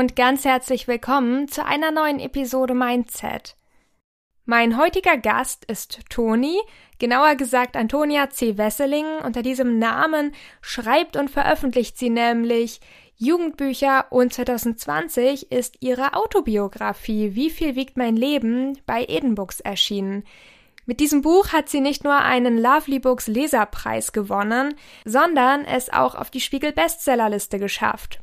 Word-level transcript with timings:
und 0.00 0.16
ganz 0.16 0.46
herzlich 0.46 0.88
willkommen 0.88 1.46
zu 1.46 1.62
einer 1.62 1.90
neuen 1.90 2.20
Episode 2.20 2.72
Mindset. 2.72 3.54
Mein 4.46 4.78
heutiger 4.78 5.18
Gast 5.18 5.66
ist 5.66 6.00
Toni, 6.08 6.58
genauer 6.98 7.34
gesagt 7.34 7.76
Antonia 7.76 8.30
C. 8.30 8.56
Wesseling. 8.56 9.04
Unter 9.22 9.42
diesem 9.42 9.78
Namen 9.78 10.32
schreibt 10.62 11.18
und 11.18 11.30
veröffentlicht 11.30 11.98
sie 11.98 12.08
nämlich 12.08 12.80
Jugendbücher 13.16 14.06
und 14.08 14.32
2020 14.32 15.52
ist 15.52 15.76
ihre 15.80 16.14
Autobiografie 16.14 17.34
Wie 17.34 17.50
viel 17.50 17.76
wiegt 17.76 17.98
mein 17.98 18.16
Leben 18.16 18.78
bei 18.86 19.04
Eden 19.06 19.34
Books 19.34 19.60
erschienen. 19.60 20.24
Mit 20.86 21.00
diesem 21.00 21.20
Buch 21.20 21.52
hat 21.52 21.68
sie 21.68 21.82
nicht 21.82 22.04
nur 22.04 22.16
einen 22.16 22.56
Lovely 22.56 23.00
Books 23.00 23.26
Leserpreis 23.26 24.12
gewonnen, 24.12 24.74
sondern 25.04 25.66
es 25.66 25.92
auch 25.92 26.14
auf 26.14 26.30
die 26.30 26.40
Spiegel 26.40 26.72
Bestsellerliste 26.72 27.58
geschafft. 27.58 28.22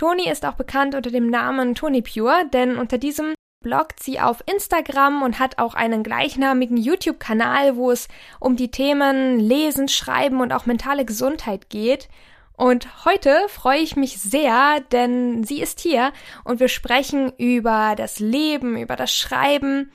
Toni 0.00 0.30
ist 0.30 0.46
auch 0.46 0.54
bekannt 0.54 0.94
unter 0.94 1.10
dem 1.10 1.28
Namen 1.28 1.74
Toni 1.74 2.00
Pure, 2.00 2.48
denn 2.50 2.78
unter 2.78 2.96
diesem 2.96 3.34
bloggt 3.62 4.02
sie 4.02 4.18
auf 4.18 4.42
Instagram 4.50 5.22
und 5.22 5.38
hat 5.38 5.58
auch 5.58 5.74
einen 5.74 6.02
gleichnamigen 6.02 6.78
YouTube-Kanal, 6.78 7.76
wo 7.76 7.90
es 7.90 8.08
um 8.38 8.56
die 8.56 8.70
Themen 8.70 9.38
Lesen, 9.38 9.88
Schreiben 9.88 10.40
und 10.40 10.54
auch 10.54 10.64
mentale 10.64 11.04
Gesundheit 11.04 11.68
geht. 11.68 12.08
Und 12.56 13.04
heute 13.04 13.36
freue 13.48 13.80
ich 13.80 13.94
mich 13.94 14.18
sehr, 14.18 14.80
denn 14.90 15.44
sie 15.44 15.60
ist 15.60 15.80
hier 15.80 16.14
und 16.44 16.60
wir 16.60 16.68
sprechen 16.68 17.34
über 17.36 17.92
das 17.94 18.20
Leben, 18.20 18.78
über 18.78 18.96
das 18.96 19.14
Schreiben 19.14 19.92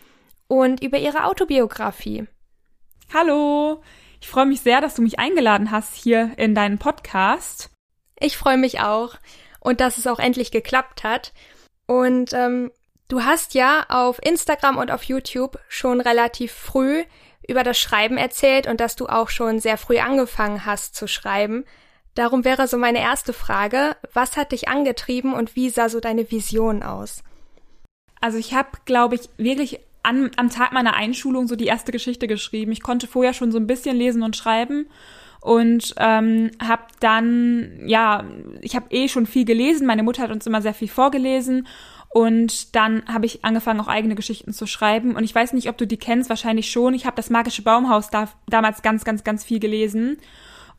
und 0.48 0.84
über 0.84 1.00
ihre 1.00 1.24
Autobiografie. 1.24 2.28
Hallo, 3.12 3.82
ich 4.22 4.28
freue 4.28 4.46
mich 4.46 4.62
sehr, 4.62 4.82
dass 4.82 4.94
du 4.94 5.02
mich 5.02 5.18
eingeladen 5.18 5.72
hast 5.72 5.96
hier 5.96 6.38
in 6.38 6.54
deinen 6.54 6.78
Podcast. 6.78 7.72
Ich 8.20 8.38
freue 8.38 8.58
mich 8.58 8.82
auch 8.82 9.16
und 9.66 9.82
dass 9.82 9.98
es 9.98 10.06
auch 10.06 10.20
endlich 10.20 10.52
geklappt 10.52 11.04
hat. 11.04 11.34
Und 11.88 12.34
ähm, 12.34 12.72
du 13.08 13.24
hast 13.24 13.56
ja 13.56 13.86
auf 13.90 14.20
Instagram 14.24 14.78
und 14.78 14.92
auf 14.92 15.04
YouTube 15.04 15.58
schon 15.68 16.02
relativ 16.02 16.52
früh 16.52 17.04
über 17.48 17.64
das 17.64 17.80
Schreiben 17.80 18.18
erzählt 18.18 18.68
und 18.68 18.80
dass 18.80 18.96
du 18.96 19.08
auch 19.08 19.30
schon 19.30 19.60
sehr 19.60 19.78
früh 19.78 19.98
angefangen 19.98 20.66
hast 20.68 20.96
zu 20.96 21.08
schreiben. 21.08 21.66
Darum 22.14 22.46
wäre 22.46 22.68
so 22.68 22.78
meine 22.78 23.02
erste 23.02 23.34
Frage, 23.34 23.98
was 24.14 24.38
hat 24.38 24.52
dich 24.52 24.70
angetrieben 24.70 25.34
und 25.34 25.56
wie 25.56 25.72
sah 25.72 25.90
so 25.90 26.00
deine 26.00 26.30
Vision 26.30 26.84
aus? 26.84 27.24
Also 28.22 28.38
ich 28.38 28.54
habe, 28.54 28.70
glaube 28.86 29.16
ich, 29.16 29.30
wirklich 29.38 29.80
an, 30.04 30.30
am 30.38 30.52
Tag 30.52 30.74
meiner 30.74 30.94
Einschulung 30.94 31.48
so 31.48 31.56
die 31.56 31.66
erste 31.66 31.92
Geschichte 31.92 32.28
geschrieben. 32.28 32.72
Ich 32.72 32.84
konnte 32.84 33.08
vorher 33.08 33.34
schon 33.34 33.52
so 33.52 33.58
ein 33.58 33.68
bisschen 33.68 33.98
lesen 33.98 34.22
und 34.22 34.36
schreiben 34.36 34.88
und 35.46 35.94
ähm, 35.98 36.50
habe 36.60 36.82
dann, 37.02 37.84
ja, 37.86 38.24
ich 38.62 38.76
habe 38.76 38.88
eh 38.90 39.08
schon 39.08 39.28
viel 39.28 39.46
gelesen. 39.46 39.86
Meine 39.86 40.02
Mutter 40.02 40.24
hat 40.24 40.32
uns 40.32 40.48
immer 40.48 40.60
sehr 40.60 40.74
viel 40.74 40.88
vorgelesen 40.88 41.68
und 42.10 42.76
dann 42.76 43.04
habe 43.06 43.28
ich 43.28 43.46
angefangen, 43.46 43.80
auch 43.80 43.88
eigene 43.88 44.16
Geschichten 44.16 44.54
zu 44.54 44.66
schreiben. 44.66 45.16
Und 45.16 45.24
ich 45.24 45.36
weiß 45.36 45.54
nicht, 45.54 45.70
ob 45.70 45.78
du 45.78 45.86
die 45.86 45.98
kennst, 45.98 46.32
wahrscheinlich 46.32 46.72
schon. 46.72 46.96
Ich 46.96 47.06
habe 47.06 47.16
das 47.16 47.30
magische 47.30 47.62
Baumhaus 47.62 48.10
da, 48.10 48.28
damals 48.48 48.82
ganz, 48.82 49.06
ganz, 49.06 49.24
ganz 49.24 49.44
viel 49.44 49.60
gelesen. 49.60 50.18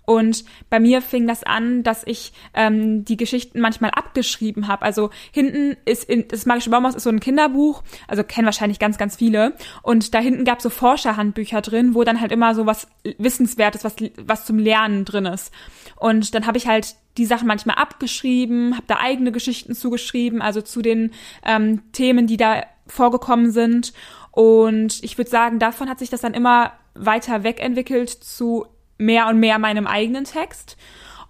Und 0.07 0.45
bei 0.71 0.81
mir 0.81 1.03
fing 1.03 1.27
das 1.27 1.43
an, 1.43 1.83
dass 1.83 2.03
ich 2.07 2.33
ähm, 2.55 3.05
die 3.05 3.17
Geschichten 3.17 3.61
manchmal 3.61 3.91
abgeschrieben 3.91 4.69
habe. 4.69 4.83
Also 4.83 5.11
hinten 5.33 5.77
ist 5.85 6.05
in, 6.05 6.27
das 6.29 6.47
Magische 6.47 6.71
Baumhaus 6.71 6.95
ist 6.95 7.03
so 7.03 7.11
ein 7.11 7.21
Kinderbuch, 7.21 7.83
also 8.09 8.25
kennen 8.25 8.47
wahrscheinlich 8.47 8.79
ganz, 8.79 8.99
ganz 8.99 9.17
viele. 9.17 9.55
Und 9.83 10.15
da 10.15 10.21
hinten 10.21 10.45
gab 10.45 10.59
es 10.59 10.63
so 10.63 10.71
Forscherhandbücher 10.71 11.61
drin, 11.61 11.95
wo 11.95 12.05
dann 12.05 12.21
halt 12.21 12.33
immer 12.33 12.55
so 12.55 12.67
was 12.67 12.87
Wissenswertes, 13.19 13.85
was, 13.85 13.97
was 14.17 14.47
zum 14.47 14.59
Lernen 14.59 15.05
drin 15.05 15.27
ist. 15.27 15.53
Und 15.97 16.35
dann 16.35 16.47
habe 16.47 16.57
ich 16.57 16.69
halt 16.69 16.95
die 17.19 17.27
Sachen 17.27 17.49
manchmal 17.49 17.77
abgeschrieben, 17.77 18.75
habe 18.75 18.87
da 18.87 18.99
eigene 18.99 19.33
Geschichten 19.33 19.75
zugeschrieben, 19.75 20.41
also 20.41 20.61
zu 20.63 20.83
den 20.83 21.13
ähm, 21.45 21.83
Themen, 21.93 22.27
die 22.27 22.37
da 22.37 22.63
vorgekommen 22.87 23.51
sind. 23.51 23.93
Und 24.31 25.03
ich 25.03 25.19
würde 25.19 25.31
sagen, 25.31 25.59
davon 25.59 25.89
hat 25.89 25.99
sich 25.99 26.11
das 26.11 26.21
dann 26.21 26.35
immer 26.35 26.73
weiter 26.95 27.43
wegentwickelt 27.43 28.11
zu 28.11 28.67
mehr 28.99 29.29
und 29.29 29.41
mehr 29.41 29.59
meinem 29.59 29.87
eigenen 29.87 30.25
Text 30.25 30.77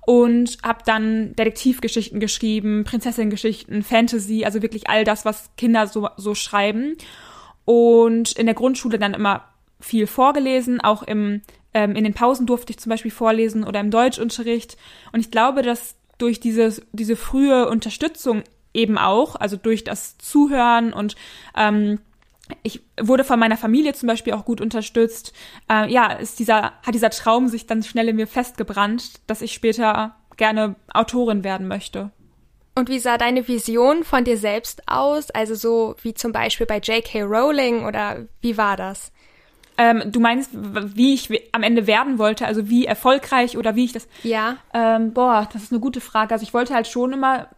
und 0.07 0.59
habe 0.63 0.79
dann 0.87 1.35
Detektivgeschichten 1.35 2.21
geschrieben, 2.21 2.85
Prinzessin-Geschichten, 2.85 3.83
Fantasy, 3.83 4.45
also 4.45 4.63
wirklich 4.63 4.89
all 4.89 5.05
das, 5.05 5.25
was 5.25 5.51
Kinder 5.57 5.89
so, 5.89 6.09
so 6.17 6.35
schreiben. 6.35 6.97
Und 7.65 8.33
in 8.33 8.47
der 8.47 8.55
Grundschule 8.55 9.01
dann 9.01 9.15
immer 9.15 9.45
viel 9.81 10.07
vorgelesen, 10.07 10.81
auch 10.81 11.03
im, 11.03 11.43
ähm, 11.75 11.97
in 11.97 12.05
den 12.05 12.15
Pausen 12.15 12.47
durfte 12.47 12.71
ich 12.71 12.79
zum 12.79 12.91
Beispiel 12.91 13.11
vorlesen 13.11 13.65
oder 13.65 13.81
im 13.81 13.91
Deutschunterricht. 13.91 14.77
Und 15.13 15.19
ich 15.19 15.33
glaube, 15.33 15.63
dass 15.63 15.97
durch 16.19 16.39
diese, 16.39 16.81
diese 16.93 17.17
frühe 17.17 17.69
Unterstützung 17.69 18.45
eben 18.73 18.99
auch, 18.99 19.35
also 19.35 19.57
durch 19.57 19.83
das 19.83 20.19
Zuhören 20.19 20.93
und 20.93 21.17
ähm, 21.57 21.99
ich 22.63 22.83
wurde 23.01 23.25
von 23.25 23.39
meiner 23.39 23.57
Familie 23.57 23.95
zum 23.95 24.09
Beispiel 24.09 24.33
auch 24.33 24.45
gut 24.45 24.61
unterstützt. 24.61 25.33
Äh, 25.71 25.91
ja, 25.91 26.13
ist 26.13 26.39
dieser, 26.39 26.73
hat 26.83 26.95
dieser 26.95 27.11
Traum 27.11 27.49
sich 27.49 27.67
dann 27.67 27.83
schnell 27.83 28.09
in 28.09 28.17
mir 28.17 28.27
festgebrannt, 28.27 29.21
dass 29.27 29.43
ich 29.43 29.53
später 29.53 30.17
gerne 30.37 30.77
Autorin 30.93 31.45
werden 31.45 31.67
möchte. 31.69 32.11
Und 32.75 32.91
wie 32.91 32.99
sah 32.99 33.17
deine 33.17 33.49
Vision 33.49 34.05
von 34.05 34.25
dir 34.25 34.37
selbst 34.37 34.83
aus? 34.87 35.31
Also 35.31 35.55
so 35.55 35.97
wie 36.03 36.13
zum 36.13 36.33
Beispiel 36.33 36.67
bei 36.67 36.79
J.K. 36.79 37.23
Rowling 37.23 37.87
oder 37.87 38.27
wie 38.43 38.59
war 38.59 38.77
das? 38.77 39.13
Ähm, 39.79 40.05
du 40.07 40.21
meinst, 40.21 40.51
wie 40.55 41.15
ich 41.15 41.31
am 41.53 41.63
Ende 41.63 41.87
werden 41.87 42.19
wollte, 42.19 42.47
also 42.47 42.69
wie 42.69 42.87
erfolgreich 42.87 43.57
oder 43.57 43.77
wie 43.77 43.85
ich 43.87 43.93
das. 43.93 44.09
Ja. 44.23 44.59
Ähm, 44.73 45.13
boah, 45.13 45.49
das 45.53 45.65
ist 45.65 45.73
eine 45.73 45.81
gute 45.81 46.01
Frage. 46.01 46.35
Also 46.35 46.45
ich 46.45 46.55
wollte 46.55 46.75
halt 46.75 46.87
schon 46.87 47.13
immer 47.13 47.49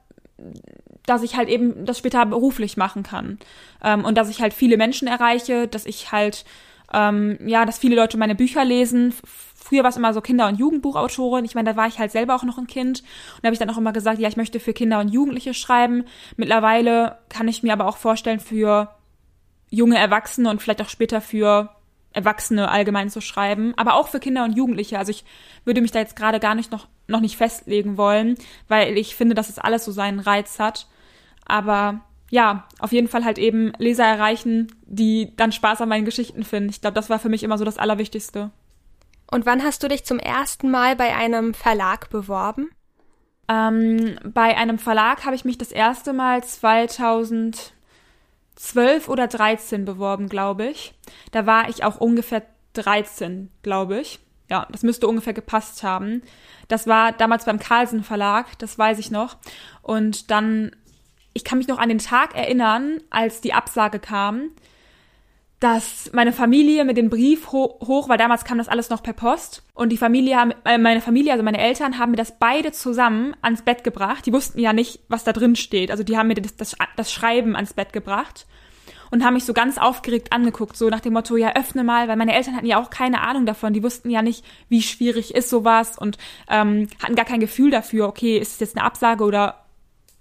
dass 1.08 1.22
ich 1.22 1.36
halt 1.36 1.48
eben 1.48 1.84
das 1.84 1.98
später 1.98 2.24
beruflich 2.26 2.76
machen 2.76 3.02
kann. 3.02 3.38
Ähm, 3.82 4.04
und 4.04 4.16
dass 4.16 4.28
ich 4.28 4.40
halt 4.40 4.54
viele 4.54 4.76
Menschen 4.76 5.08
erreiche, 5.08 5.68
dass 5.68 5.86
ich 5.86 6.12
halt, 6.12 6.44
ähm, 6.92 7.38
ja, 7.46 7.64
dass 7.64 7.78
viele 7.78 7.96
Leute 7.96 8.18
meine 8.18 8.34
Bücher 8.34 8.64
lesen. 8.64 9.14
Früher 9.54 9.82
war 9.82 9.90
es 9.90 9.96
immer 9.96 10.14
so 10.14 10.20
Kinder- 10.20 10.48
und 10.48 10.58
Jugendbuchautorin. 10.58 11.44
Ich 11.44 11.54
meine, 11.54 11.70
da 11.70 11.76
war 11.76 11.86
ich 11.86 11.98
halt 11.98 12.10
selber 12.10 12.34
auch 12.34 12.44
noch 12.44 12.58
ein 12.58 12.66
Kind. 12.66 13.00
Und 13.00 13.42
da 13.42 13.48
habe 13.48 13.54
ich 13.54 13.58
dann 13.58 13.70
auch 13.70 13.78
immer 13.78 13.92
gesagt, 13.92 14.18
ja, 14.18 14.28
ich 14.28 14.36
möchte 14.36 14.60
für 14.60 14.72
Kinder 14.72 15.00
und 15.00 15.08
Jugendliche 15.08 15.54
schreiben. 15.54 16.04
Mittlerweile 16.36 17.18
kann 17.28 17.48
ich 17.48 17.62
mir 17.62 17.72
aber 17.72 17.86
auch 17.86 17.96
vorstellen, 17.96 18.40
für 18.40 18.90
junge 19.70 19.98
Erwachsene 19.98 20.50
und 20.50 20.62
vielleicht 20.62 20.80
auch 20.80 20.88
später 20.88 21.20
für 21.20 21.70
Erwachsene 22.12 22.70
allgemein 22.70 23.10
zu 23.10 23.20
schreiben, 23.20 23.74
aber 23.76 23.94
auch 23.94 24.08
für 24.08 24.18
Kinder 24.18 24.44
und 24.44 24.56
Jugendliche. 24.56 24.98
Also 24.98 25.10
ich 25.10 25.24
würde 25.64 25.80
mich 25.80 25.92
da 25.92 25.98
jetzt 25.98 26.16
gerade 26.16 26.40
gar 26.40 26.54
nicht 26.54 26.72
noch, 26.72 26.88
noch 27.06 27.20
nicht 27.20 27.36
festlegen 27.36 27.96
wollen, 27.96 28.36
weil 28.66 28.96
ich 28.96 29.14
finde, 29.14 29.34
dass 29.34 29.48
es 29.48 29.58
alles 29.58 29.84
so 29.84 29.92
seinen 29.92 30.20
Reiz 30.20 30.58
hat. 30.58 30.88
Aber 31.48 32.00
ja, 32.30 32.68
auf 32.78 32.92
jeden 32.92 33.08
Fall 33.08 33.24
halt 33.24 33.38
eben 33.38 33.72
Leser 33.78 34.04
erreichen, 34.04 34.68
die 34.82 35.34
dann 35.36 35.50
Spaß 35.50 35.80
an 35.80 35.88
meinen 35.88 36.04
Geschichten 36.04 36.44
finden. 36.44 36.68
Ich 36.70 36.80
glaube, 36.80 36.94
das 36.94 37.10
war 37.10 37.18
für 37.18 37.30
mich 37.30 37.42
immer 37.42 37.58
so 37.58 37.64
das 37.64 37.78
Allerwichtigste. 37.78 38.50
Und 39.30 39.46
wann 39.46 39.62
hast 39.62 39.82
du 39.82 39.88
dich 39.88 40.04
zum 40.04 40.18
ersten 40.18 40.70
Mal 40.70 40.94
bei 40.96 41.14
einem 41.16 41.54
Verlag 41.54 42.10
beworben? 42.10 42.70
Ähm, 43.48 44.18
bei 44.24 44.56
einem 44.56 44.78
Verlag 44.78 45.24
habe 45.24 45.34
ich 45.34 45.44
mich 45.44 45.58
das 45.58 45.72
erste 45.72 46.12
Mal 46.12 46.44
2012 46.44 47.72
oder 49.08 49.26
13 49.26 49.84
beworben, 49.84 50.28
glaube 50.28 50.66
ich. 50.66 50.94
Da 51.32 51.46
war 51.46 51.68
ich 51.68 51.82
auch 51.84 51.98
ungefähr 51.98 52.42
13, 52.74 53.50
glaube 53.62 54.00
ich. 54.00 54.20
Ja, 54.50 54.66
das 54.70 54.82
müsste 54.82 55.08
ungefähr 55.08 55.34
gepasst 55.34 55.82
haben. 55.82 56.22
Das 56.68 56.86
war 56.86 57.12
damals 57.12 57.44
beim 57.44 57.58
Carlsen 57.58 58.02
Verlag, 58.02 58.58
das 58.58 58.78
weiß 58.78 58.98
ich 58.98 59.10
noch. 59.10 59.36
Und 59.82 60.30
dann 60.30 60.72
ich 61.38 61.44
kann 61.44 61.58
mich 61.58 61.68
noch 61.68 61.78
an 61.78 61.88
den 61.88 61.98
Tag 61.98 62.34
erinnern, 62.34 63.00
als 63.10 63.40
die 63.40 63.54
Absage 63.54 64.00
kam, 64.00 64.50
dass 65.60 66.10
meine 66.12 66.32
Familie 66.32 66.84
mit 66.84 66.96
dem 66.96 67.10
Brief 67.10 67.52
ho 67.52 67.78
hoch, 67.80 68.08
weil 68.08 68.18
damals 68.18 68.44
kam 68.44 68.58
das 68.58 68.66
alles 68.66 68.90
noch 68.90 69.04
per 69.04 69.12
Post 69.12 69.62
und 69.74 69.90
die 69.90 69.96
Familie, 69.96 70.36
äh, 70.64 70.78
meine 70.78 71.00
Familie, 71.00 71.30
also 71.30 71.44
meine 71.44 71.58
Eltern 71.58 71.98
haben 71.98 72.10
mir 72.10 72.16
das 72.16 72.40
beide 72.40 72.72
zusammen 72.72 73.36
ans 73.40 73.62
Bett 73.62 73.84
gebracht. 73.84 74.26
Die 74.26 74.32
wussten 74.32 74.58
ja 74.58 74.72
nicht, 74.72 75.00
was 75.08 75.22
da 75.22 75.32
drin 75.32 75.54
steht. 75.54 75.92
Also 75.92 76.02
die 76.02 76.18
haben 76.18 76.26
mir 76.26 76.34
das, 76.34 76.56
das, 76.56 76.76
das 76.96 77.12
Schreiben 77.12 77.54
ans 77.54 77.74
Bett 77.74 77.92
gebracht 77.92 78.46
und 79.10 79.24
haben 79.24 79.34
mich 79.34 79.44
so 79.44 79.52
ganz 79.52 79.78
aufgeregt 79.78 80.32
angeguckt, 80.32 80.76
so 80.76 80.88
nach 80.88 81.00
dem 81.00 81.12
Motto, 81.12 81.36
ja, 81.36 81.54
öffne 81.54 81.84
mal, 81.84 82.08
weil 82.08 82.16
meine 82.16 82.34
Eltern 82.34 82.56
hatten 82.56 82.66
ja 82.66 82.82
auch 82.82 82.90
keine 82.90 83.20
Ahnung 83.22 83.46
davon, 83.46 83.72
die 83.72 83.82
wussten 83.82 84.10
ja 84.10 84.22
nicht, 84.22 84.44
wie 84.68 84.82
schwierig 84.82 85.34
ist 85.34 85.50
sowas 85.50 85.98
und 85.98 86.18
ähm, 86.48 86.88
hatten 87.00 87.14
gar 87.14 87.24
kein 87.24 87.40
Gefühl 87.40 87.70
dafür, 87.70 88.08
okay, 88.08 88.38
ist 88.38 88.54
es 88.54 88.60
jetzt 88.60 88.76
eine 88.76 88.84
Absage 88.84 89.24
oder 89.24 89.64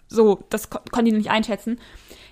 so, 0.08 0.44
das 0.50 0.70
ko 0.70 0.80
konnte 0.92 1.10
ich 1.12 1.18
nicht 1.18 1.30
einschätzen. 1.30 1.80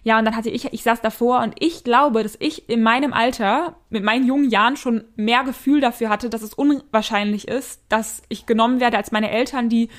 Ja, 0.03 0.19
und 0.19 0.25
dann 0.25 0.35
hatte 0.35 0.51
ich, 0.51 0.65
ich 0.71 0.83
saß 0.83 1.01
davor 1.01 1.41
und 1.41 1.55
ich 1.59 1.83
glaube, 1.83 2.21
dass 2.21 2.35
ich 2.39 2.69
in 2.69 2.83
meinem 2.83 3.11
Alter, 3.11 3.77
mit 3.89 4.03
meinen 4.03 4.27
jungen 4.27 4.51
Jahren 4.51 4.77
schon 4.77 5.03
mehr 5.15 5.43
Gefühl 5.43 5.81
dafür 5.81 6.09
hatte, 6.09 6.29
dass 6.29 6.43
es 6.43 6.53
unwahrscheinlich 6.53 7.47
ist, 7.47 7.81
dass 7.89 8.21
ich 8.29 8.45
genommen 8.45 8.79
werde 8.79 8.97
als 8.97 9.11
meine 9.11 9.31
Eltern, 9.31 9.67
die 9.67 9.89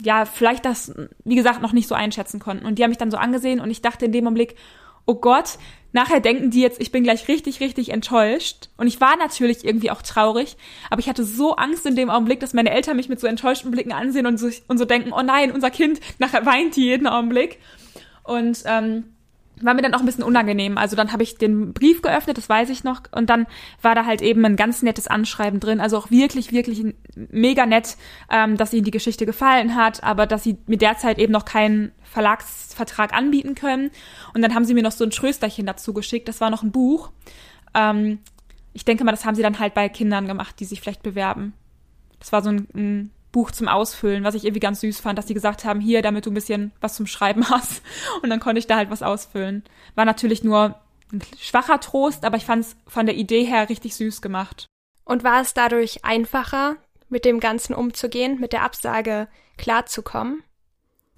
ja 0.00 0.24
vielleicht 0.24 0.64
das, 0.64 0.94
wie 1.24 1.34
gesagt, 1.34 1.62
noch 1.62 1.72
nicht 1.72 1.88
so 1.88 1.96
einschätzen 1.96 2.38
konnten. 2.38 2.64
Und 2.64 2.78
die 2.78 2.84
haben 2.84 2.90
mich 2.90 2.98
dann 2.98 3.10
so 3.10 3.16
angesehen 3.16 3.60
und 3.60 3.70
ich 3.70 3.82
dachte 3.82 4.06
in 4.06 4.12
dem 4.12 4.26
Augenblick, 4.26 4.54
oh 5.04 5.16
Gott, 5.16 5.58
nachher 5.92 6.20
denken 6.20 6.50
die 6.50 6.60
jetzt, 6.60 6.80
ich 6.80 6.92
bin 6.92 7.02
gleich 7.02 7.28
richtig, 7.28 7.60
richtig 7.60 7.90
enttäuscht. 7.90 8.68
Und 8.76 8.86
ich 8.86 9.00
war 9.00 9.16
natürlich 9.16 9.64
irgendwie 9.64 9.90
auch 9.90 10.02
traurig, 10.02 10.56
aber 10.90 11.00
ich 11.00 11.08
hatte 11.08 11.24
so 11.24 11.56
Angst 11.56 11.86
in 11.86 11.96
dem 11.96 12.10
Augenblick, 12.10 12.40
dass 12.40 12.54
meine 12.54 12.70
Eltern 12.70 12.96
mich 12.96 13.08
mit 13.08 13.20
so 13.20 13.26
enttäuschten 13.26 13.70
Blicken 13.70 13.92
ansehen 13.92 14.26
und 14.26 14.38
so, 14.38 14.50
und 14.68 14.78
so 14.78 14.84
denken, 14.84 15.12
oh 15.12 15.22
nein, 15.22 15.52
unser 15.52 15.70
Kind, 15.70 16.00
nachher 16.18 16.46
weint 16.46 16.76
die 16.76 16.84
jeden 16.84 17.06
Augenblick. 17.06 17.58
Und 18.22 18.62
ähm, 18.66 19.04
war 19.62 19.74
mir 19.74 19.82
dann 19.82 19.94
auch 19.94 20.00
ein 20.00 20.06
bisschen 20.06 20.24
unangenehm. 20.24 20.78
Also 20.78 20.96
dann 20.96 21.12
habe 21.12 21.22
ich 21.22 21.36
den 21.36 21.72
Brief 21.72 22.02
geöffnet, 22.02 22.38
das 22.38 22.48
weiß 22.48 22.70
ich 22.70 22.84
noch, 22.84 23.02
und 23.12 23.30
dann 23.30 23.46
war 23.82 23.94
da 23.94 24.04
halt 24.04 24.22
eben 24.22 24.44
ein 24.44 24.56
ganz 24.56 24.82
nettes 24.82 25.06
Anschreiben 25.06 25.60
drin. 25.60 25.80
Also 25.80 25.98
auch 25.98 26.10
wirklich, 26.10 26.52
wirklich 26.52 26.84
mega 27.14 27.66
nett, 27.66 27.96
ähm, 28.30 28.56
dass 28.56 28.72
ihnen 28.72 28.84
die 28.84 28.90
Geschichte 28.90 29.26
gefallen 29.26 29.76
hat, 29.76 30.02
aber 30.02 30.26
dass 30.26 30.42
sie 30.42 30.58
mir 30.66 30.78
derzeit 30.78 31.18
eben 31.18 31.32
noch 31.32 31.44
keinen 31.44 31.92
Verlagsvertrag 32.02 33.12
anbieten 33.12 33.54
können. 33.54 33.90
Und 34.34 34.42
dann 34.42 34.54
haben 34.54 34.64
sie 34.64 34.74
mir 34.74 34.82
noch 34.82 34.92
so 34.92 35.04
ein 35.04 35.10
Trösterchen 35.10 35.66
dazu 35.66 35.92
geschickt. 35.92 36.28
Das 36.28 36.40
war 36.40 36.50
noch 36.50 36.62
ein 36.62 36.72
Buch. 36.72 37.10
Ähm, 37.74 38.18
ich 38.72 38.84
denke 38.84 39.04
mal, 39.04 39.12
das 39.12 39.24
haben 39.24 39.34
sie 39.34 39.42
dann 39.42 39.58
halt 39.58 39.74
bei 39.74 39.88
Kindern 39.88 40.26
gemacht, 40.26 40.56
die 40.60 40.64
sich 40.64 40.80
vielleicht 40.80 41.02
bewerben. 41.02 41.52
Das 42.18 42.32
war 42.32 42.42
so 42.42 42.50
ein, 42.50 42.68
ein 42.74 43.10
Buch 43.32 43.50
zum 43.50 43.68
Ausfüllen, 43.68 44.24
was 44.24 44.34
ich 44.34 44.44
irgendwie 44.44 44.60
ganz 44.60 44.80
süß 44.80 45.00
fand, 45.00 45.18
dass 45.18 45.26
die 45.26 45.34
gesagt 45.34 45.64
haben, 45.64 45.80
hier, 45.80 46.02
damit 46.02 46.26
du 46.26 46.30
ein 46.30 46.34
bisschen 46.34 46.72
was 46.80 46.94
zum 46.94 47.06
Schreiben 47.06 47.48
hast. 47.50 47.82
Und 48.22 48.30
dann 48.30 48.40
konnte 48.40 48.58
ich 48.58 48.66
da 48.66 48.76
halt 48.76 48.90
was 48.90 49.02
ausfüllen. 49.02 49.64
War 49.94 50.04
natürlich 50.04 50.44
nur 50.44 50.80
ein 51.12 51.22
schwacher 51.38 51.80
Trost, 51.80 52.24
aber 52.24 52.36
ich 52.36 52.44
fand 52.44 52.64
es 52.64 52.76
von 52.86 53.06
der 53.06 53.16
Idee 53.16 53.44
her 53.44 53.68
richtig 53.68 53.94
süß 53.94 54.22
gemacht. 54.22 54.66
Und 55.04 55.24
war 55.24 55.40
es 55.40 55.54
dadurch 55.54 56.04
einfacher, 56.04 56.76
mit 57.08 57.24
dem 57.24 57.40
Ganzen 57.40 57.74
umzugehen, 57.74 58.38
mit 58.40 58.52
der 58.52 58.62
Absage 58.62 59.28
klarzukommen? 59.58 60.42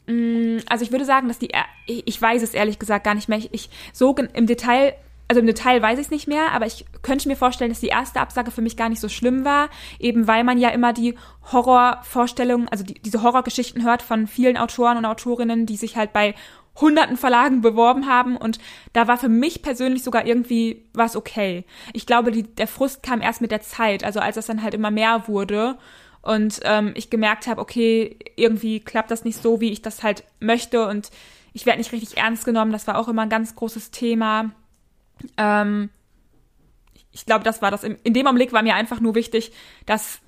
Mm, 0.06 0.58
also 0.68 0.84
ich 0.84 0.90
würde 0.90 1.04
sagen, 1.04 1.28
dass 1.28 1.38
die, 1.38 1.50
ich 1.86 2.20
weiß 2.20 2.42
es 2.42 2.54
ehrlich 2.54 2.78
gesagt 2.78 3.04
gar 3.04 3.14
nicht 3.14 3.28
mehr. 3.28 3.40
Ich, 3.50 3.70
so 3.92 4.14
im 4.14 4.46
Detail 4.46 4.94
also 5.32 5.40
im 5.40 5.46
Detail 5.46 5.80
weiß 5.80 5.98
ich 5.98 6.04
es 6.04 6.10
nicht 6.10 6.28
mehr, 6.28 6.52
aber 6.52 6.66
ich 6.66 6.84
könnte 7.00 7.26
mir 7.26 7.36
vorstellen, 7.36 7.70
dass 7.70 7.80
die 7.80 7.86
erste 7.86 8.20
Absage 8.20 8.50
für 8.50 8.60
mich 8.60 8.76
gar 8.76 8.90
nicht 8.90 9.00
so 9.00 9.08
schlimm 9.08 9.46
war, 9.46 9.70
eben 9.98 10.28
weil 10.28 10.44
man 10.44 10.58
ja 10.58 10.68
immer 10.68 10.92
die 10.92 11.14
Horrorvorstellungen, 11.50 12.68
also 12.68 12.84
die, 12.84 13.00
diese 13.00 13.22
Horrorgeschichten 13.22 13.82
hört 13.82 14.02
von 14.02 14.26
vielen 14.26 14.58
Autoren 14.58 14.98
und 14.98 15.06
Autorinnen, 15.06 15.64
die 15.64 15.78
sich 15.78 15.96
halt 15.96 16.12
bei 16.12 16.34
hunderten 16.78 17.16
Verlagen 17.16 17.62
beworben 17.62 18.06
haben 18.06 18.36
und 18.36 18.58
da 18.92 19.08
war 19.08 19.16
für 19.16 19.30
mich 19.30 19.62
persönlich 19.62 20.02
sogar 20.02 20.26
irgendwie 20.26 20.84
was 20.92 21.16
okay. 21.16 21.64
Ich 21.94 22.04
glaube, 22.04 22.30
die, 22.30 22.42
der 22.42 22.68
Frust 22.68 23.02
kam 23.02 23.22
erst 23.22 23.40
mit 23.40 23.52
der 23.52 23.62
Zeit, 23.62 24.04
also 24.04 24.20
als 24.20 24.36
es 24.36 24.44
dann 24.44 24.62
halt 24.62 24.74
immer 24.74 24.90
mehr 24.90 25.28
wurde 25.28 25.78
und 26.20 26.60
ähm, 26.64 26.92
ich 26.94 27.08
gemerkt 27.08 27.46
habe, 27.46 27.62
okay, 27.62 28.18
irgendwie 28.36 28.80
klappt 28.80 29.10
das 29.10 29.24
nicht 29.24 29.40
so, 29.40 29.62
wie 29.62 29.72
ich 29.72 29.80
das 29.80 30.02
halt 30.02 30.24
möchte 30.40 30.86
und 30.86 31.10
ich 31.54 31.64
werde 31.64 31.78
nicht 31.78 31.92
richtig 31.92 32.18
ernst 32.18 32.44
genommen. 32.44 32.72
Das 32.72 32.86
war 32.86 32.98
auch 32.98 33.08
immer 33.08 33.22
ein 33.22 33.30
ganz 33.30 33.54
großes 33.54 33.92
Thema. 33.92 34.50
Ähm, 35.36 35.90
ich 37.12 37.26
glaube, 37.26 37.44
das 37.44 37.62
war 37.62 37.70
das. 37.70 37.84
In 37.84 38.14
dem 38.14 38.26
Augenblick 38.26 38.52
war 38.52 38.62
mir 38.62 38.74
einfach 38.74 39.00
nur 39.00 39.14
wichtig, 39.14 39.52
dass 39.86 40.20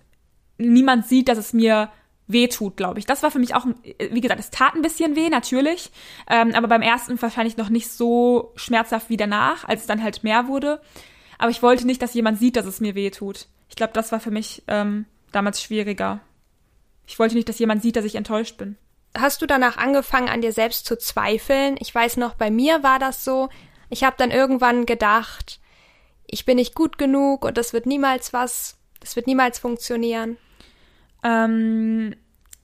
niemand 0.58 1.06
sieht, 1.06 1.28
dass 1.28 1.38
es 1.38 1.52
mir 1.52 1.90
weh 2.26 2.48
tut, 2.48 2.76
glaube 2.76 2.98
ich. 2.98 3.06
Das 3.06 3.22
war 3.22 3.30
für 3.30 3.38
mich 3.38 3.54
auch, 3.54 3.66
wie 3.98 4.20
gesagt, 4.20 4.40
es 4.40 4.50
tat 4.50 4.74
ein 4.74 4.82
bisschen 4.82 5.16
weh, 5.16 5.28
natürlich, 5.28 5.90
ähm, 6.28 6.54
aber 6.54 6.68
beim 6.68 6.82
ersten 6.82 7.20
wahrscheinlich 7.20 7.56
noch 7.56 7.68
nicht 7.68 7.90
so 7.90 8.52
schmerzhaft 8.56 9.10
wie 9.10 9.16
danach, 9.16 9.64
als 9.64 9.82
es 9.82 9.86
dann 9.86 10.02
halt 10.02 10.24
mehr 10.24 10.48
wurde. 10.48 10.80
Aber 11.38 11.50
ich 11.50 11.62
wollte 11.62 11.86
nicht, 11.86 12.00
dass 12.00 12.14
jemand 12.14 12.38
sieht, 12.38 12.56
dass 12.56 12.66
es 12.66 12.80
mir 12.80 12.94
weh 12.94 13.10
tut. 13.10 13.48
Ich 13.68 13.76
glaube, 13.76 13.92
das 13.92 14.12
war 14.12 14.20
für 14.20 14.30
mich 14.30 14.62
ähm, 14.68 15.06
damals 15.32 15.62
schwieriger. 15.62 16.20
Ich 17.06 17.18
wollte 17.18 17.34
nicht, 17.34 17.48
dass 17.48 17.58
jemand 17.58 17.82
sieht, 17.82 17.96
dass 17.96 18.04
ich 18.04 18.14
enttäuscht 18.14 18.56
bin. 18.56 18.76
Hast 19.16 19.42
du 19.42 19.46
danach 19.46 19.76
angefangen, 19.76 20.28
an 20.28 20.40
dir 20.40 20.52
selbst 20.52 20.86
zu 20.86 20.96
zweifeln? 20.98 21.76
Ich 21.78 21.94
weiß 21.94 22.16
noch, 22.16 22.34
bei 22.34 22.50
mir 22.50 22.82
war 22.82 22.98
das 22.98 23.24
so, 23.24 23.48
ich 23.90 24.04
habe 24.04 24.16
dann 24.18 24.30
irgendwann 24.30 24.86
gedacht, 24.86 25.60
ich 26.26 26.44
bin 26.44 26.56
nicht 26.56 26.74
gut 26.74 26.98
genug 26.98 27.44
und 27.44 27.58
das 27.58 27.72
wird 27.72 27.86
niemals 27.86 28.32
was, 28.32 28.76
das 29.00 29.16
wird 29.16 29.26
niemals 29.26 29.58
funktionieren. 29.58 30.36
Ähm, 31.22 32.14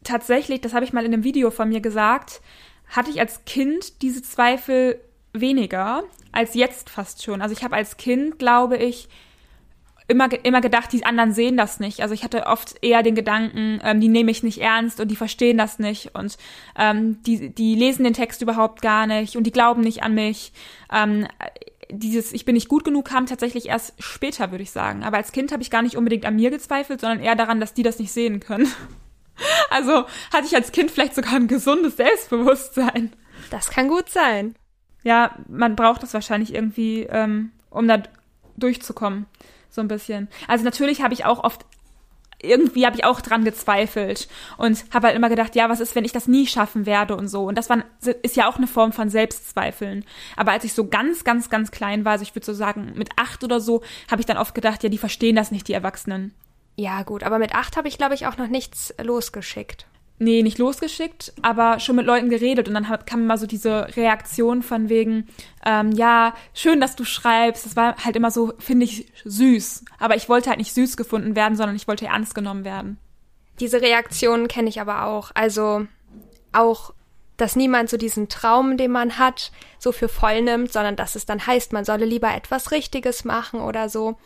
tatsächlich, 0.04 0.60
das 0.60 0.74
habe 0.74 0.84
ich 0.84 0.92
mal 0.92 1.04
in 1.04 1.12
einem 1.12 1.24
Video 1.24 1.50
von 1.50 1.68
mir 1.68 1.80
gesagt, 1.80 2.40
hatte 2.88 3.10
ich 3.10 3.20
als 3.20 3.44
Kind 3.44 4.02
diese 4.02 4.22
Zweifel 4.22 5.00
weniger 5.32 6.02
als 6.32 6.54
jetzt 6.54 6.90
fast 6.90 7.22
schon. 7.22 7.42
Also 7.42 7.54
ich 7.54 7.64
habe 7.64 7.76
als 7.76 7.96
Kind, 7.96 8.38
glaube 8.38 8.76
ich, 8.76 9.08
immer, 10.10 10.28
immer 10.44 10.60
gedacht, 10.60 10.92
die 10.92 11.04
anderen 11.04 11.32
sehen 11.32 11.56
das 11.56 11.80
nicht. 11.80 12.00
Also 12.00 12.12
ich 12.14 12.24
hatte 12.24 12.46
oft 12.46 12.74
eher 12.82 13.02
den 13.02 13.14
Gedanken, 13.14 13.80
ähm, 13.84 14.00
die 14.00 14.08
nehme 14.08 14.30
ich 14.30 14.42
nicht 14.42 14.60
ernst 14.60 15.00
und 15.00 15.08
die 15.08 15.16
verstehen 15.16 15.56
das 15.56 15.78
nicht 15.78 16.14
und 16.14 16.36
ähm, 16.76 17.22
die, 17.22 17.54
die 17.54 17.74
lesen 17.76 18.04
den 18.04 18.12
Text 18.12 18.42
überhaupt 18.42 18.82
gar 18.82 19.06
nicht 19.06 19.36
und 19.36 19.44
die 19.44 19.52
glauben 19.52 19.82
nicht 19.82 20.02
an 20.02 20.14
mich. 20.14 20.52
Ähm, 20.92 21.26
dieses 21.92 22.32
Ich 22.32 22.44
bin 22.44 22.54
nicht 22.54 22.68
gut 22.68 22.84
genug 22.84 23.06
kam 23.06 23.26
tatsächlich 23.26 23.68
erst 23.68 23.94
später, 24.02 24.50
würde 24.50 24.62
ich 24.62 24.70
sagen. 24.70 25.02
Aber 25.02 25.16
als 25.16 25.32
Kind 25.32 25.52
habe 25.52 25.62
ich 25.62 25.70
gar 25.70 25.82
nicht 25.82 25.96
unbedingt 25.96 26.24
an 26.24 26.36
mir 26.36 26.50
gezweifelt, 26.50 27.00
sondern 27.00 27.20
eher 27.20 27.34
daran, 27.36 27.60
dass 27.60 27.74
die 27.74 27.82
das 27.82 27.98
nicht 27.98 28.12
sehen 28.12 28.40
können. 28.40 28.70
Also 29.70 30.04
hatte 30.34 30.44
ich 30.44 30.54
als 30.54 30.70
Kind 30.70 30.90
vielleicht 30.90 31.14
sogar 31.14 31.32
ein 31.32 31.48
gesundes 31.48 31.96
Selbstbewusstsein. 31.96 33.10
Das 33.48 33.70
kann 33.70 33.88
gut 33.88 34.10
sein. 34.10 34.54
Ja, 35.02 35.34
man 35.48 35.76
braucht 35.76 36.02
das 36.02 36.12
wahrscheinlich 36.12 36.54
irgendwie, 36.54 37.04
ähm, 37.04 37.50
um 37.70 37.88
da 37.88 38.02
durchzukommen 38.60 39.26
so 39.70 39.80
ein 39.80 39.88
bisschen. 39.88 40.28
Also 40.48 40.64
natürlich 40.64 41.02
habe 41.02 41.14
ich 41.14 41.24
auch 41.24 41.42
oft 41.44 41.64
irgendwie 42.42 42.86
habe 42.86 42.96
ich 42.96 43.04
auch 43.04 43.20
dran 43.20 43.44
gezweifelt 43.44 44.26
und 44.56 44.84
habe 44.94 45.08
halt 45.08 45.16
immer 45.16 45.28
gedacht, 45.28 45.54
ja, 45.54 45.68
was 45.68 45.80
ist, 45.80 45.94
wenn 45.94 46.06
ich 46.06 46.12
das 46.12 46.26
nie 46.26 46.46
schaffen 46.46 46.86
werde 46.86 47.14
und 47.14 47.28
so. 47.28 47.44
Und 47.44 47.56
das 47.58 47.68
war, 47.68 47.84
ist 48.22 48.34
ja 48.34 48.48
auch 48.48 48.56
eine 48.56 48.66
Form 48.66 48.92
von 48.92 49.10
Selbstzweifeln. 49.10 50.06
Aber 50.36 50.52
als 50.52 50.64
ich 50.64 50.72
so 50.72 50.86
ganz, 50.88 51.24
ganz, 51.24 51.50
ganz 51.50 51.70
klein 51.70 52.06
war, 52.06 52.12
also 52.12 52.22
ich 52.22 52.34
würde 52.34 52.46
so 52.46 52.54
sagen 52.54 52.92
mit 52.96 53.10
acht 53.16 53.44
oder 53.44 53.60
so, 53.60 53.82
habe 54.10 54.22
ich 54.22 54.26
dann 54.26 54.38
oft 54.38 54.54
gedacht, 54.54 54.82
ja, 54.82 54.88
die 54.88 54.96
verstehen 54.96 55.36
das 55.36 55.50
nicht, 55.50 55.68
die 55.68 55.74
Erwachsenen. 55.74 56.32
Ja 56.76 57.02
gut, 57.02 57.24
aber 57.24 57.38
mit 57.38 57.54
acht 57.54 57.76
habe 57.76 57.88
ich, 57.88 57.98
glaube 57.98 58.14
ich, 58.14 58.26
auch 58.26 58.38
noch 58.38 58.48
nichts 58.48 58.94
losgeschickt 59.02 59.86
nee, 60.20 60.42
nicht 60.42 60.58
losgeschickt, 60.58 61.32
aber 61.40 61.80
schon 61.80 61.96
mit 61.96 62.06
Leuten 62.06 62.28
geredet 62.28 62.68
und 62.68 62.74
dann 62.74 62.86
kam 63.06 63.22
immer 63.22 63.38
so 63.38 63.46
diese 63.46 63.96
Reaktion 63.96 64.62
von 64.62 64.88
wegen, 64.90 65.26
ähm, 65.64 65.92
ja, 65.92 66.34
schön, 66.54 66.80
dass 66.80 66.94
du 66.94 67.04
schreibst. 67.04 67.64
Das 67.64 67.74
war 67.74 67.96
halt 68.04 68.16
immer 68.16 68.30
so, 68.30 68.52
finde 68.58 68.84
ich, 68.84 69.10
süß. 69.24 69.84
Aber 69.98 70.16
ich 70.16 70.28
wollte 70.28 70.50
halt 70.50 70.58
nicht 70.58 70.74
süß 70.74 70.98
gefunden 70.98 71.34
werden, 71.34 71.56
sondern 71.56 71.74
ich 71.74 71.88
wollte 71.88 72.06
ernst 72.06 72.34
genommen 72.34 72.64
werden. 72.64 72.98
Diese 73.60 73.80
Reaktionen 73.80 74.46
kenne 74.46 74.68
ich 74.68 74.80
aber 74.80 75.06
auch. 75.06 75.30
Also 75.34 75.86
auch, 76.52 76.92
dass 77.38 77.56
niemand 77.56 77.88
so 77.88 77.96
diesen 77.96 78.28
Traum, 78.28 78.76
den 78.76 78.90
man 78.90 79.18
hat, 79.18 79.52
so 79.78 79.90
für 79.90 80.08
voll 80.08 80.42
nimmt, 80.42 80.70
sondern 80.70 80.96
dass 80.96 81.14
es 81.14 81.24
dann 81.24 81.46
heißt, 81.46 81.72
man 81.72 81.86
solle 81.86 82.04
lieber 82.04 82.34
etwas 82.34 82.72
Richtiges 82.72 83.24
machen 83.24 83.60
oder 83.60 83.88
so. 83.88 84.18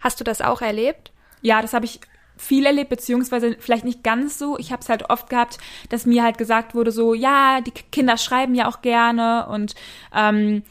Hast 0.00 0.20
du 0.20 0.24
das 0.24 0.40
auch 0.40 0.62
erlebt? 0.62 1.12
Ja, 1.42 1.60
das 1.60 1.74
habe 1.74 1.84
ich 1.84 2.00
viel 2.36 2.66
erlebt, 2.66 2.90
beziehungsweise 2.90 3.56
vielleicht 3.58 3.84
nicht 3.84 4.02
ganz 4.02 4.38
so. 4.38 4.58
Ich 4.58 4.72
habe 4.72 4.82
es 4.82 4.88
halt 4.88 5.10
oft 5.10 5.30
gehabt, 5.30 5.58
dass 5.88 6.06
mir 6.06 6.22
halt 6.22 6.38
gesagt 6.38 6.74
wurde, 6.74 6.90
so, 6.90 7.14
ja, 7.14 7.60
die 7.60 7.70
Kinder 7.70 8.16
schreiben 8.16 8.54
ja 8.54 8.68
auch 8.68 8.82
gerne 8.82 9.46
und 9.48 9.74
ähm, 10.14 10.62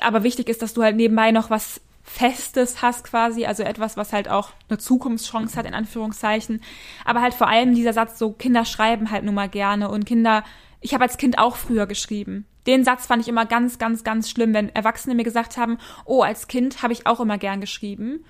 aber 0.00 0.22
wichtig 0.22 0.48
ist, 0.48 0.62
dass 0.62 0.74
du 0.74 0.82
halt 0.82 0.96
nebenbei 0.96 1.30
noch 1.30 1.50
was 1.50 1.80
Festes 2.02 2.82
hast 2.82 3.04
quasi, 3.04 3.46
also 3.46 3.62
etwas, 3.62 3.96
was 3.96 4.12
halt 4.12 4.28
auch 4.28 4.50
eine 4.68 4.78
Zukunftschance 4.78 5.56
hat, 5.56 5.64
in 5.64 5.74
Anführungszeichen. 5.74 6.60
Aber 7.04 7.22
halt 7.22 7.32
vor 7.32 7.48
allem 7.48 7.74
dieser 7.74 7.94
Satz, 7.94 8.18
so 8.18 8.32
Kinder 8.32 8.66
schreiben 8.66 9.10
halt 9.10 9.24
nun 9.24 9.34
mal 9.34 9.48
gerne 9.48 9.88
und 9.88 10.04
Kinder, 10.04 10.44
ich 10.82 10.92
habe 10.92 11.04
als 11.04 11.16
Kind 11.16 11.38
auch 11.38 11.56
früher 11.56 11.86
geschrieben. 11.86 12.46
Den 12.66 12.84
Satz 12.84 13.06
fand 13.06 13.22
ich 13.22 13.28
immer 13.28 13.46
ganz, 13.46 13.78
ganz, 13.78 14.04
ganz 14.04 14.30
schlimm, 14.30 14.52
wenn 14.52 14.68
Erwachsene 14.68 15.14
mir 15.14 15.24
gesagt 15.24 15.56
haben, 15.56 15.78
oh, 16.04 16.22
als 16.22 16.46
Kind 16.46 16.82
habe 16.82 16.92
ich 16.92 17.06
auch 17.06 17.20
immer 17.20 17.38
gern 17.38 17.60
geschrieben. 17.60 18.24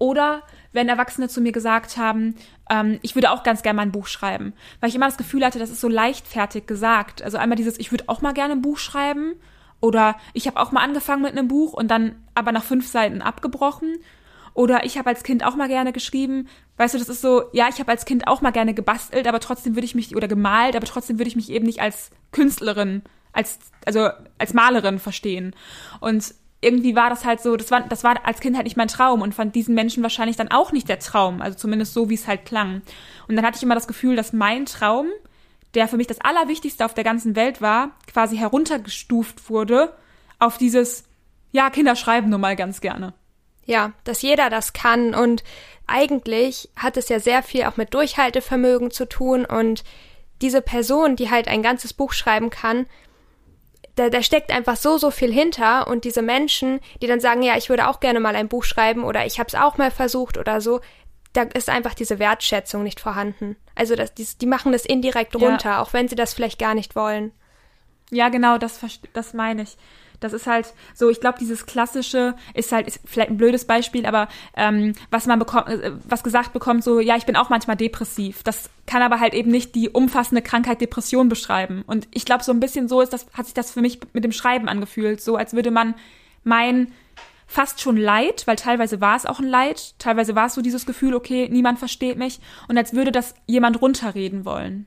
Oder 0.00 0.42
wenn 0.72 0.88
Erwachsene 0.88 1.28
zu 1.28 1.42
mir 1.42 1.52
gesagt 1.52 1.98
haben, 1.98 2.34
ähm, 2.70 2.98
ich 3.02 3.14
würde 3.14 3.30
auch 3.30 3.42
ganz 3.42 3.62
gerne 3.62 3.76
mal 3.76 3.82
ein 3.82 3.92
Buch 3.92 4.06
schreiben. 4.06 4.54
Weil 4.80 4.88
ich 4.88 4.96
immer 4.96 5.04
das 5.04 5.18
Gefühl 5.18 5.44
hatte, 5.44 5.58
das 5.58 5.68
ist 5.68 5.82
so 5.82 5.88
leichtfertig 5.88 6.66
gesagt. 6.66 7.20
Also 7.20 7.36
einmal 7.36 7.56
dieses, 7.56 7.78
ich 7.78 7.92
würde 7.92 8.04
auch 8.06 8.22
mal 8.22 8.32
gerne 8.32 8.54
ein 8.54 8.62
Buch 8.62 8.78
schreiben. 8.78 9.34
Oder 9.80 10.16
ich 10.32 10.46
habe 10.46 10.58
auch 10.58 10.72
mal 10.72 10.82
angefangen 10.82 11.20
mit 11.20 11.32
einem 11.32 11.48
Buch 11.48 11.74
und 11.74 11.90
dann 11.90 12.16
aber 12.34 12.50
nach 12.50 12.64
fünf 12.64 12.88
Seiten 12.88 13.20
abgebrochen. 13.20 13.98
Oder 14.54 14.86
ich 14.86 14.96
habe 14.96 15.10
als 15.10 15.22
Kind 15.22 15.44
auch 15.44 15.54
mal 15.54 15.68
gerne 15.68 15.92
geschrieben. 15.92 16.48
Weißt 16.78 16.94
du, 16.94 16.98
das 16.98 17.10
ist 17.10 17.20
so, 17.20 17.44
ja, 17.52 17.68
ich 17.68 17.78
habe 17.78 17.90
als 17.90 18.06
Kind 18.06 18.26
auch 18.26 18.40
mal 18.40 18.52
gerne 18.52 18.72
gebastelt, 18.72 19.26
aber 19.26 19.40
trotzdem 19.40 19.76
würde 19.76 19.84
ich 19.84 19.94
mich, 19.94 20.16
oder 20.16 20.28
gemalt, 20.28 20.76
aber 20.76 20.86
trotzdem 20.86 21.18
würde 21.18 21.28
ich 21.28 21.36
mich 21.36 21.50
eben 21.50 21.66
nicht 21.66 21.82
als 21.82 22.10
Künstlerin, 22.32 23.02
als, 23.34 23.58
also 23.84 24.08
als 24.38 24.54
Malerin 24.54 24.98
verstehen. 24.98 25.54
Und 26.00 26.34
irgendwie 26.60 26.94
war 26.94 27.08
das 27.08 27.24
halt 27.24 27.40
so, 27.40 27.56
das 27.56 27.70
war, 27.70 27.80
das 27.82 28.04
war 28.04 28.26
als 28.26 28.40
Kind 28.40 28.56
halt 28.56 28.64
nicht 28.64 28.76
mein 28.76 28.88
Traum 28.88 29.22
und 29.22 29.34
von 29.34 29.50
diesen 29.50 29.74
Menschen 29.74 30.02
wahrscheinlich 30.02 30.36
dann 30.36 30.50
auch 30.50 30.72
nicht 30.72 30.88
der 30.88 30.98
Traum, 30.98 31.40
also 31.40 31.56
zumindest 31.56 31.94
so, 31.94 32.10
wie 32.10 32.14
es 32.14 32.26
halt 32.28 32.44
klang. 32.44 32.82
Und 33.28 33.36
dann 33.36 33.46
hatte 33.46 33.56
ich 33.56 33.62
immer 33.62 33.74
das 33.74 33.88
Gefühl, 33.88 34.16
dass 34.16 34.32
mein 34.32 34.66
Traum, 34.66 35.06
der 35.74 35.88
für 35.88 35.96
mich 35.96 36.06
das 36.06 36.20
Allerwichtigste 36.20 36.84
auf 36.84 36.94
der 36.94 37.04
ganzen 37.04 37.34
Welt 37.34 37.62
war, 37.62 37.92
quasi 38.12 38.36
heruntergestuft 38.36 39.48
wurde 39.48 39.94
auf 40.38 40.58
dieses, 40.58 41.04
ja, 41.52 41.70
Kinder 41.70 41.96
schreiben 41.96 42.28
nur 42.28 42.38
mal 42.38 42.56
ganz 42.56 42.80
gerne. 42.80 43.14
Ja, 43.64 43.92
dass 44.04 44.22
jeder 44.22 44.50
das 44.50 44.72
kann 44.72 45.14
und 45.14 45.44
eigentlich 45.86 46.68
hat 46.76 46.96
es 46.96 47.08
ja 47.08 47.20
sehr 47.20 47.42
viel 47.42 47.64
auch 47.64 47.76
mit 47.76 47.94
Durchhaltevermögen 47.94 48.90
zu 48.90 49.08
tun 49.08 49.44
und 49.44 49.84
diese 50.42 50.62
Person, 50.62 51.16
die 51.16 51.30
halt 51.30 51.48
ein 51.48 51.62
ganzes 51.62 51.92
Buch 51.92 52.12
schreiben 52.12 52.50
kann, 52.50 52.86
da, 54.00 54.08
da 54.08 54.22
steckt 54.22 54.50
einfach 54.50 54.76
so, 54.76 54.96
so 54.96 55.10
viel 55.10 55.30
hinter 55.30 55.86
und 55.86 56.04
diese 56.04 56.22
Menschen, 56.22 56.80
die 57.02 57.06
dann 57.06 57.20
sagen, 57.20 57.42
ja, 57.42 57.58
ich 57.58 57.68
würde 57.68 57.86
auch 57.86 58.00
gerne 58.00 58.18
mal 58.18 58.34
ein 58.34 58.48
Buch 58.48 58.64
schreiben 58.64 59.04
oder 59.04 59.26
ich 59.26 59.38
habe 59.38 59.48
es 59.48 59.54
auch 59.54 59.76
mal 59.76 59.90
versucht 59.90 60.38
oder 60.38 60.62
so, 60.62 60.80
da 61.34 61.42
ist 61.42 61.68
einfach 61.68 61.92
diese 61.92 62.18
Wertschätzung 62.18 62.82
nicht 62.82 62.98
vorhanden. 62.98 63.56
Also 63.74 63.96
das, 63.96 64.14
die, 64.14 64.26
die 64.40 64.46
machen 64.46 64.72
das 64.72 64.86
indirekt 64.86 65.36
runter, 65.36 65.70
ja. 65.70 65.82
auch 65.82 65.92
wenn 65.92 66.08
sie 66.08 66.16
das 66.16 66.32
vielleicht 66.32 66.58
gar 66.58 66.74
nicht 66.74 66.96
wollen. 66.96 67.32
Ja, 68.10 68.30
genau, 68.30 68.56
das, 68.56 68.80
das 69.12 69.34
meine 69.34 69.62
ich. 69.62 69.76
Das 70.20 70.32
ist 70.32 70.46
halt 70.46 70.72
so, 70.94 71.10
ich 71.10 71.20
glaube, 71.20 71.38
dieses 71.38 71.66
klassische 71.66 72.34
ist 72.54 72.72
halt, 72.72 72.86
ist 72.86 73.00
vielleicht 73.04 73.30
ein 73.30 73.36
blödes 73.36 73.64
Beispiel, 73.64 74.06
aber 74.06 74.28
ähm, 74.56 74.92
was 75.10 75.26
man 75.26 75.38
bekommt, 75.38 75.68
äh, 75.68 75.92
was 76.08 76.22
gesagt 76.22 76.52
bekommt, 76.52 76.84
so, 76.84 77.00
ja, 77.00 77.16
ich 77.16 77.26
bin 77.26 77.36
auch 77.36 77.48
manchmal 77.48 77.76
depressiv. 77.76 78.42
Das 78.42 78.70
kann 78.86 79.02
aber 79.02 79.20
halt 79.20 79.34
eben 79.34 79.50
nicht 79.50 79.74
die 79.74 79.88
umfassende 79.88 80.42
Krankheit 80.42 80.80
Depression 80.80 81.28
beschreiben. 81.28 81.82
Und 81.86 82.06
ich 82.12 82.24
glaube, 82.24 82.44
so 82.44 82.52
ein 82.52 82.60
bisschen 82.60 82.88
so 82.88 83.00
ist 83.00 83.12
das, 83.12 83.26
hat 83.32 83.46
sich 83.46 83.54
das 83.54 83.70
für 83.70 83.80
mich 83.80 84.00
mit 84.12 84.24
dem 84.24 84.32
Schreiben 84.32 84.68
angefühlt. 84.68 85.20
So, 85.20 85.36
als 85.36 85.54
würde 85.54 85.70
man 85.70 85.94
mein 86.44 86.92
fast 87.46 87.80
schon 87.80 87.96
Leid, 87.96 88.46
weil 88.46 88.56
teilweise 88.56 89.00
war 89.00 89.16
es 89.16 89.26
auch 89.26 89.40
ein 89.40 89.48
Leid, 89.48 89.94
teilweise 89.98 90.36
war 90.36 90.46
es 90.46 90.54
so 90.54 90.62
dieses 90.62 90.86
Gefühl, 90.86 91.14
okay, 91.14 91.48
niemand 91.50 91.80
versteht 91.80 92.16
mich 92.16 92.38
und 92.68 92.78
als 92.78 92.92
würde 92.92 93.10
das 93.10 93.34
jemand 93.46 93.82
runterreden 93.82 94.44
wollen. 94.44 94.86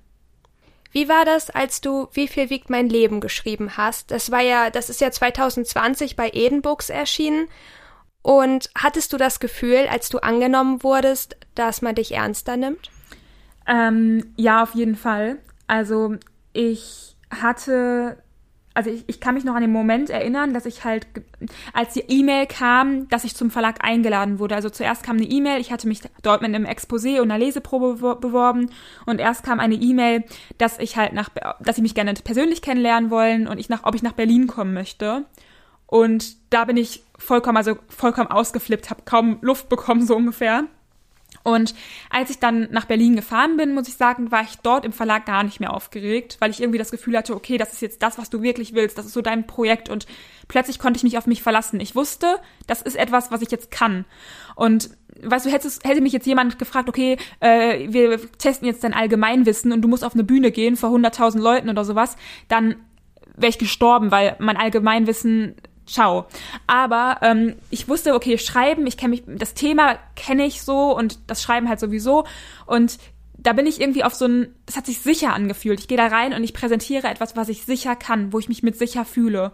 Wie 0.94 1.10
war 1.10 1.26
das, 1.26 1.50
als 1.50 1.82
du 1.82 2.08
Wie 2.14 2.28
viel 2.28 2.50
wiegt 2.50 2.70
mein 2.70 2.88
Leben 2.88 3.20
geschrieben 3.20 3.76
hast? 3.76 4.12
Das 4.12 4.32
war 4.32 4.42
ja, 4.42 4.70
das 4.70 4.90
ist 4.90 5.02
ja 5.02 5.12
2020 5.12 6.16
bei 6.16 6.30
Eden 6.32 6.62
Books 6.62 6.90
erschienen. 6.90 7.50
Und 8.22 8.70
hattest 8.76 9.12
du 9.12 9.18
das 9.18 9.42
Gefühl, 9.42 9.88
als 9.90 10.08
du 10.08 10.20
angenommen 10.20 10.82
wurdest, 10.84 11.36
dass 11.56 11.82
man 11.82 11.96
dich 11.96 12.14
ernster 12.14 12.56
nimmt? 12.56 12.90
Ähm, 13.68 14.34
ja, 14.38 14.64
auf 14.64 14.76
jeden 14.76 14.96
Fall. 14.96 15.40
Also 15.68 16.16
ich 16.54 17.18
hatte 17.30 18.23
also 18.74 18.90
ich, 18.90 19.04
ich 19.08 19.20
kann 19.20 19.36
mich 19.36 19.44
noch 19.44 19.56
an 19.56 19.62
den 19.62 19.72
Moment 19.72 20.10
erinnern, 20.10 20.54
dass 20.54 20.66
ich 20.66 20.84
halt, 20.84 21.08
als 21.74 21.94
die 21.94 22.04
E-Mail 22.08 22.48
kam, 22.48 23.08
dass 23.10 23.24
ich 23.24 23.36
zum 23.36 23.52
Verlag 23.52 23.84
eingeladen 23.84 24.40
wurde. 24.40 24.56
Also 24.56 24.70
zuerst 24.70 25.04
kam 25.04 25.18
eine 25.18 25.26
E-Mail, 25.26 25.62
ich 25.62 25.72
hatte 25.72 25.88
mich 25.88 26.02
dort 26.22 26.42
mit 26.42 26.54
einem 26.54 26.66
Exposé 26.66 27.22
und 27.22 27.32
einer 27.32 27.38
Leseprobe 27.38 28.16
beworben 28.16 28.70
und 29.06 29.20
erst 29.20 29.44
kam 29.44 29.60
eine 29.60 29.76
E-Mail, 29.76 30.24
dass 30.58 30.80
ich 30.80 30.98
halt 30.98 31.14
nach, 31.14 31.30
dass 31.60 31.76
sie 31.76 31.82
mich 31.82 31.96
gerne 31.96 32.14
persönlich 32.14 32.62
kennenlernen 32.62 33.10
wollen 33.10 33.48
und 33.48 33.60
ich 33.60 33.70
nach, 33.70 33.84
ob 33.84 33.96
ich 33.96 34.04
nach 34.04 34.14
Berlin 34.14 34.48
kommen 34.48 34.74
möchte. 34.74 35.26
Und 35.86 36.38
da 36.52 36.66
bin 36.66 36.78
ich 36.78 37.04
vollkommen, 37.20 37.58
also 37.58 37.78
vollkommen 37.88 38.32
ausgeflippt, 38.32 38.90
habe 38.90 39.04
kaum 39.06 39.38
Luft 39.42 39.70
bekommen, 39.70 40.06
so 40.06 40.16
ungefähr. 40.16 40.64
Und 41.44 41.76
als 42.10 42.30
ich 42.30 42.40
dann 42.40 42.70
nach 42.72 42.86
Berlin 42.86 43.16
gefahren 43.16 43.58
bin, 43.58 43.74
muss 43.74 43.88
ich 43.88 43.96
sagen, 43.96 44.32
war 44.32 44.44
ich 44.44 44.58
dort 44.64 44.86
im 44.86 44.94
Verlag 44.94 45.26
gar 45.26 45.44
nicht 45.44 45.60
mehr 45.60 45.74
aufgeregt, 45.74 46.38
weil 46.40 46.52
ich 46.52 46.62
irgendwie 46.62 46.78
das 46.78 46.92
Gefühl 46.92 47.18
hatte, 47.18 47.36
okay, 47.36 47.58
das 47.58 47.74
ist 47.74 47.82
jetzt 47.82 48.02
das, 48.02 48.18
was 48.18 48.30
du 48.30 48.42
wirklich 48.42 48.74
willst, 48.74 48.98
das 48.98 49.06
ist 49.06 49.14
so 49.14 49.22
dein 49.22 49.46
Projekt 49.46 49.90
und 49.90 50.06
plötzlich 50.48 50.80
konnte 50.80 50.98
ich 50.98 51.04
mich 51.04 51.18
auf 51.18 51.28
mich 51.28 51.44
verlassen. 51.44 51.80
Ich 51.80 51.96
wusste, 51.96 52.40
das 52.68 52.82
ist 52.82 52.96
etwas, 52.96 53.32
was 53.32 53.42
ich 53.42 53.52
jetzt 53.52 53.72
kann. 53.72 54.06
Und 54.56 54.92
weißt 55.22 55.46
du, 55.46 55.50
hättest, 55.50 55.84
hätte 55.84 56.02
mich 56.02 56.14
jetzt 56.14 56.28
jemand 56.28 56.60
gefragt, 56.60 56.90
okay, 56.90 57.18
äh, 57.40 57.92
wir 57.92 58.20
testen 58.38 58.68
jetzt 58.68 58.84
dein 58.84 58.94
Allgemeinwissen 58.94 59.72
und 59.72 59.82
du 59.82 59.88
musst 59.88 60.04
auf 60.04 60.14
eine 60.14 60.24
Bühne 60.24 60.52
gehen 60.52 60.78
vor 60.78 60.90
100.000 60.92 61.40
Leuten 61.40 61.70
oder 61.70 61.84
sowas, 61.84 62.16
dann 62.48 62.76
wäre 63.36 63.50
ich 63.50 63.58
gestorben, 63.58 64.12
weil 64.12 64.36
mein 64.40 64.58
Allgemeinwissen 64.58 65.56
ciao. 65.86 66.26
Aber 66.68 67.18
ähm, 67.22 67.56
ich 67.70 67.88
wusste, 67.88 68.14
okay, 68.14 68.38
schreiben, 68.38 68.88
ich 68.88 68.98
kenne 68.98 69.12
mich, 69.12 69.24
das 69.28 69.54
Thema 69.54 69.98
kenne 70.16 70.46
ich 70.46 70.62
so 70.62 70.96
und 70.96 71.20
das 71.28 71.42
Schreiben 71.42 71.70
halt 71.70 71.80
sowieso. 71.80 72.26
Und 72.66 72.98
da 73.38 73.54
bin 73.54 73.68
ich 73.68 73.82
irgendwie 73.82 74.04
auf 74.04 74.14
so 74.14 74.26
ein, 74.26 74.56
das 74.66 74.78
hat 74.78 74.86
sich 74.86 75.00
sicher 75.00 75.34
angefühlt. 75.34 75.80
Ich 75.80 75.88
gehe 75.88 75.98
da 75.98 76.08
rein 76.08 76.34
und 76.34 76.44
ich 76.44 76.54
präsentiere 76.54 77.08
etwas, 77.08 77.36
was 77.36 77.50
ich 77.50 77.66
sicher 77.66 77.96
kann, 77.96 78.32
wo 78.32 78.40
ich 78.40 78.48
mich 78.48 78.64
mit 78.64 78.78
sicher 78.78 79.06
fühle. 79.06 79.52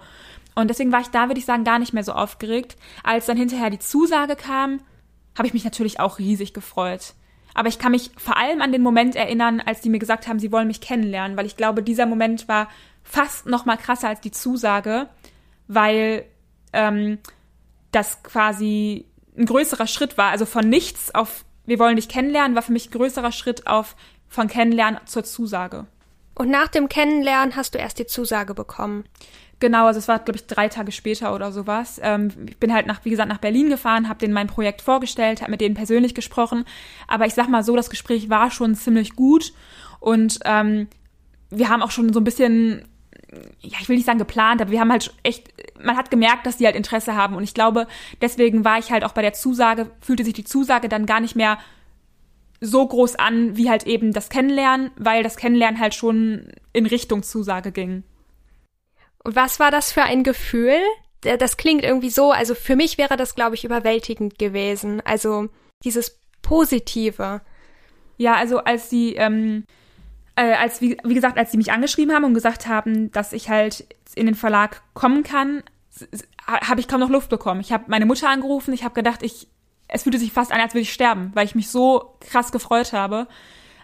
Und 0.55 0.69
deswegen 0.69 0.91
war 0.91 1.01
ich 1.01 1.07
da, 1.07 1.27
würde 1.27 1.39
ich 1.39 1.45
sagen, 1.45 1.63
gar 1.63 1.79
nicht 1.79 1.93
mehr 1.93 2.03
so 2.03 2.11
aufgeregt. 2.11 2.75
Als 3.03 3.25
dann 3.25 3.37
hinterher 3.37 3.69
die 3.69 3.79
Zusage 3.79 4.35
kam, 4.35 4.81
habe 5.37 5.47
ich 5.47 5.53
mich 5.53 5.63
natürlich 5.63 5.99
auch 5.99 6.19
riesig 6.19 6.53
gefreut. 6.53 7.13
Aber 7.53 7.67
ich 7.69 7.79
kann 7.79 7.91
mich 7.91 8.11
vor 8.17 8.37
allem 8.37 8.61
an 8.61 8.71
den 8.71 8.81
Moment 8.81 9.15
erinnern, 9.15 9.61
als 9.65 9.81
die 9.81 9.89
mir 9.89 9.99
gesagt 9.99 10.27
haben, 10.27 10.39
sie 10.39 10.51
wollen 10.51 10.67
mich 10.67 10.81
kennenlernen, 10.81 11.35
weil 11.37 11.45
ich 11.45 11.57
glaube, 11.57 11.81
dieser 11.81 12.05
Moment 12.05 12.47
war 12.47 12.69
fast 13.03 13.47
noch 13.47 13.65
mal 13.65 13.77
krasser 13.77 14.09
als 14.09 14.21
die 14.21 14.31
Zusage, 14.31 15.09
weil 15.69 16.25
ähm, 16.73 17.19
das 17.91 18.21
quasi 18.23 19.05
ein 19.37 19.45
größerer 19.45 19.87
Schritt 19.87 20.17
war. 20.17 20.31
Also 20.31 20.45
von 20.45 20.67
nichts 20.67 21.15
auf 21.15 21.45
wir 21.69 21.79
wollen 21.79 21.95
dich 21.95 22.09
kennenlernen, 22.09 22.55
war 22.55 22.63
für 22.63 22.73
mich 22.73 22.89
ein 22.89 22.91
größerer 22.91 23.31
Schritt 23.31 23.67
auf 23.67 23.95
von 24.27 24.47
Kennenlernen 24.47 24.99
zur 25.05 25.23
Zusage. 25.23 25.85
Und 26.35 26.49
nach 26.49 26.67
dem 26.67 26.89
Kennenlernen 26.89 27.55
hast 27.55 27.75
du 27.75 27.77
erst 27.77 27.99
die 27.99 28.07
Zusage 28.07 28.53
bekommen. 28.53 29.05
Genau, 29.59 29.85
also 29.85 29.99
es 29.99 30.07
war, 30.07 30.19
glaube 30.19 30.37
ich, 30.37 30.47
drei 30.47 30.69
Tage 30.69 30.91
später 30.91 31.35
oder 31.35 31.51
sowas. 31.51 31.99
Ähm, 32.01 32.31
ich 32.47 32.57
bin 32.57 32.73
halt 32.73 32.87
nach, 32.87 33.03
wie 33.03 33.09
gesagt, 33.09 33.29
nach 33.29 33.39
Berlin 33.39 33.69
gefahren, 33.69 34.09
habe 34.09 34.19
denen 34.19 34.33
mein 34.33 34.47
Projekt 34.47 34.81
vorgestellt, 34.81 35.41
habe 35.41 35.51
mit 35.51 35.61
denen 35.61 35.75
persönlich 35.75 36.15
gesprochen. 36.15 36.65
Aber 37.07 37.25
ich 37.25 37.33
sag 37.33 37.49
mal 37.49 37.63
so, 37.63 37.75
das 37.75 37.89
Gespräch 37.89 38.29
war 38.29 38.51
schon 38.51 38.73
ziemlich 38.75 39.15
gut 39.15 39.53
und 39.99 40.39
ähm, 40.45 40.87
wir 41.49 41.69
haben 41.69 41.83
auch 41.83 41.91
schon 41.91 42.13
so 42.13 42.19
ein 42.19 42.23
bisschen 42.23 42.87
ja, 43.61 43.77
ich 43.81 43.89
will 43.89 43.95
nicht 43.95 44.05
sagen 44.05 44.19
geplant, 44.19 44.61
aber 44.61 44.71
wir 44.71 44.79
haben 44.79 44.91
halt 44.91 45.13
echt, 45.23 45.53
man 45.79 45.97
hat 45.97 46.11
gemerkt, 46.11 46.45
dass 46.45 46.57
die 46.57 46.65
halt 46.65 46.75
Interesse 46.75 47.15
haben. 47.15 47.35
Und 47.35 47.43
ich 47.43 47.53
glaube, 47.53 47.87
deswegen 48.21 48.65
war 48.65 48.79
ich 48.79 48.91
halt 48.91 49.03
auch 49.03 49.11
bei 49.11 49.21
der 49.21 49.33
Zusage, 49.33 49.91
fühlte 50.01 50.23
sich 50.23 50.33
die 50.33 50.43
Zusage 50.43 50.89
dann 50.89 51.05
gar 51.05 51.19
nicht 51.19 51.35
mehr 51.35 51.59
so 52.61 52.85
groß 52.85 53.15
an, 53.15 53.55
wie 53.55 53.69
halt 53.69 53.85
eben 53.87 54.11
das 54.11 54.29
Kennenlernen, 54.29 54.91
weil 54.97 55.23
das 55.23 55.37
Kennenlernen 55.37 55.79
halt 55.79 55.93
schon 55.95 56.51
in 56.73 56.85
Richtung 56.85 57.23
Zusage 57.23 57.71
ging. 57.71 58.03
Und 59.23 59.35
was 59.35 59.59
war 59.59 59.71
das 59.71 59.91
für 59.91 60.03
ein 60.03 60.23
Gefühl? 60.23 60.79
Das 61.21 61.57
klingt 61.57 61.83
irgendwie 61.83 62.09
so, 62.09 62.31
also 62.31 62.55
für 62.55 62.75
mich 62.75 62.97
wäre 62.97 63.17
das, 63.17 63.35
glaube 63.35 63.55
ich, 63.55 63.63
überwältigend 63.63 64.39
gewesen. 64.39 65.01
Also 65.05 65.49
dieses 65.83 66.19
Positive. 66.41 67.41
Ja, 68.17 68.35
also 68.35 68.59
als 68.59 68.89
die, 68.89 69.15
ähm, 69.15 69.65
äh, 70.39 70.53
als 70.53 70.79
wie, 70.79 70.97
wie 71.03 71.13
gesagt, 71.13 71.37
als 71.37 71.51
sie 71.51 71.57
mich 71.57 71.71
angeschrieben 71.73 72.15
haben 72.15 72.23
und 72.23 72.33
gesagt 72.33 72.67
haben, 72.67 73.11
dass 73.11 73.33
ich 73.33 73.49
halt 73.49 73.85
in 74.15 74.25
den 74.25 74.35
Verlag 74.35 74.81
kommen 74.93 75.23
kann, 75.23 75.63
habe 76.47 76.79
ich 76.79 76.87
kaum 76.87 77.01
noch 77.01 77.09
Luft 77.09 77.29
bekommen. 77.29 77.59
Ich 77.59 77.73
habe 77.73 77.85
meine 77.87 78.05
Mutter 78.05 78.29
angerufen, 78.29 78.73
ich 78.73 78.83
habe 78.85 78.95
gedacht, 78.95 79.21
ich 79.21 79.47
es 79.89 80.03
fühlte 80.03 80.19
sich 80.19 80.31
fast 80.31 80.51
an, 80.51 80.61
als 80.61 80.73
würde 80.73 80.83
ich 80.83 80.93
sterben, 80.93 81.31
weil 81.33 81.45
ich 81.45 81.55
mich 81.55 81.69
so 81.69 82.15
krass 82.19 82.51
gefreut 82.51 82.93
habe. 82.93 83.27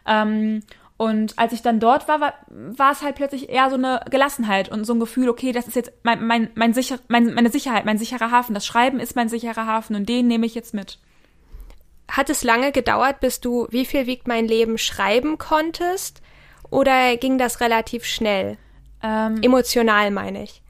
Ähm, 0.05 0.61
und 0.97 1.37
als 1.37 1.51
ich 1.51 1.61
dann 1.63 1.79
dort 1.79 2.07
war, 2.07 2.33
war, 2.47 2.91
es 2.91 3.01
halt 3.01 3.15
plötzlich 3.15 3.49
eher 3.49 3.69
so 3.69 3.75
eine 3.75 4.01
Gelassenheit 4.09 4.69
und 4.69 4.85
so 4.85 4.93
ein 4.93 4.99
Gefühl, 4.99 5.27
okay, 5.27 5.51
das 5.51 5.67
ist 5.67 5.75
jetzt 5.75 5.91
mein, 6.03 6.25
mein, 6.25 6.51
mein 6.53 6.73
sicher, 6.73 6.99
mein, 7.07 7.33
meine 7.33 7.49
Sicherheit, 7.49 7.85
mein 7.85 7.97
sicherer 7.97 8.31
Hafen. 8.31 8.53
Das 8.53 8.65
Schreiben 8.65 8.99
ist 8.99 9.15
mein 9.15 9.29
sicherer 9.29 9.65
Hafen 9.65 9.95
und 9.95 10.07
den 10.07 10.27
nehme 10.27 10.45
ich 10.45 10.55
jetzt 10.55 10.75
mit. 10.75 10.99
Hat 12.07 12.29
es 12.29 12.43
lange 12.43 12.71
gedauert, 12.71 13.19
bis 13.19 13.41
du 13.41 13.67
Wie 13.71 13.85
viel 13.85 14.05
wiegt 14.05 14.27
mein 14.27 14.47
Leben 14.47 14.77
schreiben 14.77 15.39
konntest? 15.39 16.21
Oder 16.75 17.15
ging 17.15 17.37
das 17.37 17.61
relativ 17.61 18.03
schnell? 18.03 18.57
Ähm, 19.01 19.41
Emotional 19.41 20.11
meine 20.11 20.43
ich. 20.43 20.61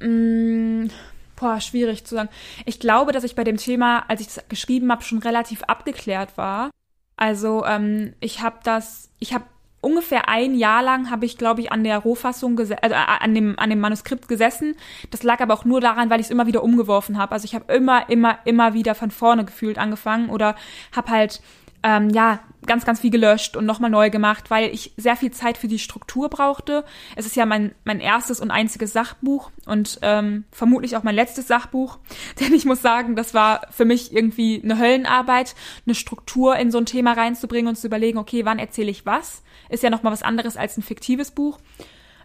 Mh, 0.00 0.08
mm, 0.08 0.90
boah, 1.36 1.58
schwierig 1.58 2.04
zu 2.04 2.16
sagen. 2.16 2.28
Ich 2.66 2.80
glaube, 2.80 3.12
dass 3.12 3.24
ich 3.24 3.34
bei 3.34 3.44
dem 3.44 3.56
Thema, 3.56 4.04
als 4.08 4.20
ich 4.20 4.26
es 4.26 4.40
geschrieben 4.50 4.92
habe, 4.92 5.02
schon 5.02 5.20
relativ 5.20 5.62
abgeklärt 5.62 6.36
war. 6.36 6.70
Also 7.16 7.64
ähm, 7.64 8.12
ich 8.20 8.42
habe 8.42 8.58
das, 8.62 9.08
ich 9.20 9.32
habe 9.32 9.44
ungefähr 9.80 10.28
ein 10.28 10.54
Jahr 10.54 10.82
lang 10.82 11.10
habe 11.10 11.24
ich, 11.24 11.38
glaube 11.38 11.62
ich, 11.62 11.72
an 11.72 11.82
der 11.82 11.98
Rohfassung, 11.98 12.58
also 12.58 12.74
an 12.82 13.34
dem 13.34 13.58
an 13.58 13.70
dem 13.70 13.80
Manuskript 13.80 14.28
gesessen. 14.28 14.76
Das 15.10 15.22
lag 15.22 15.40
aber 15.40 15.54
auch 15.54 15.64
nur 15.64 15.80
daran, 15.80 16.10
weil 16.10 16.20
ich 16.20 16.26
es 16.26 16.30
immer 16.30 16.46
wieder 16.46 16.62
umgeworfen 16.62 17.16
habe. 17.16 17.32
Also 17.32 17.46
ich 17.46 17.54
habe 17.54 17.72
immer, 17.72 18.10
immer, 18.10 18.38
immer 18.44 18.74
wieder 18.74 18.94
von 18.94 19.10
vorne 19.10 19.46
gefühlt 19.46 19.78
angefangen 19.78 20.28
oder 20.28 20.56
habe 20.94 21.10
halt 21.10 21.40
ähm, 21.82 22.10
ja, 22.10 22.40
ganz, 22.66 22.84
ganz 22.84 23.00
viel 23.00 23.10
gelöscht 23.10 23.56
und 23.56 23.66
nochmal 23.66 23.90
neu 23.90 24.10
gemacht, 24.10 24.50
weil 24.50 24.72
ich 24.72 24.92
sehr 24.96 25.16
viel 25.16 25.30
Zeit 25.30 25.58
für 25.58 25.68
die 25.68 25.78
Struktur 25.78 26.28
brauchte. 26.28 26.84
Es 27.16 27.24
ist 27.24 27.36
ja 27.36 27.46
mein, 27.46 27.74
mein 27.84 28.00
erstes 28.00 28.40
und 28.40 28.50
einziges 28.50 28.92
Sachbuch 28.92 29.50
und 29.64 29.98
ähm, 30.02 30.44
vermutlich 30.52 30.96
auch 30.96 31.02
mein 31.02 31.14
letztes 31.14 31.48
Sachbuch. 31.48 31.98
Denn 32.40 32.52
ich 32.52 32.64
muss 32.64 32.82
sagen, 32.82 33.16
das 33.16 33.32
war 33.34 33.62
für 33.70 33.84
mich 33.84 34.12
irgendwie 34.12 34.60
eine 34.62 34.78
Höllenarbeit, 34.78 35.54
eine 35.86 35.94
Struktur 35.94 36.56
in 36.56 36.70
so 36.70 36.78
ein 36.78 36.86
Thema 36.86 37.12
reinzubringen 37.12 37.68
und 37.68 37.76
zu 37.76 37.86
überlegen, 37.86 38.18
okay, 38.18 38.44
wann 38.44 38.58
erzähle 38.58 38.90
ich 38.90 39.06
was? 39.06 39.42
Ist 39.68 39.82
ja 39.82 39.90
nochmal 39.90 40.12
was 40.12 40.22
anderes 40.22 40.56
als 40.56 40.76
ein 40.76 40.82
fiktives 40.82 41.30
Buch 41.30 41.58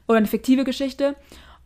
oder 0.07 0.17
eine 0.17 0.27
fiktive 0.27 0.63
Geschichte. 0.63 1.15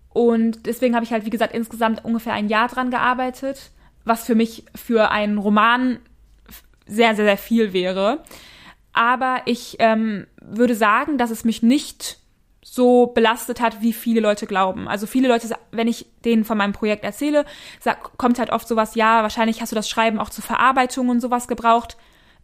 Und 0.10 0.66
deswegen 0.66 0.96
habe 0.96 1.06
ich 1.06 1.12
halt, 1.12 1.26
wie 1.26 1.32
gesagt, 1.32 1.54
insgesamt 1.54 2.04
ungefähr 2.04 2.34
ein 2.34 2.50
Jahr 2.50 2.68
dran 2.68 2.92
gearbeitet, 2.92 3.72
was 4.04 4.26
für 4.26 4.36
mich 4.36 4.66
für 4.74 5.12
einen 5.12 5.38
Roman 5.38 6.00
sehr, 6.88 7.16
sehr, 7.16 7.26
sehr 7.26 7.38
viel 7.38 7.74
wäre. 7.74 8.24
Aber 8.94 9.42
ich 9.46 9.76
ähm, 9.80 10.28
würde 10.42 10.76
sagen, 10.76 11.18
dass 11.18 11.30
es 11.30 11.44
mich 11.44 11.62
nicht 11.62 12.20
so 12.64 13.08
belastet 13.08 13.62
hat, 13.62 13.82
wie 13.82 13.94
viele 13.94 14.20
Leute 14.20 14.46
glauben. 14.46 14.88
Also 14.88 15.08
viele 15.08 15.28
Leute, 15.28 15.50
wenn 15.72 15.88
ich 15.88 16.06
denen 16.26 16.44
von 16.44 16.58
meinem 16.58 16.74
Projekt 16.74 17.04
erzähle, 17.04 17.46
sag, 17.80 18.18
kommt 18.18 18.40
halt 18.40 18.52
oft 18.52 18.68
sowas, 18.68 18.96
ja, 18.96 19.22
wahrscheinlich 19.22 19.62
hast 19.62 19.72
du 19.72 19.76
das 19.76 19.90
Schreiben 19.90 20.20
auch 20.20 20.30
zur 20.30 20.44
Verarbeitung 20.44 21.10
und 21.10 21.22
sowas 21.22 21.48
gebraucht. 21.48 21.98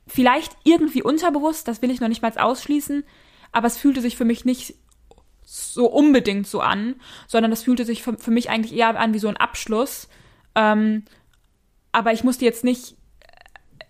Vielleicht 0.08 0.56
irgendwie 0.64 1.04
unterbewusst, 1.04 1.68
das 1.68 1.82
will 1.82 1.92
ich 1.92 2.00
noch 2.00 2.08
nicht 2.08 2.22
mal 2.22 2.32
ausschließen, 2.38 3.04
aber 3.52 3.68
es 3.68 3.78
fühlte 3.78 4.02
sich 4.02 4.16
für 4.16 4.26
mich 4.26 4.46
nicht 4.46 4.76
so 5.44 5.88
unbedingt 5.88 6.48
so 6.48 6.62
an, 6.62 6.96
sondern 7.28 7.52
das 7.52 7.64
fühlte 7.64 7.86
sich 7.86 8.02
für, 8.02 8.18
für 8.18 8.32
mich 8.32 8.50
eigentlich 8.50 8.76
eher 8.76 8.98
an 9.00 9.14
wie 9.14 9.20
so 9.20 9.28
ein 9.28 9.38
Abschluss. 9.38 10.08
Ähm, 10.56 11.04
aber 11.92 12.14
ich 12.14 12.24
musste 12.24 12.46
jetzt 12.46 12.64
nicht 12.64 12.96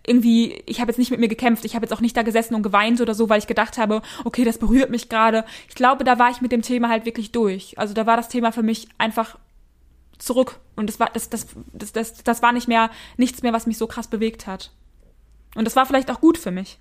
irgendwie, 0.06 0.62
ich 0.66 0.80
habe 0.80 0.90
jetzt 0.90 0.98
nicht 0.98 1.10
mit 1.10 1.20
mir 1.20 1.28
gekämpft, 1.28 1.64
ich 1.64 1.74
habe 1.74 1.84
jetzt 1.84 1.92
auch 1.92 2.00
nicht 2.00 2.16
da 2.16 2.22
gesessen 2.22 2.54
und 2.54 2.62
geweint 2.62 3.00
oder 3.00 3.14
so, 3.14 3.28
weil 3.28 3.38
ich 3.38 3.46
gedacht 3.46 3.78
habe, 3.78 4.02
okay, 4.24 4.44
das 4.44 4.58
berührt 4.58 4.90
mich 4.90 5.08
gerade. 5.08 5.44
Ich 5.68 5.74
glaube, 5.74 6.04
da 6.04 6.18
war 6.18 6.30
ich 6.30 6.40
mit 6.40 6.52
dem 6.52 6.62
Thema 6.62 6.88
halt 6.88 7.06
wirklich 7.06 7.32
durch. 7.32 7.78
Also 7.78 7.94
da 7.94 8.06
war 8.06 8.16
das 8.16 8.28
Thema 8.28 8.52
für 8.52 8.62
mich 8.62 8.88
einfach 8.98 9.38
zurück 10.18 10.60
und 10.76 10.88
das 10.88 11.00
war 11.00 11.10
das 11.12 11.28
das 11.28 11.48
das 11.72 11.92
das, 11.92 12.22
das 12.22 12.42
war 12.42 12.52
nicht 12.52 12.68
mehr 12.68 12.90
nichts 13.16 13.42
mehr, 13.42 13.52
was 13.52 13.66
mich 13.66 13.78
so 13.78 13.86
krass 13.86 14.08
bewegt 14.08 14.46
hat. 14.46 14.70
Und 15.54 15.64
das 15.64 15.76
war 15.76 15.86
vielleicht 15.86 16.10
auch 16.10 16.20
gut 16.20 16.38
für 16.38 16.50
mich. 16.50 16.78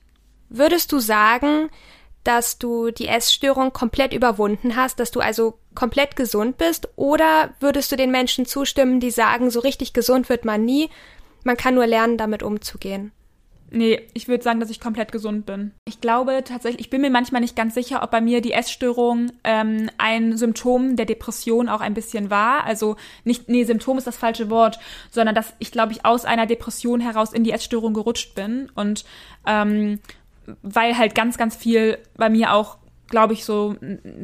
Würdest 0.49 0.91
du 0.91 0.99
sagen, 0.99 1.69
dass 2.23 2.57
du 2.57 2.91
die 2.91 3.07
Essstörung 3.07 3.73
komplett 3.73 4.13
überwunden 4.13 4.75
hast, 4.75 4.99
dass 4.99 5.11
du 5.11 5.19
also 5.19 5.59
komplett 5.75 6.15
gesund 6.15 6.57
bist? 6.57 6.87
Oder 6.95 7.53
würdest 7.59 7.91
du 7.91 7.95
den 7.95 8.11
Menschen 8.11 8.45
zustimmen, 8.45 8.99
die 8.99 9.11
sagen, 9.11 9.49
so 9.49 9.59
richtig 9.59 9.93
gesund 9.93 10.29
wird 10.29 10.45
man 10.45 10.63
nie, 10.63 10.89
man 11.43 11.57
kann 11.57 11.75
nur 11.75 11.87
lernen, 11.87 12.17
damit 12.17 12.43
umzugehen? 12.43 13.11
Nee, 13.75 14.01
ich 14.13 14.27
würde 14.27 14.43
sagen, 14.43 14.59
dass 14.59 14.69
ich 14.69 14.79
komplett 14.79 15.11
gesund 15.11 15.47
bin. 15.47 15.71
Ich 15.85 15.99
glaube 15.99 16.43
tatsächlich, 16.45 16.79
ich 16.81 16.89
bin 16.91 17.01
mir 17.01 17.09
manchmal 17.09 17.41
nicht 17.41 17.55
ganz 17.55 17.73
sicher, 17.73 18.03
ob 18.03 18.11
bei 18.11 18.21
mir 18.21 18.39
die 18.39 18.51
Essstörung 18.51 19.31
ähm, 19.43 19.89
ein 19.97 20.37
Symptom 20.37 20.95
der 20.95 21.07
Depression 21.07 21.69
auch 21.69 21.81
ein 21.81 21.95
bisschen 21.95 22.29
war. 22.29 22.65
Also 22.65 22.97
nicht, 23.23 23.49
nee, 23.49 23.63
Symptom 23.63 23.97
ist 23.97 24.05
das 24.05 24.15
falsche 24.15 24.51
Wort, 24.51 24.77
sondern 25.09 25.33
dass 25.33 25.55
ich, 25.57 25.71
glaube 25.71 25.91
ich, 25.91 26.05
aus 26.05 26.23
einer 26.23 26.45
Depression 26.45 26.99
heraus 26.99 27.33
in 27.33 27.43
die 27.43 27.51
Essstörung 27.51 27.95
gerutscht 27.95 28.35
bin. 28.35 28.71
Und 28.75 29.05
ähm, 29.47 29.99
weil 30.61 30.95
halt 30.95 31.15
ganz, 31.15 31.39
ganz 31.39 31.55
viel 31.55 31.97
bei 32.15 32.29
mir 32.29 32.53
auch 32.53 32.77
glaube 33.09 33.33
ich, 33.33 33.45
so, 33.45 33.75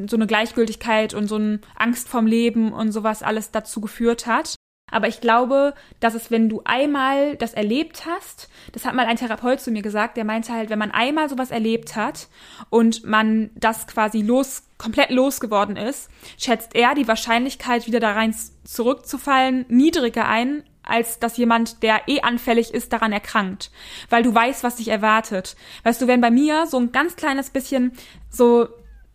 so 0.08 0.16
eine 0.16 0.26
Gleichgültigkeit 0.26 1.14
und 1.14 1.28
so 1.28 1.36
eine 1.36 1.60
Angst 1.76 2.10
vorm 2.10 2.26
Leben 2.26 2.74
und 2.74 2.92
sowas 2.92 3.22
alles 3.22 3.52
dazu 3.52 3.82
geführt 3.82 4.26
hat. 4.26 4.56
Aber 4.92 5.08
ich 5.08 5.22
glaube, 5.22 5.74
dass 6.00 6.14
es, 6.14 6.32
wenn 6.32 6.50
du 6.50 6.62
einmal 6.66 7.36
das 7.38 7.54
erlebt 7.54 8.06
hast, 8.06 8.50
das 8.72 8.86
hat 8.86 8.94
mal 8.94 9.06
ein 9.06 9.18
Therapeut 9.18 9.60
zu 9.60 9.72
mir 9.72 9.82
gesagt, 9.82 10.18
der 10.18 10.26
meinte 10.26 10.54
halt, 10.54 10.70
wenn 10.70 10.80
man 10.80 10.92
einmal 10.92 11.30
sowas 11.30 11.52
erlebt 11.52 11.96
hat 11.96 12.28
und 12.70 13.04
man 13.06 13.52
das 13.56 13.88
quasi 13.88 14.22
los, 14.22 14.64
komplett 14.78 15.10
losgeworden 15.10 15.76
ist, 15.76 16.10
schätzt 16.38 16.76
er 16.76 16.96
die 16.96 17.08
Wahrscheinlichkeit, 17.08 17.88
wieder 17.88 18.00
da 18.00 18.14
rein 18.14 18.36
zurückzufallen, 18.64 19.66
niedriger 19.68 20.28
ein, 20.28 20.64
als 20.84 21.20
dass 21.20 21.38
jemand, 21.38 21.84
der 21.84 22.08
eh 22.08 22.22
anfällig 22.22 22.74
ist, 22.74 22.92
daran 22.92 23.12
erkrankt. 23.12 23.72
Weil 24.10 24.24
du 24.24 24.34
weißt, 24.34 24.64
was 24.64 24.78
dich 24.78 24.88
erwartet. 24.88 25.56
Weißt 25.84 26.02
du, 26.02 26.08
wenn 26.08 26.22
bei 26.22 26.32
mir 26.32 26.66
so 26.66 26.78
ein 26.78 26.92
ganz 26.92 27.16
kleines 27.16 27.52
bisschen 27.52 27.94
so 28.30 28.68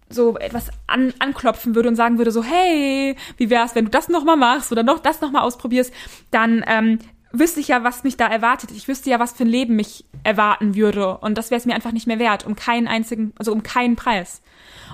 so 0.08 0.36
etwas 0.38 0.70
an, 0.86 1.12
anklopfen 1.18 1.74
würde 1.74 1.88
und 1.88 1.96
sagen 1.96 2.18
würde 2.18 2.30
so, 2.30 2.44
hey, 2.44 3.16
wie 3.36 3.50
wär's, 3.50 3.74
wenn 3.74 3.86
du 3.86 3.90
das 3.90 4.08
nochmal 4.08 4.36
machst 4.36 4.70
oder 4.70 4.82
noch 4.82 4.98
das 5.00 5.20
nochmal 5.20 5.42
ausprobierst, 5.42 5.92
dann 6.30 6.64
ähm, 6.66 6.98
wüsste 7.32 7.60
ich 7.60 7.68
ja, 7.68 7.82
was 7.84 8.04
mich 8.04 8.16
da 8.16 8.26
erwartet. 8.26 8.70
Ich 8.70 8.88
wüsste 8.88 9.10
ja, 9.10 9.18
was 9.18 9.32
für 9.32 9.44
ein 9.44 9.48
Leben 9.48 9.76
mich 9.76 10.04
erwarten 10.22 10.74
würde. 10.74 11.18
Und 11.18 11.36
das 11.36 11.50
wäre 11.50 11.58
es 11.58 11.66
mir 11.66 11.74
einfach 11.74 11.92
nicht 11.92 12.06
mehr 12.06 12.18
wert, 12.18 12.46
um 12.46 12.54
keinen 12.54 12.86
einzigen, 12.86 13.32
also 13.38 13.52
um 13.52 13.62
keinen 13.62 13.96
Preis. 13.96 14.40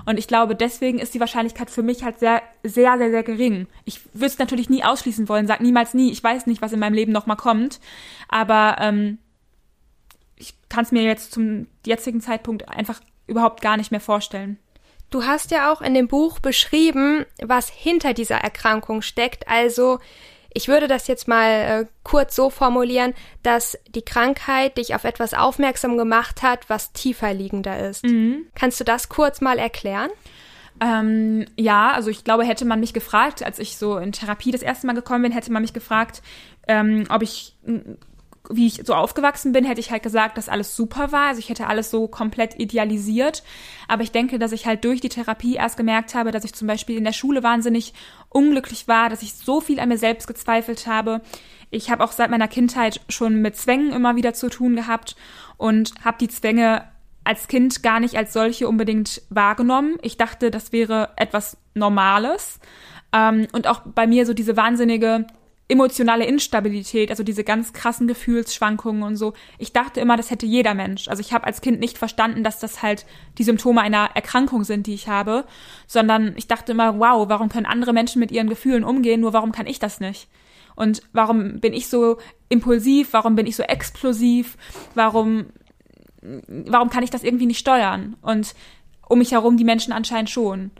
Und 0.05 0.17
ich 0.17 0.27
glaube, 0.27 0.55
deswegen 0.55 0.99
ist 0.99 1.13
die 1.13 1.19
Wahrscheinlichkeit 1.19 1.69
für 1.69 1.83
mich 1.83 2.03
halt 2.03 2.19
sehr, 2.19 2.41
sehr, 2.63 2.97
sehr, 2.97 3.11
sehr 3.11 3.23
gering. 3.23 3.67
Ich 3.85 4.01
würde 4.13 4.27
es 4.27 4.39
natürlich 4.39 4.69
nie 4.69 4.83
ausschließen 4.83 5.29
wollen, 5.29 5.47
sag 5.47 5.61
niemals 5.61 5.93
nie. 5.93 6.11
Ich 6.11 6.23
weiß 6.23 6.47
nicht, 6.47 6.61
was 6.61 6.73
in 6.73 6.79
meinem 6.79 6.95
Leben 6.95 7.11
nochmal 7.11 7.37
kommt. 7.37 7.79
Aber 8.27 8.77
ähm, 8.79 9.19
ich 10.35 10.55
kann 10.69 10.83
es 10.83 10.91
mir 10.91 11.03
jetzt 11.03 11.33
zum 11.33 11.67
jetzigen 11.85 12.21
Zeitpunkt 12.21 12.67
einfach 12.69 12.99
überhaupt 13.27 13.61
gar 13.61 13.77
nicht 13.77 13.91
mehr 13.91 14.01
vorstellen. 14.01 14.57
Du 15.11 15.25
hast 15.25 15.51
ja 15.51 15.71
auch 15.71 15.81
in 15.81 15.93
dem 15.93 16.07
Buch 16.07 16.39
beschrieben, 16.39 17.25
was 17.41 17.69
hinter 17.69 18.13
dieser 18.13 18.37
Erkrankung 18.37 19.01
steckt. 19.01 19.47
Also 19.47 19.99
ich 20.53 20.67
würde 20.67 20.87
das 20.87 21.07
jetzt 21.07 21.27
mal 21.27 21.49
äh, 21.49 21.85
kurz 22.03 22.35
so 22.35 22.49
formulieren, 22.49 23.13
dass 23.43 23.77
die 23.89 24.01
Krankheit 24.01 24.77
dich 24.77 24.95
auf 24.95 25.03
etwas 25.03 25.33
aufmerksam 25.33 25.97
gemacht 25.97 26.41
hat, 26.41 26.69
was 26.69 26.93
tiefer 26.93 27.33
liegender 27.33 27.89
ist. 27.89 28.05
Mhm. 28.05 28.47
Kannst 28.55 28.79
du 28.79 28.83
das 28.83 29.09
kurz 29.09 29.41
mal 29.41 29.59
erklären? 29.59 30.09
Ähm, 30.79 31.45
ja, 31.57 31.91
also 31.91 32.09
ich 32.09 32.23
glaube, 32.23 32.43
hätte 32.43 32.65
man 32.65 32.79
mich 32.79 32.93
gefragt, 32.93 33.43
als 33.43 33.59
ich 33.59 33.77
so 33.77 33.97
in 33.97 34.13
Therapie 34.13 34.51
das 34.51 34.61
erste 34.61 34.87
Mal 34.87 34.93
gekommen 34.93 35.23
bin, 35.23 35.31
hätte 35.31 35.51
man 35.51 35.61
mich 35.61 35.73
gefragt, 35.73 36.21
ähm, 36.67 37.05
ob 37.09 37.21
ich 37.21 37.55
wie 38.49 38.67
ich 38.67 38.81
so 38.85 38.93
aufgewachsen 38.93 39.51
bin, 39.51 39.65
hätte 39.65 39.79
ich 39.79 39.91
halt 39.91 40.03
gesagt, 40.03 40.37
dass 40.37 40.49
alles 40.49 40.75
super 40.75 41.11
war. 41.11 41.27
Also 41.27 41.39
ich 41.39 41.49
hätte 41.49 41.67
alles 41.67 41.91
so 41.91 42.07
komplett 42.07 42.59
idealisiert. 42.59 43.43
Aber 43.87 44.03
ich 44.03 44.11
denke, 44.11 44.39
dass 44.39 44.51
ich 44.51 44.65
halt 44.65 44.83
durch 44.83 45.01
die 45.01 45.09
Therapie 45.09 45.55
erst 45.55 45.77
gemerkt 45.77 46.15
habe, 46.15 46.31
dass 46.31 46.43
ich 46.43 46.53
zum 46.53 46.67
Beispiel 46.67 46.97
in 46.97 47.03
der 47.03 47.13
Schule 47.13 47.43
wahnsinnig 47.43 47.93
unglücklich 48.29 48.87
war, 48.87 49.09
dass 49.09 49.21
ich 49.21 49.33
so 49.33 49.61
viel 49.61 49.79
an 49.79 49.89
mir 49.89 49.97
selbst 49.97 50.27
gezweifelt 50.27 50.87
habe. 50.87 51.21
Ich 51.69 51.89
habe 51.89 52.03
auch 52.03 52.11
seit 52.11 52.31
meiner 52.31 52.47
Kindheit 52.47 53.01
schon 53.09 53.41
mit 53.41 53.55
Zwängen 53.55 53.93
immer 53.93 54.15
wieder 54.15 54.33
zu 54.33 54.49
tun 54.49 54.75
gehabt 54.75 55.15
und 55.57 55.93
habe 56.03 56.17
die 56.19 56.27
Zwänge 56.27 56.83
als 57.23 57.47
Kind 57.47 57.83
gar 57.83 57.99
nicht 57.99 58.15
als 58.15 58.33
solche 58.33 58.67
unbedingt 58.67 59.21
wahrgenommen. 59.29 59.97
Ich 60.01 60.17
dachte, 60.17 60.51
das 60.51 60.71
wäre 60.71 61.09
etwas 61.15 61.57
Normales. 61.75 62.59
Ähm, 63.13 63.47
und 63.51 63.67
auch 63.67 63.81
bei 63.85 64.07
mir 64.07 64.25
so 64.25 64.33
diese 64.33 64.57
wahnsinnige 64.57 65.27
emotionale 65.71 66.25
Instabilität, 66.25 67.09
also 67.09 67.23
diese 67.23 67.45
ganz 67.45 67.71
krassen 67.71 68.05
Gefühlsschwankungen 68.05 69.03
und 69.03 69.15
so. 69.15 69.33
Ich 69.57 69.71
dachte 69.71 70.01
immer, 70.01 70.17
das 70.17 70.29
hätte 70.29 70.45
jeder 70.45 70.73
Mensch. 70.73 71.07
Also 71.07 71.21
ich 71.21 71.31
habe 71.31 71.47
als 71.47 71.61
Kind 71.61 71.79
nicht 71.79 71.97
verstanden, 71.97 72.43
dass 72.43 72.59
das 72.59 72.81
halt 72.83 73.05
die 73.37 73.43
Symptome 73.43 73.81
einer 73.81 74.09
Erkrankung 74.13 74.65
sind, 74.65 74.85
die 74.85 74.93
ich 74.93 75.07
habe, 75.07 75.45
sondern 75.87 76.33
ich 76.35 76.47
dachte 76.47 76.73
immer, 76.73 76.99
wow, 76.99 77.29
warum 77.29 77.47
können 77.47 77.65
andere 77.65 77.93
Menschen 77.93 78.19
mit 78.19 78.31
ihren 78.31 78.49
Gefühlen 78.49 78.83
umgehen, 78.83 79.21
nur 79.21 79.31
warum 79.31 79.53
kann 79.53 79.65
ich 79.65 79.79
das 79.79 80.01
nicht? 80.01 80.27
Und 80.75 81.03
warum 81.13 81.61
bin 81.61 81.71
ich 81.73 81.87
so 81.87 82.17
impulsiv? 82.49 83.13
Warum 83.13 83.35
bin 83.35 83.47
ich 83.47 83.55
so 83.55 83.63
explosiv? 83.63 84.57
Warum, 84.93 85.47
warum 86.21 86.89
kann 86.89 87.03
ich 87.03 87.09
das 87.09 87.23
irgendwie 87.23 87.45
nicht 87.45 87.59
steuern? 87.59 88.17
Und 88.21 88.55
um 89.07 89.19
mich 89.19 89.31
herum 89.31 89.55
die 89.55 89.63
Menschen 89.63 89.93
anscheinend 89.93 90.29
schon. 90.29 90.71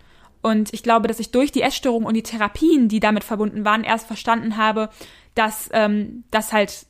Und 0.41 0.73
ich 0.73 0.83
glaube, 0.83 1.07
dass 1.07 1.19
ich 1.19 1.31
durch 1.31 1.51
die 1.51 1.61
Essstörung 1.61 2.05
und 2.05 2.15
die 2.15 2.23
Therapien, 2.23 2.89
die 2.89 2.99
damit 2.99 3.23
verbunden 3.23 3.63
waren, 3.65 3.83
erst 3.83 4.07
verstanden 4.07 4.57
habe, 4.57 4.89
dass 5.35 5.69
ähm, 5.71 6.23
das 6.31 6.51
halt 6.51 6.85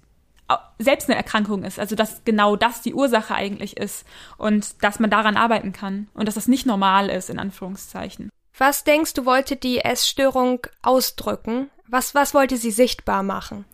selbst 0.80 1.10
eine 1.10 1.18
Erkrankung 1.18 1.64
ist, 1.64 1.80
also 1.80 1.96
dass 1.96 2.24
genau 2.26 2.58
das 2.58 2.82
die 2.82 2.94
Ursache 2.94 3.34
eigentlich 3.34 3.78
ist 3.78 4.06
und 4.38 4.84
dass 4.84 5.00
man 5.00 5.10
daran 5.10 5.38
arbeiten 5.38 5.72
kann 5.72 6.08
und 6.14 6.28
dass 6.28 6.36
das 6.36 6.50
nicht 6.50 6.66
normal 6.66 7.10
ist, 7.10 7.30
in 7.30 7.40
Anführungszeichen. 7.40 8.30
Was 8.58 8.84
denkst 8.84 9.14
du, 9.14 9.26
wollte 9.26 9.56
die 9.56 9.80
Essstörung 9.80 10.68
ausdrücken? 10.82 11.70
Was, 11.88 12.16
was 12.16 12.34
wollte 12.34 12.58
sie 12.58 12.72
sichtbar 12.72 13.24
machen? 13.24 13.66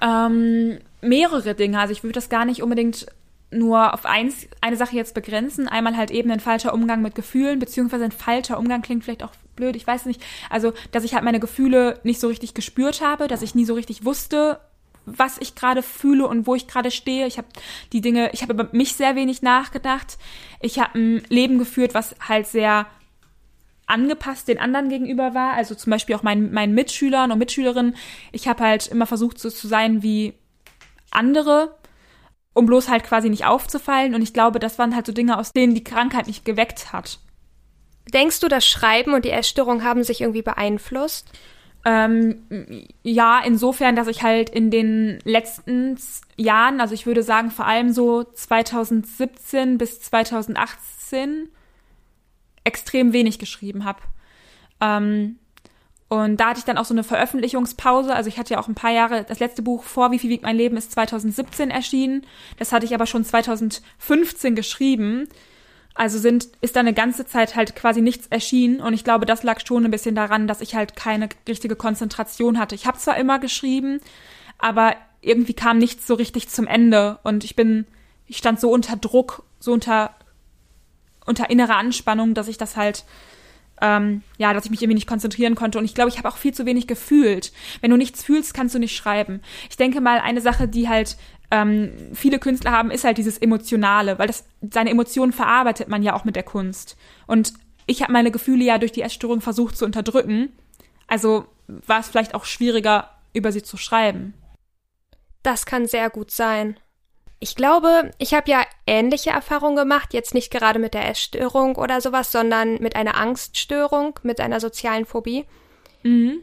Ähm, 0.00 0.78
mehrere 1.00 1.54
Dinge. 1.54 1.78
Also 1.78 1.92
ich 1.92 2.02
würde 2.02 2.14
das 2.14 2.28
gar 2.28 2.44
nicht 2.44 2.62
unbedingt 2.62 3.06
nur 3.50 3.94
auf 3.94 4.04
eins, 4.04 4.48
eine 4.60 4.76
Sache 4.76 4.96
jetzt 4.96 5.14
begrenzen. 5.14 5.68
Einmal 5.68 5.96
halt 5.96 6.10
eben 6.10 6.30
ein 6.30 6.40
falscher 6.40 6.74
Umgang 6.74 7.02
mit 7.02 7.14
Gefühlen, 7.14 7.58
beziehungsweise 7.58 8.04
ein 8.04 8.12
falscher 8.12 8.58
Umgang 8.58 8.82
klingt 8.82 9.04
vielleicht 9.04 9.22
auch 9.22 9.32
blöd, 9.54 9.76
ich 9.76 9.86
weiß 9.86 10.06
nicht. 10.06 10.22
Also, 10.50 10.72
dass 10.92 11.04
ich 11.04 11.14
halt 11.14 11.24
meine 11.24 11.40
Gefühle 11.40 12.00
nicht 12.02 12.20
so 12.20 12.28
richtig 12.28 12.54
gespürt 12.54 13.00
habe, 13.00 13.28
dass 13.28 13.42
ich 13.42 13.54
nie 13.54 13.64
so 13.64 13.74
richtig 13.74 14.04
wusste, 14.04 14.60
was 15.06 15.38
ich 15.38 15.54
gerade 15.54 15.82
fühle 15.82 16.26
und 16.26 16.46
wo 16.46 16.54
ich 16.54 16.66
gerade 16.66 16.90
stehe. 16.90 17.26
Ich 17.26 17.38
habe 17.38 17.46
die 17.92 18.00
Dinge, 18.00 18.30
ich 18.32 18.42
habe 18.42 18.52
über 18.52 18.68
mich 18.72 18.94
sehr 18.94 19.14
wenig 19.14 19.40
nachgedacht. 19.40 20.18
Ich 20.60 20.80
habe 20.80 20.98
ein 20.98 21.22
Leben 21.28 21.58
geführt, 21.58 21.94
was 21.94 22.16
halt 22.28 22.46
sehr 22.46 22.86
angepasst 23.86 24.48
den 24.48 24.58
anderen 24.58 24.88
gegenüber 24.88 25.32
war. 25.32 25.52
Also 25.52 25.76
zum 25.76 25.92
Beispiel 25.92 26.16
auch 26.16 26.24
meinen, 26.24 26.52
meinen 26.52 26.74
Mitschülern 26.74 27.30
und 27.30 27.38
Mitschülerinnen. 27.38 27.94
Ich 28.32 28.48
habe 28.48 28.64
halt 28.64 28.88
immer 28.88 29.06
versucht, 29.06 29.38
so 29.38 29.48
zu 29.48 29.68
sein 29.68 30.02
wie 30.02 30.34
andere 31.12 31.76
um 32.56 32.64
bloß 32.64 32.88
halt 32.88 33.04
quasi 33.04 33.28
nicht 33.28 33.44
aufzufallen. 33.44 34.14
Und 34.14 34.22
ich 34.22 34.32
glaube, 34.32 34.58
das 34.58 34.78
waren 34.78 34.96
halt 34.96 35.04
so 35.04 35.12
Dinge, 35.12 35.38
aus 35.38 35.52
denen 35.52 35.74
die 35.74 35.84
Krankheit 35.84 36.26
mich 36.26 36.42
geweckt 36.42 36.92
hat. 36.92 37.18
Denkst 38.14 38.40
du, 38.40 38.48
das 38.48 38.66
Schreiben 38.66 39.12
und 39.12 39.26
die 39.26 39.30
Essstörung 39.30 39.84
haben 39.84 40.02
sich 40.02 40.22
irgendwie 40.22 40.42
beeinflusst? 40.42 41.30
Ähm, 41.84 42.86
ja, 43.02 43.42
insofern, 43.44 43.94
dass 43.94 44.08
ich 44.08 44.22
halt 44.22 44.48
in 44.48 44.70
den 44.70 45.18
letzten 45.24 45.98
Jahren, 46.36 46.80
also 46.80 46.94
ich 46.94 47.04
würde 47.06 47.22
sagen 47.22 47.50
vor 47.50 47.66
allem 47.66 47.92
so 47.92 48.24
2017 48.24 49.76
bis 49.76 50.00
2018, 50.00 51.50
extrem 52.64 53.12
wenig 53.12 53.38
geschrieben 53.38 53.84
habe. 53.84 54.00
Ähm, 54.80 55.38
und 56.08 56.38
da 56.38 56.50
hatte 56.50 56.60
ich 56.60 56.64
dann 56.64 56.78
auch 56.78 56.84
so 56.84 56.94
eine 56.94 57.02
Veröffentlichungspause. 57.02 58.14
Also 58.14 58.28
ich 58.28 58.38
hatte 58.38 58.54
ja 58.54 58.60
auch 58.60 58.68
ein 58.68 58.76
paar 58.76 58.92
Jahre, 58.92 59.24
das 59.24 59.40
letzte 59.40 59.62
Buch 59.62 59.82
vor 59.82 60.12
Wie 60.12 60.20
viel 60.20 60.30
wiegt 60.30 60.44
mein 60.44 60.56
Leben 60.56 60.76
ist 60.76 60.92
2017 60.92 61.70
erschienen. 61.70 62.24
Das 62.58 62.72
hatte 62.72 62.86
ich 62.86 62.94
aber 62.94 63.06
schon 63.06 63.24
2015 63.24 64.54
geschrieben. 64.54 65.28
Also 65.94 66.18
sind, 66.18 66.48
ist 66.60 66.76
da 66.76 66.80
eine 66.80 66.94
ganze 66.94 67.26
Zeit 67.26 67.56
halt 67.56 67.74
quasi 67.74 68.02
nichts 68.02 68.28
erschienen. 68.28 68.80
Und 68.80 68.94
ich 68.94 69.02
glaube, 69.02 69.26
das 69.26 69.42
lag 69.42 69.66
schon 69.66 69.84
ein 69.84 69.90
bisschen 69.90 70.14
daran, 70.14 70.46
dass 70.46 70.60
ich 70.60 70.76
halt 70.76 70.94
keine 70.94 71.28
richtige 71.48 71.74
Konzentration 71.74 72.58
hatte. 72.58 72.76
Ich 72.76 72.86
habe 72.86 72.98
zwar 72.98 73.16
immer 73.16 73.40
geschrieben, 73.40 74.00
aber 74.58 74.94
irgendwie 75.22 75.54
kam 75.54 75.78
nichts 75.78 76.06
so 76.06 76.14
richtig 76.14 76.48
zum 76.48 76.68
Ende. 76.68 77.18
Und 77.24 77.42
ich 77.42 77.56
bin, 77.56 77.84
ich 78.26 78.36
stand 78.36 78.60
so 78.60 78.70
unter 78.70 78.94
Druck, 78.96 79.42
so 79.58 79.72
unter, 79.72 80.14
unter 81.24 81.50
innerer 81.50 81.76
Anspannung, 81.76 82.34
dass 82.34 82.46
ich 82.46 82.58
das 82.58 82.76
halt 82.76 83.04
ähm, 83.80 84.22
ja, 84.38 84.52
dass 84.52 84.64
ich 84.64 84.70
mich 84.70 84.82
irgendwie 84.82 84.94
nicht 84.94 85.08
konzentrieren 85.08 85.54
konnte. 85.54 85.78
Und 85.78 85.84
ich 85.84 85.94
glaube, 85.94 86.10
ich 86.10 86.18
habe 86.18 86.28
auch 86.28 86.36
viel 86.36 86.54
zu 86.54 86.66
wenig 86.66 86.86
gefühlt. 86.86 87.52
Wenn 87.80 87.90
du 87.90 87.96
nichts 87.96 88.24
fühlst, 88.24 88.54
kannst 88.54 88.74
du 88.74 88.78
nicht 88.78 88.96
schreiben. 88.96 89.40
Ich 89.68 89.76
denke 89.76 90.00
mal, 90.00 90.18
eine 90.20 90.40
Sache, 90.40 90.68
die 90.68 90.88
halt 90.88 91.16
ähm, 91.50 91.92
viele 92.14 92.38
Künstler 92.38 92.72
haben, 92.72 92.90
ist 92.90 93.04
halt 93.04 93.18
dieses 93.18 93.38
Emotionale, 93.38 94.18
weil 94.18 94.26
das 94.26 94.44
seine 94.70 94.90
Emotionen 94.90 95.32
verarbeitet 95.32 95.88
man 95.88 96.02
ja 96.02 96.14
auch 96.14 96.24
mit 96.24 96.36
der 96.36 96.42
Kunst. 96.42 96.96
Und 97.26 97.52
ich 97.86 98.02
habe 98.02 98.12
meine 98.12 98.30
Gefühle 98.30 98.64
ja 98.64 98.78
durch 98.78 98.92
die 98.92 99.02
Essstörung 99.02 99.40
versucht 99.40 99.76
zu 99.76 99.84
unterdrücken. 99.84 100.52
Also 101.06 101.46
war 101.68 102.00
es 102.00 102.08
vielleicht 102.08 102.34
auch 102.34 102.44
schwieriger, 102.44 103.10
über 103.32 103.52
sie 103.52 103.62
zu 103.62 103.76
schreiben. 103.76 104.34
Das 105.42 105.66
kann 105.66 105.86
sehr 105.86 106.10
gut 106.10 106.30
sein. 106.30 106.76
Ich 107.46 107.54
glaube, 107.54 108.10
ich 108.18 108.34
habe 108.34 108.50
ja 108.50 108.64
ähnliche 108.88 109.30
Erfahrungen 109.30 109.76
gemacht, 109.76 110.12
jetzt 110.12 110.34
nicht 110.34 110.50
gerade 110.50 110.80
mit 110.80 110.94
der 110.94 111.08
Essstörung 111.08 111.76
oder 111.76 112.00
sowas, 112.00 112.32
sondern 112.32 112.82
mit 112.82 112.96
einer 112.96 113.16
Angststörung, 113.16 114.18
mit 114.24 114.40
einer 114.40 114.58
sozialen 114.58 115.06
Phobie. 115.06 115.44
Mhm. 116.02 116.40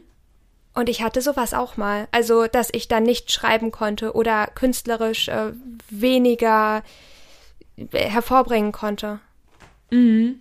Und 0.72 0.88
ich 0.88 1.02
hatte 1.02 1.20
sowas 1.20 1.52
auch 1.52 1.76
mal. 1.76 2.08
Also, 2.10 2.46
dass 2.46 2.70
ich 2.72 2.88
dann 2.88 3.02
nicht 3.02 3.30
schreiben 3.30 3.70
konnte 3.70 4.14
oder 4.14 4.46
künstlerisch 4.46 5.28
äh, 5.28 5.52
weniger 5.90 6.82
äh, 7.76 8.08
hervorbringen 8.08 8.72
konnte. 8.72 9.20
Mhm. 9.90 10.40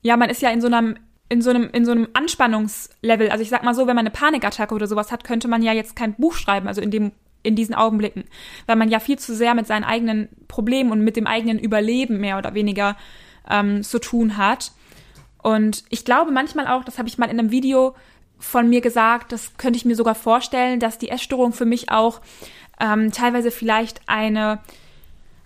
Ja, 0.00 0.16
man 0.16 0.28
ist 0.28 0.42
ja 0.42 0.50
in 0.50 0.60
so 0.60 0.66
einem 0.66 0.98
in 1.28 1.40
so 1.40 1.50
einem 1.50 1.70
in 1.70 1.84
so 1.84 1.92
einem 1.92 2.08
Anspannungslevel. 2.14 3.30
Also 3.30 3.42
ich 3.42 3.48
sag 3.48 3.62
mal 3.62 3.76
so, 3.76 3.86
wenn 3.86 3.94
man 3.94 4.06
eine 4.06 4.10
Panikattacke 4.10 4.74
oder 4.74 4.88
sowas 4.88 5.12
hat, 5.12 5.22
könnte 5.22 5.46
man 5.46 5.62
ja 5.62 5.72
jetzt 5.72 5.94
kein 5.94 6.14
Buch 6.14 6.34
schreiben, 6.34 6.66
also 6.66 6.80
in 6.80 6.90
dem 6.90 7.12
in 7.42 7.56
diesen 7.56 7.74
Augenblicken, 7.74 8.24
weil 8.66 8.76
man 8.76 8.88
ja 8.88 9.00
viel 9.00 9.18
zu 9.18 9.34
sehr 9.34 9.54
mit 9.54 9.66
seinen 9.66 9.84
eigenen 9.84 10.28
Problemen 10.48 10.92
und 10.92 11.02
mit 11.02 11.16
dem 11.16 11.26
eigenen 11.26 11.58
Überleben 11.58 12.18
mehr 12.18 12.38
oder 12.38 12.54
weniger 12.54 12.96
ähm, 13.50 13.82
zu 13.82 13.98
tun 13.98 14.36
hat. 14.36 14.72
Und 15.42 15.84
ich 15.88 16.04
glaube 16.04 16.30
manchmal 16.30 16.68
auch, 16.68 16.84
das 16.84 16.98
habe 16.98 17.08
ich 17.08 17.18
mal 17.18 17.26
in 17.26 17.38
einem 17.38 17.50
Video 17.50 17.94
von 18.38 18.68
mir 18.68 18.80
gesagt, 18.80 19.32
das 19.32 19.56
könnte 19.56 19.76
ich 19.76 19.84
mir 19.84 19.96
sogar 19.96 20.14
vorstellen, 20.14 20.80
dass 20.80 20.98
die 20.98 21.08
Essstörung 21.08 21.52
für 21.52 21.64
mich 21.64 21.90
auch 21.90 22.20
ähm, 22.80 23.12
teilweise 23.12 23.50
vielleicht 23.50 24.00
eine 24.06 24.60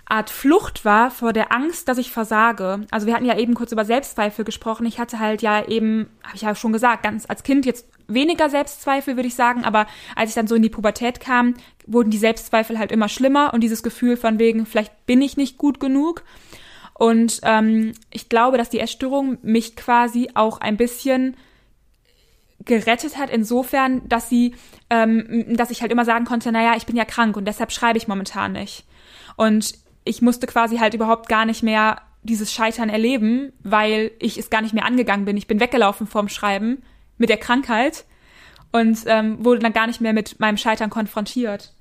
Art 0.06 0.30
Flucht 0.30 0.84
war 0.84 1.10
vor 1.10 1.32
der 1.32 1.52
Angst, 1.52 1.88
dass 1.88 1.98
ich 1.98 2.10
versage. 2.10 2.86
Also 2.90 3.06
wir 3.06 3.14
hatten 3.14 3.24
ja 3.24 3.36
eben 3.36 3.54
kurz 3.54 3.72
über 3.72 3.84
Selbstzweifel 3.84 4.44
gesprochen. 4.44 4.86
Ich 4.86 4.98
hatte 4.98 5.18
halt 5.18 5.42
ja 5.42 5.66
eben, 5.66 6.08
habe 6.22 6.36
ich 6.36 6.42
ja 6.42 6.54
schon 6.54 6.72
gesagt, 6.72 7.02
ganz 7.02 7.28
als 7.28 7.42
Kind 7.42 7.66
jetzt 7.66 7.86
weniger 8.08 8.48
Selbstzweifel, 8.48 9.16
würde 9.16 9.28
ich 9.28 9.34
sagen, 9.34 9.64
aber 9.64 9.86
als 10.14 10.30
ich 10.30 10.34
dann 10.34 10.46
so 10.46 10.54
in 10.54 10.62
die 10.62 10.70
Pubertät 10.70 11.20
kam, 11.20 11.54
wurden 11.86 12.10
die 12.10 12.18
Selbstzweifel 12.18 12.78
halt 12.78 12.92
immer 12.92 13.08
schlimmer 13.08 13.52
und 13.54 13.60
dieses 13.62 13.82
Gefühl 13.82 14.16
von 14.16 14.38
wegen, 14.38 14.66
vielleicht 14.66 15.06
bin 15.06 15.22
ich 15.22 15.36
nicht 15.36 15.58
gut 15.58 15.80
genug. 15.80 16.24
Und 16.94 17.40
ähm, 17.42 17.92
ich 18.10 18.28
glaube, 18.28 18.56
dass 18.56 18.70
die 18.70 18.80
Essstörung 18.80 19.38
mich 19.42 19.76
quasi 19.76 20.30
auch 20.34 20.60
ein 20.60 20.76
bisschen 20.76 21.36
gerettet 22.64 23.18
hat, 23.18 23.30
insofern, 23.30 24.08
dass 24.08 24.28
sie, 24.28 24.54
ähm, 24.90 25.44
dass 25.56 25.70
ich 25.70 25.82
halt 25.82 25.92
immer 25.92 26.04
sagen 26.04 26.24
konnte, 26.24 26.50
naja, 26.52 26.74
ich 26.76 26.86
bin 26.86 26.96
ja 26.96 27.04
krank 27.04 27.36
und 27.36 27.46
deshalb 27.46 27.70
schreibe 27.70 27.98
ich 27.98 28.08
momentan 28.08 28.52
nicht. 28.52 28.84
Und 29.36 29.74
ich 30.04 30.22
musste 30.22 30.46
quasi 30.46 30.78
halt 30.78 30.94
überhaupt 30.94 31.28
gar 31.28 31.44
nicht 31.44 31.62
mehr 31.62 32.00
dieses 32.22 32.52
Scheitern 32.52 32.88
erleben, 32.88 33.52
weil 33.62 34.10
ich 34.18 34.38
es 34.38 34.50
gar 34.50 34.62
nicht 34.62 34.74
mehr 34.74 34.84
angegangen 34.84 35.26
bin. 35.26 35.36
Ich 35.36 35.46
bin 35.46 35.60
weggelaufen 35.60 36.06
vorm 36.06 36.28
Schreiben 36.28 36.82
mit 37.18 37.28
der 37.28 37.36
Krankheit 37.36 38.04
und 38.72 38.98
ähm, 39.06 39.44
wurde 39.44 39.60
dann 39.60 39.72
gar 39.72 39.86
nicht 39.86 40.00
mehr 40.00 40.12
mit 40.12 40.40
meinem 40.40 40.56
Scheitern 40.56 40.90
konfrontiert. 40.90 41.72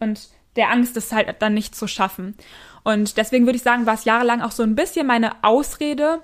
Und 0.00 0.28
der 0.56 0.70
Angst 0.70 0.96
ist 0.96 1.12
halt 1.12 1.36
dann 1.40 1.54
nicht 1.54 1.74
zu 1.74 1.86
schaffen. 1.86 2.36
Und 2.84 3.16
deswegen 3.16 3.46
würde 3.46 3.56
ich 3.56 3.62
sagen, 3.62 3.86
war 3.86 3.94
es 3.94 4.04
jahrelang 4.04 4.42
auch 4.42 4.50
so 4.50 4.62
ein 4.62 4.74
bisschen 4.74 5.06
meine 5.06 5.44
Ausrede. 5.44 6.20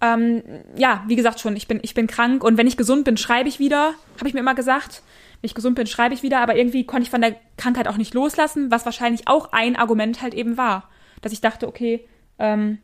Ähm, 0.00 0.42
ja, 0.76 1.02
wie 1.08 1.16
gesagt 1.16 1.40
schon, 1.40 1.56
ich 1.56 1.66
bin, 1.66 1.80
ich 1.82 1.94
bin 1.94 2.06
krank 2.06 2.44
und 2.44 2.58
wenn 2.58 2.66
ich 2.66 2.76
gesund 2.76 3.04
bin, 3.04 3.16
schreibe 3.16 3.48
ich 3.48 3.58
wieder, 3.58 3.94
habe 4.18 4.28
ich 4.28 4.34
mir 4.34 4.40
immer 4.40 4.54
gesagt 4.54 5.02
wenn 5.44 5.48
ich 5.48 5.54
gesund 5.54 5.76
bin, 5.76 5.86
schreibe 5.86 6.14
ich 6.14 6.22
wieder, 6.22 6.40
aber 6.40 6.56
irgendwie 6.56 6.86
konnte 6.86 7.02
ich 7.02 7.10
von 7.10 7.20
der 7.20 7.36
Krankheit 7.58 7.86
auch 7.86 7.98
nicht 7.98 8.14
loslassen, 8.14 8.70
was 8.70 8.86
wahrscheinlich 8.86 9.28
auch 9.28 9.52
ein 9.52 9.76
Argument 9.76 10.22
halt 10.22 10.32
eben 10.32 10.56
war, 10.56 10.88
dass 11.20 11.34
ich 11.34 11.42
dachte, 11.42 11.68
okay, 11.68 12.08
ähm, 12.38 12.78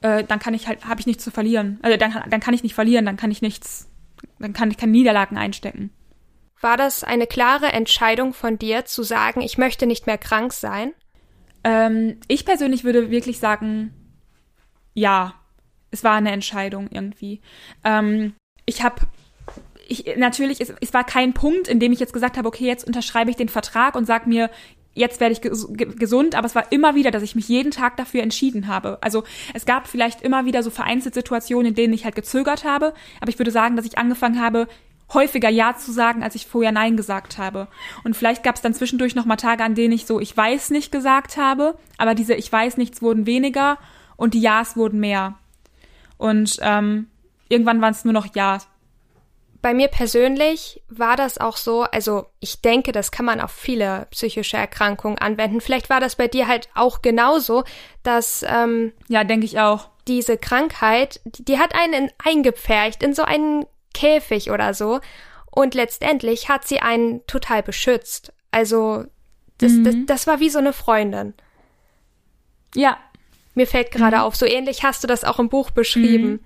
äh, 0.00 0.24
dann 0.24 0.40
kann 0.40 0.54
ich 0.54 0.66
halt, 0.66 0.84
habe 0.86 0.98
ich 0.98 1.06
nichts 1.06 1.22
zu 1.22 1.30
verlieren. 1.30 1.78
Also 1.82 1.96
dann, 1.98 2.12
dann 2.28 2.40
kann 2.40 2.52
ich 2.52 2.64
nicht 2.64 2.74
verlieren, 2.74 3.06
dann 3.06 3.16
kann 3.16 3.30
ich 3.30 3.42
nichts, 3.42 3.88
dann 4.38 4.52
kann 4.52 4.70
ich 4.70 4.76
keine 4.76 4.92
Niederlagen 4.92 5.36
einstecken. 5.36 5.90
War 6.60 6.76
das 6.76 7.04
eine 7.04 7.26
klare 7.26 7.66
Entscheidung 7.66 8.32
von 8.32 8.58
dir 8.58 8.84
zu 8.84 9.02
sagen, 9.02 9.40
ich 9.40 9.58
möchte 9.58 9.86
nicht 9.86 10.06
mehr 10.06 10.18
krank 10.18 10.52
sein? 10.52 10.92
Ähm, 11.64 12.18
ich 12.28 12.44
persönlich 12.44 12.84
würde 12.84 13.10
wirklich 13.10 13.38
sagen, 13.38 13.92
ja, 14.94 15.34
es 15.90 16.02
war 16.02 16.14
eine 16.14 16.32
Entscheidung 16.32 16.88
irgendwie. 16.90 17.40
Ähm, 17.84 18.34
ich 18.64 18.82
habe 18.82 19.02
ich, 19.88 20.16
natürlich, 20.16 20.60
es, 20.60 20.72
es 20.80 20.94
war 20.94 21.04
kein 21.04 21.32
Punkt, 21.32 21.68
in 21.68 21.78
dem 21.78 21.92
ich 21.92 22.00
jetzt 22.00 22.12
gesagt 22.12 22.36
habe, 22.36 22.48
okay, 22.48 22.66
jetzt 22.66 22.86
unterschreibe 22.86 23.30
ich 23.30 23.36
den 23.36 23.48
Vertrag 23.48 23.94
und 23.94 24.04
sag 24.04 24.26
mir, 24.26 24.50
jetzt 24.96 25.20
werde 25.20 25.34
ich 25.34 25.40
gesund, 25.40 26.34
aber 26.34 26.46
es 26.46 26.54
war 26.54 26.72
immer 26.72 26.94
wieder, 26.94 27.10
dass 27.10 27.22
ich 27.22 27.36
mich 27.36 27.48
jeden 27.48 27.70
Tag 27.70 27.96
dafür 27.96 28.22
entschieden 28.22 28.66
habe. 28.66 28.98
Also 29.02 29.24
es 29.54 29.66
gab 29.66 29.86
vielleicht 29.86 30.22
immer 30.22 30.46
wieder 30.46 30.62
so 30.62 30.70
vereinzelt 30.70 31.14
Situationen, 31.14 31.68
in 31.68 31.74
denen 31.74 31.92
ich 31.92 32.04
halt 32.04 32.16
gezögert 32.16 32.64
habe, 32.64 32.94
aber 33.20 33.28
ich 33.28 33.38
würde 33.38 33.50
sagen, 33.50 33.76
dass 33.76 33.84
ich 33.84 33.98
angefangen 33.98 34.40
habe, 34.40 34.66
häufiger 35.12 35.50
Ja 35.50 35.76
zu 35.76 35.92
sagen, 35.92 36.22
als 36.22 36.34
ich 36.34 36.46
vorher 36.46 36.72
Nein 36.72 36.96
gesagt 36.96 37.38
habe. 37.38 37.68
Und 38.04 38.16
vielleicht 38.16 38.42
gab 38.42 38.56
es 38.56 38.62
dann 38.62 38.74
zwischendurch 38.74 39.14
noch 39.14 39.26
mal 39.26 39.36
Tage, 39.36 39.62
an 39.62 39.74
denen 39.74 39.92
ich 39.92 40.06
so 40.06 40.18
Ich 40.18 40.36
weiß 40.36 40.70
nicht 40.70 40.90
gesagt 40.90 41.36
habe, 41.36 41.78
aber 41.98 42.14
diese 42.14 42.34
Ich 42.34 42.50
weiß 42.50 42.76
nichts 42.76 43.02
wurden 43.02 43.26
weniger 43.26 43.78
und 44.16 44.34
die 44.34 44.40
Ja's 44.40 44.76
wurden 44.76 44.98
mehr. 44.98 45.34
Und 46.16 46.56
ähm, 46.62 47.06
irgendwann 47.48 47.80
waren 47.80 47.92
es 47.92 48.04
nur 48.04 48.14
noch 48.14 48.34
Ja 48.34 48.58
bei 49.62 49.74
mir 49.74 49.88
persönlich 49.88 50.82
war 50.88 51.16
das 51.16 51.38
auch 51.38 51.56
so, 51.56 51.82
also 51.82 52.26
ich 52.40 52.60
denke, 52.62 52.92
das 52.92 53.10
kann 53.10 53.26
man 53.26 53.40
auf 53.40 53.50
viele 53.50 54.06
psychische 54.10 54.56
Erkrankungen 54.56 55.18
anwenden. 55.18 55.60
Vielleicht 55.60 55.90
war 55.90 56.00
das 56.00 56.16
bei 56.16 56.28
dir 56.28 56.48
halt 56.48 56.68
auch 56.74 57.02
genauso, 57.02 57.64
dass 58.02 58.44
ähm, 58.48 58.92
ja, 59.08 59.24
denke 59.24 59.46
ich 59.46 59.58
auch. 59.58 59.90
Diese 60.08 60.38
Krankheit, 60.38 61.20
die, 61.24 61.44
die 61.44 61.58
hat 61.58 61.74
einen 61.74 62.10
eingepfercht 62.24 63.02
in 63.02 63.14
so 63.14 63.22
einen 63.22 63.66
Käfig 63.92 64.50
oder 64.50 64.74
so 64.74 65.00
und 65.50 65.74
letztendlich 65.74 66.48
hat 66.48 66.66
sie 66.66 66.80
einen 66.80 67.26
total 67.26 67.62
beschützt. 67.62 68.32
Also 68.50 69.04
das, 69.58 69.72
mhm. 69.72 69.84
das, 69.84 69.94
das 70.06 70.26
war 70.26 70.40
wie 70.40 70.50
so 70.50 70.58
eine 70.58 70.72
Freundin. 70.72 71.34
Ja. 72.74 72.98
Mir 73.54 73.66
fällt 73.66 73.90
gerade 73.90 74.16
mhm. 74.16 74.22
auf, 74.22 74.36
so 74.36 74.44
ähnlich 74.44 74.84
hast 74.84 75.02
du 75.02 75.06
das 75.06 75.24
auch 75.24 75.38
im 75.38 75.48
Buch 75.48 75.70
beschrieben. 75.70 76.28
Mhm 76.28 76.40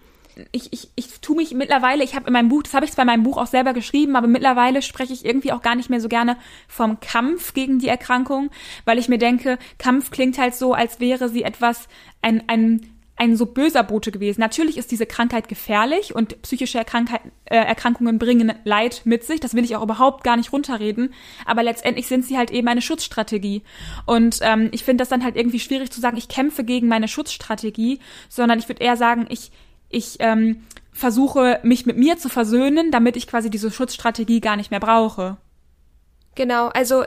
ich, 0.52 0.72
ich, 0.72 0.90
ich 0.96 1.20
tue 1.20 1.36
mich 1.36 1.54
mittlerweile, 1.54 2.04
ich 2.04 2.14
habe 2.14 2.26
in 2.26 2.32
meinem 2.32 2.48
Buch, 2.48 2.62
das 2.62 2.74
habe 2.74 2.84
ich 2.84 2.92
zwar 2.92 3.02
in 3.02 3.08
meinem 3.08 3.22
Buch 3.22 3.36
auch 3.36 3.46
selber 3.46 3.72
geschrieben, 3.72 4.16
aber 4.16 4.26
mittlerweile 4.26 4.82
spreche 4.82 5.12
ich 5.12 5.24
irgendwie 5.24 5.52
auch 5.52 5.62
gar 5.62 5.74
nicht 5.74 5.90
mehr 5.90 6.00
so 6.00 6.08
gerne 6.08 6.36
vom 6.68 7.00
Kampf 7.00 7.54
gegen 7.54 7.78
die 7.78 7.88
Erkrankung, 7.88 8.50
weil 8.84 8.98
ich 8.98 9.08
mir 9.08 9.18
denke, 9.18 9.58
Kampf 9.78 10.10
klingt 10.10 10.38
halt 10.38 10.54
so, 10.54 10.74
als 10.74 11.00
wäre 11.00 11.28
sie 11.28 11.42
etwas, 11.42 11.88
ein, 12.22 12.44
ein, 12.48 12.80
ein 13.20 13.36
so 13.36 13.44
böser 13.44 13.82
Bote 13.82 14.12
gewesen. 14.12 14.40
Natürlich 14.40 14.78
ist 14.78 14.90
diese 14.90 15.04
Krankheit 15.04 15.46
gefährlich 15.46 16.14
und 16.14 16.40
psychische 16.40 16.78
Erkrankheit, 16.78 17.20
äh, 17.44 17.56
Erkrankungen 17.56 18.18
bringen 18.18 18.54
Leid 18.64 19.02
mit 19.04 19.24
sich. 19.24 19.40
Das 19.40 19.52
will 19.52 19.62
ich 19.62 19.76
auch 19.76 19.82
überhaupt 19.82 20.24
gar 20.24 20.38
nicht 20.38 20.54
runterreden. 20.54 21.12
Aber 21.44 21.62
letztendlich 21.62 22.06
sind 22.06 22.24
sie 22.24 22.38
halt 22.38 22.50
eben 22.50 22.66
eine 22.68 22.80
Schutzstrategie. 22.80 23.62
Und 24.06 24.38
ähm, 24.40 24.70
ich 24.72 24.84
finde 24.84 25.02
das 25.02 25.10
dann 25.10 25.22
halt 25.22 25.36
irgendwie 25.36 25.60
schwierig 25.60 25.90
zu 25.90 26.00
sagen, 26.00 26.16
ich 26.16 26.28
kämpfe 26.28 26.64
gegen 26.64 26.88
meine 26.88 27.08
Schutzstrategie, 27.08 28.00
sondern 28.30 28.58
ich 28.58 28.68
würde 28.68 28.82
eher 28.82 28.96
sagen, 28.96 29.26
ich 29.28 29.50
ich 29.90 30.16
ähm, 30.20 30.64
versuche, 30.92 31.60
mich 31.62 31.84
mit 31.84 31.98
mir 31.98 32.16
zu 32.16 32.28
versöhnen, 32.28 32.90
damit 32.90 33.16
ich 33.16 33.26
quasi 33.26 33.50
diese 33.50 33.70
Schutzstrategie 33.70 34.40
gar 34.40 34.56
nicht 34.56 34.70
mehr 34.70 34.80
brauche. 34.80 35.36
Genau, 36.34 36.68
also 36.68 37.04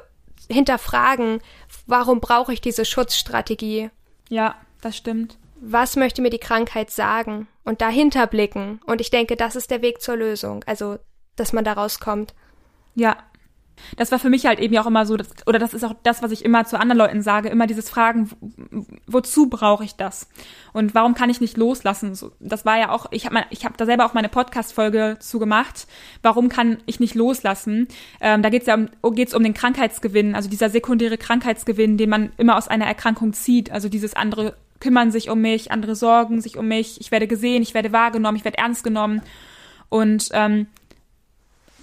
hinterfragen, 0.49 1.41
warum 1.87 2.19
brauche 2.19 2.53
ich 2.53 2.61
diese 2.61 2.85
Schutzstrategie? 2.85 3.89
Ja, 4.29 4.55
das 4.81 4.97
stimmt. 4.97 5.37
Was 5.55 5.95
möchte 5.95 6.21
mir 6.21 6.29
die 6.29 6.39
Krankheit 6.39 6.91
sagen? 6.91 7.47
Und 7.63 7.81
dahinter 7.81 8.27
blicken. 8.27 8.81
Und 8.85 8.99
ich 8.99 9.09
denke, 9.09 9.37
das 9.37 9.55
ist 9.55 9.71
der 9.71 9.81
Weg 9.81 10.01
zur 10.01 10.17
Lösung. 10.17 10.63
Also, 10.65 10.99
dass 11.37 11.53
man 11.53 11.63
da 11.63 11.73
rauskommt. 11.73 12.33
Ja, 12.95 13.17
das 13.97 14.11
war 14.11 14.19
für 14.19 14.29
mich 14.29 14.45
halt 14.45 14.59
eben 14.59 14.73
ja 14.73 14.81
auch 14.81 14.87
immer 14.87 15.05
so, 15.05 15.17
oder 15.45 15.59
das 15.59 15.73
ist 15.73 15.83
auch 15.83 15.95
das, 16.03 16.21
was 16.21 16.31
ich 16.31 16.43
immer 16.43 16.65
zu 16.65 16.79
anderen 16.79 16.97
Leuten 16.97 17.21
sage, 17.21 17.49
immer 17.49 17.67
dieses 17.67 17.89
Fragen, 17.89 18.29
wozu 19.07 19.47
brauche 19.47 19.83
ich 19.83 19.95
das? 19.95 20.29
Und 20.73 20.95
warum 20.95 21.13
kann 21.13 21.29
ich 21.29 21.41
nicht 21.41 21.57
loslassen? 21.57 22.15
So, 22.15 22.31
das 22.39 22.65
war 22.65 22.77
ja 22.77 22.91
auch, 22.91 23.07
ich 23.11 23.25
habe 23.25 23.39
hab 23.39 23.77
da 23.77 23.85
selber 23.85 24.05
auch 24.05 24.13
meine 24.13 24.29
Podcast-Folge 24.29 25.17
zugemacht. 25.19 25.87
Warum 26.21 26.49
kann 26.49 26.77
ich 26.85 26.99
nicht 26.99 27.15
loslassen? 27.15 27.87
Ähm, 28.21 28.41
da 28.41 28.49
geht 28.49 28.61
es 28.61 28.67
ja 28.67 28.75
um, 28.75 29.15
geht's 29.15 29.33
um 29.33 29.43
den 29.43 29.53
Krankheitsgewinn, 29.53 30.35
also 30.35 30.49
dieser 30.49 30.69
sekundäre 30.69 31.17
Krankheitsgewinn, 31.17 31.97
den 31.97 32.09
man 32.09 32.31
immer 32.37 32.57
aus 32.57 32.67
einer 32.67 32.85
Erkrankung 32.85 33.33
zieht. 33.33 33.71
Also 33.71 33.89
dieses 33.89 34.15
andere 34.15 34.55
kümmern 34.79 35.11
sich 35.11 35.29
um 35.29 35.39
mich, 35.39 35.71
andere 35.71 35.95
sorgen 35.95 36.41
sich 36.41 36.57
um 36.57 36.67
mich, 36.67 36.99
ich 36.99 37.09
werde 37.09 37.25
gesehen, 37.25 37.61
ich 37.61 37.73
werde 37.73 37.93
wahrgenommen, 37.93 38.37
ich 38.37 38.43
werde 38.43 38.57
ernst 38.57 38.83
genommen. 38.83 39.21
Und 39.87 40.29
ähm, 40.33 40.67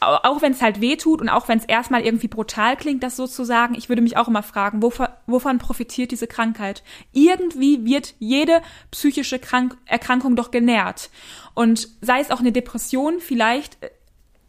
auch 0.01 0.43
wenn 0.43 0.53
es 0.53 0.63
halt 0.63 0.81
weh 0.81 0.97
tut 0.97 1.21
und 1.21 1.29
auch 1.29 1.49
wenn 1.49 1.59
es 1.59 1.65
erstmal 1.65 2.05
irgendwie 2.05 2.29
brutal 2.29 2.77
klingt, 2.77 3.03
das 3.03 3.17
sozusagen, 3.17 3.75
ich 3.75 3.89
würde 3.89 4.03
mich 4.03 4.17
auch 4.17 4.29
immer 4.29 4.43
fragen, 4.43 4.83
wovon, 4.83 5.09
wovon 5.27 5.59
profitiert 5.59 6.11
diese 6.11 6.27
Krankheit? 6.27 6.83
Irgendwie 7.13 7.85
wird 7.85 8.15
jede 8.19 8.63
psychische 8.91 9.39
Krank 9.39 9.77
Erkrankung 9.87 10.37
doch 10.37 10.51
genährt. 10.51 11.11
Und 11.55 11.89
sei 12.01 12.21
es 12.21 12.31
auch 12.31 12.41
eine 12.41 12.53
Depression, 12.53 13.21
vielleicht 13.21 13.77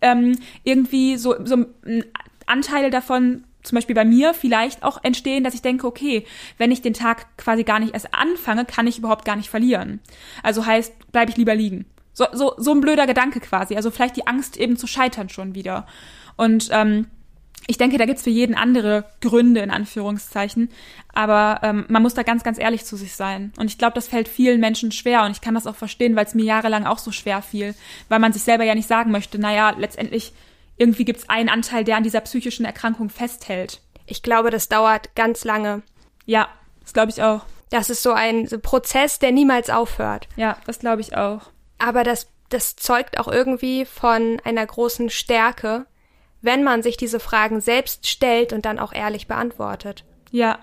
ähm, 0.02 0.38
irgendwie 0.64 1.18
so, 1.18 1.36
so 1.46 1.66
ein 1.86 2.06
Anteil 2.46 2.90
davon 2.90 3.44
zum 3.64 3.76
Beispiel 3.76 3.96
bei 3.96 4.06
mir 4.06 4.34
vielleicht 4.34 4.84
auch 4.84 5.04
entstehen, 5.04 5.44
dass 5.44 5.54
ich 5.54 5.62
denke, 5.62 5.86
okay, 5.86 6.26
wenn 6.58 6.72
ich 6.72 6.82
den 6.82 6.94
Tag 6.94 7.38
quasi 7.38 7.64
gar 7.64 7.80
nicht 7.80 7.94
erst 7.94 8.14
anfange, 8.14 8.66
kann 8.66 8.88
ich 8.88 8.98
überhaupt 8.98 9.26
gar 9.26 9.36
nicht 9.36 9.50
verlieren. 9.50 10.00
Also 10.42 10.66
heißt, 10.66 11.12
bleibe 11.12 11.32
ich 11.32 11.38
lieber 11.38 11.54
liegen. 11.54 11.86
So, 12.14 12.26
so, 12.34 12.54
so 12.58 12.72
ein 12.72 12.82
blöder 12.82 13.08
Gedanke 13.08 13.40
quasi. 13.40 13.76
Also 13.76 13.92
vielleicht 13.92 14.18
die 14.18 14.28
Angst 14.28 14.58
eben 14.58 14.78
zu 14.78 14.88
scheitern 14.88 15.30
schon 15.30 15.56
wieder. 15.56 15.88
Und 16.36 16.70
ähm, 16.72 17.08
ich 17.68 17.78
denke, 17.78 17.98
da 17.98 18.06
gibt's 18.06 18.24
für 18.24 18.30
jeden 18.30 18.56
andere 18.56 19.06
Gründe, 19.22 19.62
in 19.62 19.72
Anführungszeichen. 19.72 20.70
Aber 21.14 21.60
ähm, 21.64 21.86
man 21.90 22.02
muss 22.02 22.14
da 22.14 22.24
ganz, 22.24 22.44
ganz 22.44 22.58
ehrlich 22.58 22.86
zu 22.86 22.96
sich 22.96 23.16
sein. 23.16 23.54
Und 23.58 23.68
ich 23.68 23.78
glaube, 23.78 23.94
das 23.94 24.08
fällt 24.08 24.28
vielen 24.28 24.60
Menschen 24.60 24.92
schwer. 24.92 25.24
Und 25.24 25.32
ich 25.32 25.42
kann 25.42 25.54
das 25.54 25.68
auch 25.68 25.76
verstehen, 25.76 26.16
weil 26.16 26.26
es 26.26 26.34
mir 26.34 26.46
jahrelang 26.46 26.86
auch 26.86 26.98
so 26.98 27.12
schwer 27.12 27.42
fiel. 27.42 27.76
Weil 28.10 28.20
man 28.20 28.34
sich 28.34 28.44
selber 28.44 28.64
ja 28.64 28.76
nicht 28.76 28.88
sagen 28.88 29.12
möchte, 29.12 29.40
naja, 29.40 29.76
letztendlich 29.78 30.34
irgendwie 30.78 31.06
gibt's 31.06 31.30
einen 31.30 31.50
Anteil, 31.50 31.84
der 31.84 31.98
an 31.98 32.04
dieser 32.04 32.22
psychischen 32.22 32.66
Erkrankung 32.66 33.10
festhält. 33.10 33.82
Ich 34.08 34.24
glaube, 34.24 34.50
das 34.50 34.68
dauert 34.68 35.16
ganz 35.16 35.46
lange. 35.46 35.84
Ja, 36.26 36.48
das 36.82 36.94
glaube 36.94 37.12
ich 37.12 37.22
auch. 37.22 37.46
Das 37.70 37.90
ist 37.90 38.04
so 38.04 38.12
ein 38.12 38.50
Prozess, 38.62 39.20
der 39.20 39.32
niemals 39.32 39.70
aufhört. 39.70 40.28
Ja, 40.36 40.58
das 40.66 40.80
glaube 40.80 41.02
ich 41.02 41.16
auch. 41.16 41.52
Aber 41.84 42.04
das, 42.04 42.28
das 42.50 42.76
zeugt 42.76 43.18
auch 43.18 43.28
irgendwie 43.28 43.86
von 43.86 44.40
einer 44.44 44.66
großen 44.66 45.10
Stärke, 45.10 45.86
wenn 46.42 46.64
man 46.64 46.84
sich 46.84 46.98
diese 46.98 47.20
Fragen 47.20 47.62
selbst 47.62 48.08
stellt 48.08 48.54
und 48.54 48.66
dann 48.66 48.80
auch 48.80 48.94
ehrlich 48.94 49.28
beantwortet. 49.28 50.04
Ja. 50.32 50.60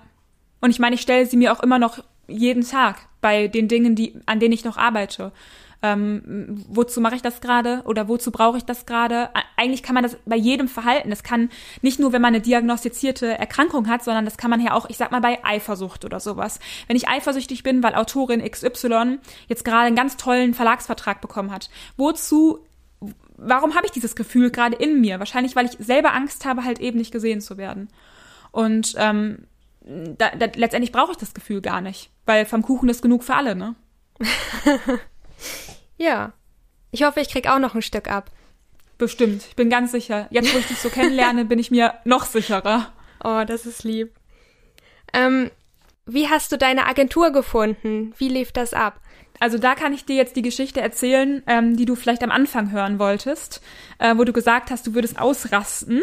Und 0.60 0.70
ich 0.70 0.78
meine, 0.78 0.94
ich 0.94 1.00
stelle 1.00 1.26
sie 1.26 1.36
mir 1.36 1.52
auch 1.52 1.60
immer 1.60 1.78
noch 1.78 2.02
jeden 2.26 2.66
Tag 2.66 2.96
bei 3.20 3.48
den 3.48 3.68
Dingen, 3.68 3.94
die, 3.94 4.14
an 4.26 4.40
denen 4.40 4.52
ich 4.52 4.64
noch 4.64 4.76
arbeite. 4.76 5.32
Ähm, 5.80 6.64
wozu 6.68 7.00
mache 7.00 7.14
ich 7.14 7.22
das 7.22 7.40
gerade 7.40 7.82
oder 7.84 8.08
wozu 8.08 8.32
brauche 8.32 8.56
ich 8.56 8.64
das 8.64 8.84
gerade? 8.84 9.30
Eigentlich 9.56 9.84
kann 9.84 9.94
man 9.94 10.02
das 10.02 10.16
bei 10.26 10.36
jedem 10.36 10.66
Verhalten. 10.66 11.10
Das 11.10 11.22
kann 11.22 11.50
nicht 11.82 12.00
nur, 12.00 12.12
wenn 12.12 12.22
man 12.22 12.34
eine 12.34 12.40
diagnostizierte 12.40 13.38
Erkrankung 13.38 13.88
hat, 13.88 14.02
sondern 14.02 14.24
das 14.24 14.36
kann 14.36 14.50
man 14.50 14.60
ja 14.60 14.72
auch, 14.72 14.88
ich 14.88 14.96
sag 14.96 15.12
mal, 15.12 15.20
bei 15.20 15.44
Eifersucht 15.44 16.04
oder 16.04 16.18
sowas. 16.18 16.58
Wenn 16.88 16.96
ich 16.96 17.08
eifersüchtig 17.08 17.62
bin, 17.62 17.82
weil 17.82 17.94
Autorin 17.94 18.42
XY 18.42 19.18
jetzt 19.46 19.64
gerade 19.64 19.86
einen 19.86 19.96
ganz 19.96 20.16
tollen 20.16 20.54
Verlagsvertrag 20.54 21.20
bekommen 21.20 21.52
hat, 21.52 21.70
wozu 21.96 22.64
warum 23.38 23.74
habe 23.74 23.86
ich 23.86 23.92
dieses 23.92 24.16
Gefühl 24.16 24.50
gerade 24.50 24.76
in 24.76 25.00
mir? 25.00 25.20
Wahrscheinlich, 25.20 25.54
weil 25.56 25.66
ich 25.66 25.76
selber 25.78 26.12
Angst 26.12 26.44
habe, 26.44 26.64
halt 26.64 26.80
eben 26.80 26.98
nicht 26.98 27.12
gesehen 27.12 27.40
zu 27.40 27.56
werden. 27.56 27.88
Und 28.50 28.94
ähm, 28.96 29.46
da, 29.80 30.30
da, 30.30 30.46
letztendlich 30.56 30.92
brauche 30.92 31.12
ich 31.12 31.18
das 31.18 31.34
Gefühl 31.34 31.60
gar 31.60 31.80
nicht, 31.80 32.10
weil 32.26 32.44
vom 32.46 32.62
Kuchen 32.62 32.88
ist 32.88 33.00
genug 33.00 33.22
für 33.24 33.34
alle, 33.34 33.54
ne? 33.54 33.74
ja. 35.96 36.32
Ich 36.90 37.02
hoffe, 37.02 37.20
ich 37.20 37.28
krieg 37.28 37.48
auch 37.48 37.58
noch 37.58 37.74
ein 37.74 37.82
Stück 37.82 38.08
ab. 38.08 38.30
Bestimmt, 38.96 39.44
ich 39.48 39.56
bin 39.56 39.70
ganz 39.70 39.92
sicher. 39.92 40.26
Jetzt, 40.30 40.52
wo 40.54 40.58
ich 40.58 40.66
dich 40.66 40.78
so 40.78 40.88
kennenlerne, 40.88 41.44
bin 41.44 41.58
ich 41.58 41.70
mir 41.70 41.94
noch 42.04 42.24
sicherer. 42.24 42.92
Oh, 43.22 43.44
das 43.46 43.66
ist 43.66 43.84
lieb. 43.84 44.12
Ähm, 45.12 45.50
wie 46.06 46.28
hast 46.28 46.50
du 46.52 46.58
deine 46.58 46.86
Agentur 46.86 47.30
gefunden? 47.30 48.14
Wie 48.16 48.28
lief 48.28 48.52
das 48.52 48.72
ab? 48.74 49.00
Also 49.40 49.58
da 49.58 49.74
kann 49.74 49.92
ich 49.92 50.04
dir 50.04 50.16
jetzt 50.16 50.36
die 50.36 50.42
Geschichte 50.42 50.80
erzählen, 50.80 51.42
ähm, 51.46 51.76
die 51.76 51.84
du 51.84 51.94
vielleicht 51.94 52.22
am 52.24 52.30
Anfang 52.30 52.72
hören 52.72 52.98
wolltest, 52.98 53.60
äh, 53.98 54.16
wo 54.16 54.24
du 54.24 54.32
gesagt 54.32 54.70
hast, 54.70 54.86
du 54.86 54.94
würdest 54.94 55.18
ausrasten. 55.18 56.02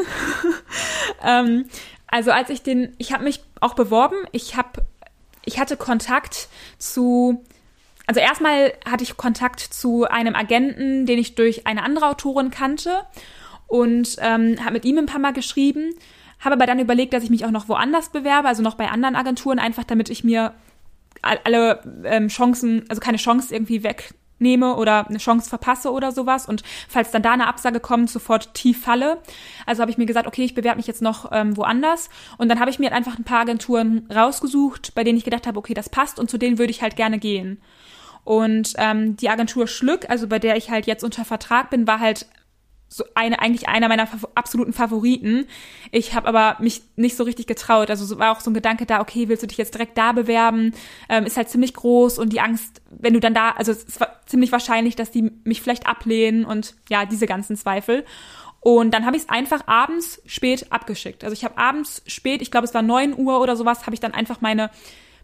ähm, 1.23 1.65
also 2.07 2.31
als 2.31 2.49
ich 2.49 2.63
den, 2.63 2.95
ich 2.97 3.11
habe 3.11 3.23
mich 3.23 3.43
auch 3.59 3.73
beworben, 3.73 4.15
ich 4.31 4.55
habe, 4.55 4.85
ich 5.43 5.59
hatte 5.59 5.75
Kontakt 5.75 6.47
zu, 6.77 7.43
also 8.07 8.19
erstmal 8.19 8.73
hatte 8.85 9.03
ich 9.03 9.17
Kontakt 9.17 9.59
zu 9.59 10.05
einem 10.05 10.35
Agenten, 10.35 11.05
den 11.05 11.19
ich 11.19 11.35
durch 11.35 11.65
eine 11.67 11.83
andere 11.83 12.07
Autorin 12.07 12.51
kannte 12.51 13.01
und 13.67 14.17
ähm, 14.19 14.57
habe 14.59 14.73
mit 14.73 14.85
ihm 14.85 14.97
ein 14.97 15.05
paar 15.05 15.19
Mal 15.19 15.33
geschrieben, 15.33 15.93
habe 16.39 16.53
aber 16.53 16.65
dann 16.65 16.79
überlegt, 16.79 17.13
dass 17.13 17.23
ich 17.23 17.29
mich 17.29 17.45
auch 17.45 17.51
noch 17.51 17.67
woanders 17.67 18.09
bewerbe, 18.09 18.47
also 18.47 18.61
noch 18.61 18.75
bei 18.75 18.89
anderen 18.89 19.15
Agenturen, 19.15 19.59
einfach 19.59 19.83
damit 19.83 20.09
ich 20.09 20.23
mir 20.23 20.53
alle 21.21 21.81
ähm, 22.03 22.27
Chancen, 22.27 22.85
also 22.87 22.99
keine 22.99 23.17
Chance 23.17 23.53
irgendwie 23.53 23.83
wegnehme 24.39 24.75
oder 24.75 25.07
eine 25.07 25.17
Chance 25.17 25.49
verpasse 25.49 25.91
oder 25.91 26.11
sowas 26.11 26.47
und 26.47 26.63
falls 26.87 27.11
dann 27.11 27.21
da 27.21 27.33
eine 27.33 27.47
Absage 27.47 27.79
kommt, 27.79 28.09
sofort 28.09 28.53
tief 28.53 28.81
falle. 28.81 29.17
Also 29.65 29.81
habe 29.81 29.91
ich 29.91 29.97
mir 29.97 30.05
gesagt, 30.05 30.27
okay, 30.27 30.43
ich 30.43 30.55
bewerbe 30.55 30.77
mich 30.77 30.87
jetzt 30.87 31.01
noch 31.01 31.31
ähm, 31.31 31.57
woanders 31.57 32.09
und 32.37 32.49
dann 32.49 32.59
habe 32.59 32.69
ich 32.69 32.79
mir 32.79 32.85
halt 32.85 32.95
einfach 32.95 33.17
ein 33.17 33.23
paar 33.23 33.41
Agenturen 33.41 34.07
rausgesucht, 34.13 34.93
bei 34.95 35.03
denen 35.03 35.17
ich 35.17 35.23
gedacht 35.23 35.47
habe, 35.47 35.59
okay, 35.59 35.73
das 35.73 35.89
passt 35.89 36.19
und 36.19 36.29
zu 36.29 36.37
denen 36.37 36.57
würde 36.57 36.71
ich 36.71 36.81
halt 36.81 36.95
gerne 36.95 37.19
gehen. 37.19 37.61
Und 38.23 38.73
ähm, 38.77 39.15
die 39.17 39.29
Agentur 39.29 39.67
Schlück, 39.67 40.09
also 40.09 40.27
bei 40.27 40.39
der 40.39 40.57
ich 40.57 40.71
halt 40.71 40.87
jetzt 40.87 41.03
unter 41.03 41.25
Vertrag 41.25 41.69
bin, 41.69 41.85
war 41.85 41.99
halt 41.99 42.25
so 42.87 43.03
eine 43.15 43.39
eigentlich 43.41 43.67
einer 43.67 43.87
meiner 43.87 44.07
absoluten 44.35 44.73
Favoriten. 44.73 45.47
Ich 45.91 46.13
habe 46.13 46.27
aber 46.27 46.57
mich 46.61 46.83
nicht 46.95 47.17
so 47.17 47.23
richtig 47.23 47.47
getraut. 47.47 47.89
Also 47.89 48.05
so 48.05 48.19
war 48.19 48.31
auch 48.31 48.39
so 48.39 48.51
ein 48.51 48.53
Gedanke 48.53 48.85
da, 48.85 49.01
okay, 49.01 49.27
willst 49.27 49.43
du 49.43 49.47
dich 49.47 49.57
jetzt 49.57 49.73
direkt 49.73 49.97
da 49.97 50.11
bewerben? 50.11 50.73
Ähm, 51.09 51.25
ist 51.25 51.37
halt 51.37 51.49
ziemlich 51.49 51.73
groß 51.73 52.19
und 52.19 52.31
die 52.31 52.41
Angst, 52.41 52.81
wenn 52.89 53.13
du 53.13 53.19
dann 53.19 53.33
da, 53.33 53.51
also 53.51 53.71
es 53.71 53.99
war 53.99 54.19
ziemlich 54.25 54.51
wahrscheinlich, 54.51 54.95
dass 54.95 55.11
die 55.11 55.31
mich 55.43 55.61
vielleicht 55.61 55.87
ablehnen 55.87 56.45
und 56.45 56.75
ja, 56.89 57.05
diese 57.05 57.25
ganzen 57.25 57.57
Zweifel. 57.57 58.05
Und 58.59 58.93
dann 58.93 59.05
habe 59.05 59.15
ich 59.15 59.23
es 59.23 59.29
einfach 59.29 59.67
abends 59.67 60.21
spät 60.25 60.71
abgeschickt. 60.71 61.23
Also 61.23 61.33
ich 61.33 61.43
habe 61.43 61.57
abends 61.57 62.01
spät, 62.07 62.41
ich 62.41 62.49
glaube 62.49 62.65
es 62.65 62.73
war 62.73 62.81
neun 62.81 63.17
Uhr 63.17 63.41
oder 63.41 63.55
sowas, 63.55 63.85
habe 63.85 63.93
ich 63.93 63.99
dann 63.99 64.13
einfach 64.13 64.41
meine 64.41 64.69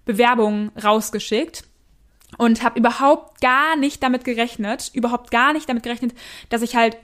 Bewerbung 0.06 0.72
rausgeschickt 0.84 1.64
und 2.38 2.64
habe 2.64 2.80
überhaupt 2.80 3.42
gar 3.42 3.76
nicht 3.76 4.04
damit 4.04 4.26
gerechnet, 4.26 4.92
überhaupt 4.94 5.32
gar 5.32 5.54
nicht 5.54 5.70
damit 5.70 5.84
gerechnet, 5.84 6.14
dass 6.50 6.62
ich 6.62 6.76
halt 6.76 6.98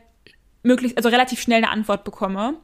möglichst, 0.63 0.97
also 0.97 1.09
relativ 1.09 1.39
schnell 1.41 1.57
eine 1.57 1.71
Antwort 1.71 2.03
bekomme. 2.03 2.55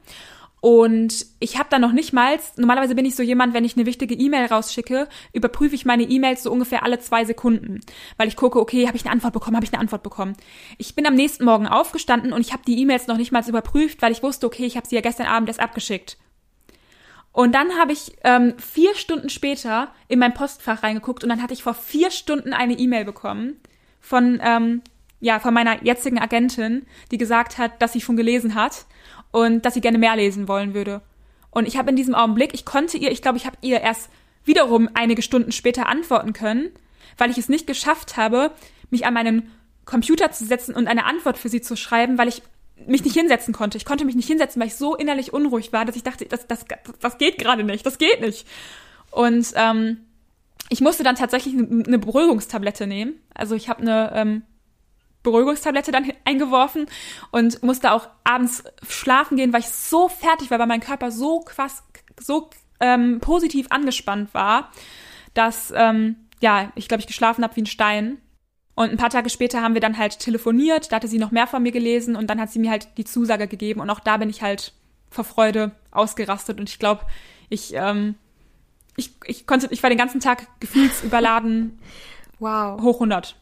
Und 0.64 1.26
ich 1.40 1.58
habe 1.58 1.68
dann 1.68 1.82
noch 1.82 1.92
nicht 1.92 2.14
mal, 2.14 2.38
normalerweise 2.56 2.94
bin 2.94 3.04
ich 3.04 3.16
so 3.16 3.22
jemand, 3.22 3.52
wenn 3.52 3.66
ich 3.66 3.76
eine 3.76 3.84
wichtige 3.84 4.14
E-Mail 4.14 4.46
rausschicke, 4.46 5.08
überprüfe 5.34 5.74
ich 5.74 5.84
meine 5.84 6.04
E-Mails 6.04 6.42
so 6.42 6.50
ungefähr 6.50 6.82
alle 6.84 6.98
zwei 7.00 7.26
Sekunden, 7.26 7.80
weil 8.16 8.28
ich 8.28 8.36
gucke, 8.36 8.58
okay, 8.58 8.86
habe 8.86 8.96
ich 8.96 9.04
eine 9.04 9.12
Antwort 9.12 9.34
bekommen, 9.34 9.56
habe 9.56 9.66
ich 9.66 9.74
eine 9.74 9.80
Antwort 9.82 10.02
bekommen. 10.02 10.32
Ich 10.78 10.94
bin 10.94 11.06
am 11.06 11.16
nächsten 11.16 11.44
Morgen 11.44 11.66
aufgestanden 11.66 12.32
und 12.32 12.40
ich 12.40 12.54
habe 12.54 12.62
die 12.66 12.80
E-Mails 12.80 13.08
noch 13.08 13.18
nicht 13.18 13.30
mal 13.30 13.46
überprüft, 13.46 14.00
weil 14.00 14.12
ich 14.12 14.22
wusste, 14.22 14.46
okay, 14.46 14.64
ich 14.64 14.78
habe 14.78 14.86
sie 14.86 14.94
ja 14.94 15.02
gestern 15.02 15.26
Abend 15.26 15.50
erst 15.50 15.60
abgeschickt. 15.60 16.16
Und 17.34 17.54
dann 17.54 17.76
habe 17.78 17.92
ich 17.92 18.12
ähm, 18.24 18.54
vier 18.56 18.94
Stunden 18.94 19.28
später 19.28 19.92
in 20.08 20.18
mein 20.18 20.32
Postfach 20.32 20.82
reingeguckt 20.82 21.24
und 21.24 21.28
dann 21.28 21.42
hatte 21.42 21.52
ich 21.52 21.62
vor 21.62 21.74
vier 21.74 22.10
Stunden 22.10 22.54
eine 22.54 22.78
E-Mail 22.78 23.04
bekommen 23.04 23.60
von 24.00 24.40
ähm, 24.42 24.80
ja, 25.20 25.40
von 25.40 25.54
meiner 25.54 25.82
jetzigen 25.84 26.18
Agentin, 26.18 26.86
die 27.10 27.18
gesagt 27.18 27.58
hat, 27.58 27.80
dass 27.80 27.92
sie 27.92 28.00
schon 28.00 28.16
gelesen 28.16 28.54
hat 28.54 28.86
und 29.30 29.64
dass 29.64 29.74
sie 29.74 29.80
gerne 29.80 29.98
mehr 29.98 30.16
lesen 30.16 30.48
wollen 30.48 30.74
würde. 30.74 31.02
Und 31.50 31.66
ich 31.66 31.76
habe 31.76 31.90
in 31.90 31.96
diesem 31.96 32.14
Augenblick, 32.14 32.52
ich 32.52 32.64
konnte 32.64 32.98
ihr, 32.98 33.10
ich 33.10 33.22
glaube, 33.22 33.38
ich 33.38 33.46
habe 33.46 33.56
ihr 33.60 33.80
erst 33.80 34.10
wiederum 34.44 34.88
einige 34.94 35.22
Stunden 35.22 35.52
später 35.52 35.86
antworten 35.86 36.32
können, 36.32 36.70
weil 37.16 37.30
ich 37.30 37.38
es 37.38 37.48
nicht 37.48 37.66
geschafft 37.66 38.16
habe, 38.16 38.50
mich 38.90 39.06
an 39.06 39.14
meinen 39.14 39.50
Computer 39.84 40.30
zu 40.32 40.44
setzen 40.44 40.74
und 40.74 40.88
eine 40.88 41.04
Antwort 41.04 41.38
für 41.38 41.48
sie 41.48 41.60
zu 41.60 41.76
schreiben, 41.76 42.18
weil 42.18 42.28
ich 42.28 42.42
mich 42.86 43.04
nicht 43.04 43.14
hinsetzen 43.14 43.54
konnte. 43.54 43.78
Ich 43.78 43.84
konnte 43.84 44.04
mich 44.04 44.16
nicht 44.16 44.26
hinsetzen, 44.26 44.60
weil 44.60 44.68
ich 44.68 44.74
so 44.74 44.96
innerlich 44.96 45.32
unruhig 45.32 45.72
war, 45.72 45.84
dass 45.84 45.96
ich 45.96 46.02
dachte, 46.02 46.26
das, 46.26 46.46
das, 46.46 46.64
das 47.00 47.18
geht 47.18 47.38
gerade 47.38 47.62
nicht, 47.62 47.86
das 47.86 47.98
geht 47.98 48.20
nicht. 48.20 48.46
Und 49.10 49.52
ähm, 49.54 49.98
ich 50.70 50.80
musste 50.80 51.04
dann 51.04 51.14
tatsächlich 51.14 51.54
eine 51.54 51.98
Beruhigungstablette 51.98 52.86
nehmen. 52.86 53.14
Also 53.32 53.54
ich 53.54 53.68
habe 53.68 53.82
eine 53.82 54.12
ähm, 54.14 54.42
Beruhigungstablette 55.24 55.90
dann 55.90 56.12
eingeworfen 56.24 56.86
und 57.32 57.60
musste 57.64 57.90
auch 57.90 58.08
abends 58.22 58.62
schlafen 58.88 59.36
gehen, 59.36 59.52
weil 59.52 59.60
ich 59.60 59.68
so 59.68 60.08
fertig 60.08 60.52
war, 60.52 60.60
weil 60.60 60.68
mein 60.68 60.80
Körper 60.80 61.10
so 61.10 61.40
krass, 61.40 61.82
so 62.20 62.50
ähm, 62.78 63.18
positiv 63.20 63.66
angespannt 63.70 64.32
war, 64.34 64.70
dass 65.32 65.72
ähm, 65.74 66.16
ja, 66.40 66.70
ich 66.76 66.86
glaube, 66.86 67.00
ich 67.00 67.06
geschlafen 67.06 67.42
habe 67.42 67.56
wie 67.56 67.62
ein 67.62 67.66
Stein. 67.66 68.18
Und 68.76 68.90
ein 68.90 68.96
paar 68.96 69.10
Tage 69.10 69.30
später 69.30 69.62
haben 69.62 69.74
wir 69.74 69.80
dann 69.80 69.98
halt 69.98 70.18
telefoniert, 70.18 70.90
da 70.90 70.96
hatte 70.96 71.08
sie 71.08 71.18
noch 71.18 71.30
mehr 71.30 71.46
von 71.46 71.62
mir 71.62 71.70
gelesen 71.70 72.16
und 72.16 72.28
dann 72.28 72.40
hat 72.40 72.50
sie 72.50 72.58
mir 72.58 72.70
halt 72.70 72.88
die 72.98 73.04
Zusage 73.04 73.46
gegeben 73.46 73.80
und 73.80 73.88
auch 73.88 74.00
da 74.00 74.16
bin 74.16 74.28
ich 74.28 74.42
halt 74.42 74.72
vor 75.10 75.22
Freude 75.22 75.70
ausgerastet 75.92 76.58
und 76.58 76.68
ich 76.68 76.80
glaube, 76.80 77.02
ich, 77.48 77.72
ähm, 77.74 78.16
ich, 78.96 79.12
ich 79.26 79.46
konnte, 79.46 79.68
ich 79.70 79.80
war 79.82 79.90
den 79.90 79.98
ganzen 79.98 80.18
Tag 80.20 80.48
gefühlsüberladen. 80.58 81.78
Wow. 82.40 82.82
Hoch 82.82 82.96
100. 82.96 83.36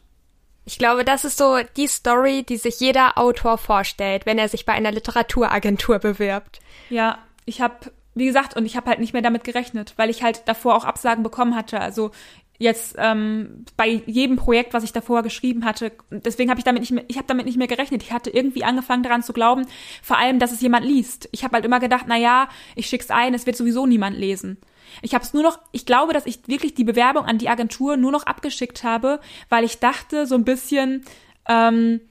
Ich 0.65 0.77
glaube, 0.77 1.03
das 1.03 1.25
ist 1.25 1.37
so 1.37 1.59
die 1.75 1.87
Story, 1.87 2.43
die 2.43 2.57
sich 2.57 2.79
jeder 2.79 3.17
Autor 3.17 3.57
vorstellt, 3.57 4.25
wenn 4.25 4.37
er 4.37 4.47
sich 4.47 4.65
bei 4.65 4.73
einer 4.73 4.91
Literaturagentur 4.91 5.99
bewirbt. 5.99 6.59
Ja, 6.89 7.17
ich 7.45 7.61
habe, 7.61 7.91
wie 8.15 8.25
gesagt, 8.25 8.55
und 8.55 8.65
ich 8.65 8.77
habe 8.77 8.89
halt 8.89 8.99
nicht 8.99 9.13
mehr 9.13 9.21
damit 9.21 9.43
gerechnet, 9.43 9.93
weil 9.97 10.09
ich 10.09 10.23
halt 10.23 10.43
davor 10.45 10.75
auch 10.75 10.85
Absagen 10.85 11.23
bekommen 11.23 11.55
hatte. 11.55 11.81
Also 11.81 12.11
jetzt 12.59 12.95
ähm, 12.97 13.65
bei 13.75 13.87
jedem 14.05 14.37
Projekt, 14.37 14.73
was 14.73 14.83
ich 14.83 14.93
davor 14.93 15.23
geschrieben 15.23 15.65
hatte, 15.65 15.91
deswegen 16.11 16.49
habe 16.49 16.59
ich 16.59 16.63
damit 16.63 16.81
nicht 16.81 16.91
mehr, 16.91 17.03
ich 17.07 17.17
habe 17.17 17.27
damit 17.27 17.45
nicht 17.45 17.57
mehr 17.57 17.67
gerechnet. 17.67 18.03
Ich 18.03 18.11
hatte 18.11 18.29
irgendwie 18.29 18.63
angefangen 18.63 19.03
daran 19.03 19.23
zu 19.23 19.33
glauben, 19.33 19.65
vor 20.01 20.17
allem, 20.17 20.39
dass 20.39 20.51
es 20.51 20.61
jemand 20.61 20.85
liest. 20.85 21.27
Ich 21.31 21.43
habe 21.43 21.55
halt 21.55 21.65
immer 21.65 21.79
gedacht, 21.79 22.05
na 22.07 22.17
ja, 22.17 22.47
ich 22.75 22.87
schick's 22.87 23.09
ein, 23.09 23.33
es 23.33 23.45
wird 23.45 23.57
sowieso 23.57 23.85
niemand 23.85 24.17
lesen. 24.17 24.57
Ich 25.01 25.13
habe 25.13 25.23
es 25.23 25.33
nur 25.33 25.43
noch, 25.43 25.59
ich 25.71 25.85
glaube, 25.85 26.13
dass 26.13 26.25
ich 26.25 26.47
wirklich 26.47 26.75
die 26.75 26.83
Bewerbung 26.83 27.25
an 27.25 27.37
die 27.37 27.49
Agentur 27.49 27.97
nur 27.97 28.11
noch 28.11 28.25
abgeschickt 28.25 28.83
habe, 28.83 29.19
weil 29.49 29.63
ich 29.63 29.79
dachte 29.79 30.27
so 30.27 30.35
ein 30.35 30.45
bisschen, 30.45 31.03
ähm, 31.47 32.01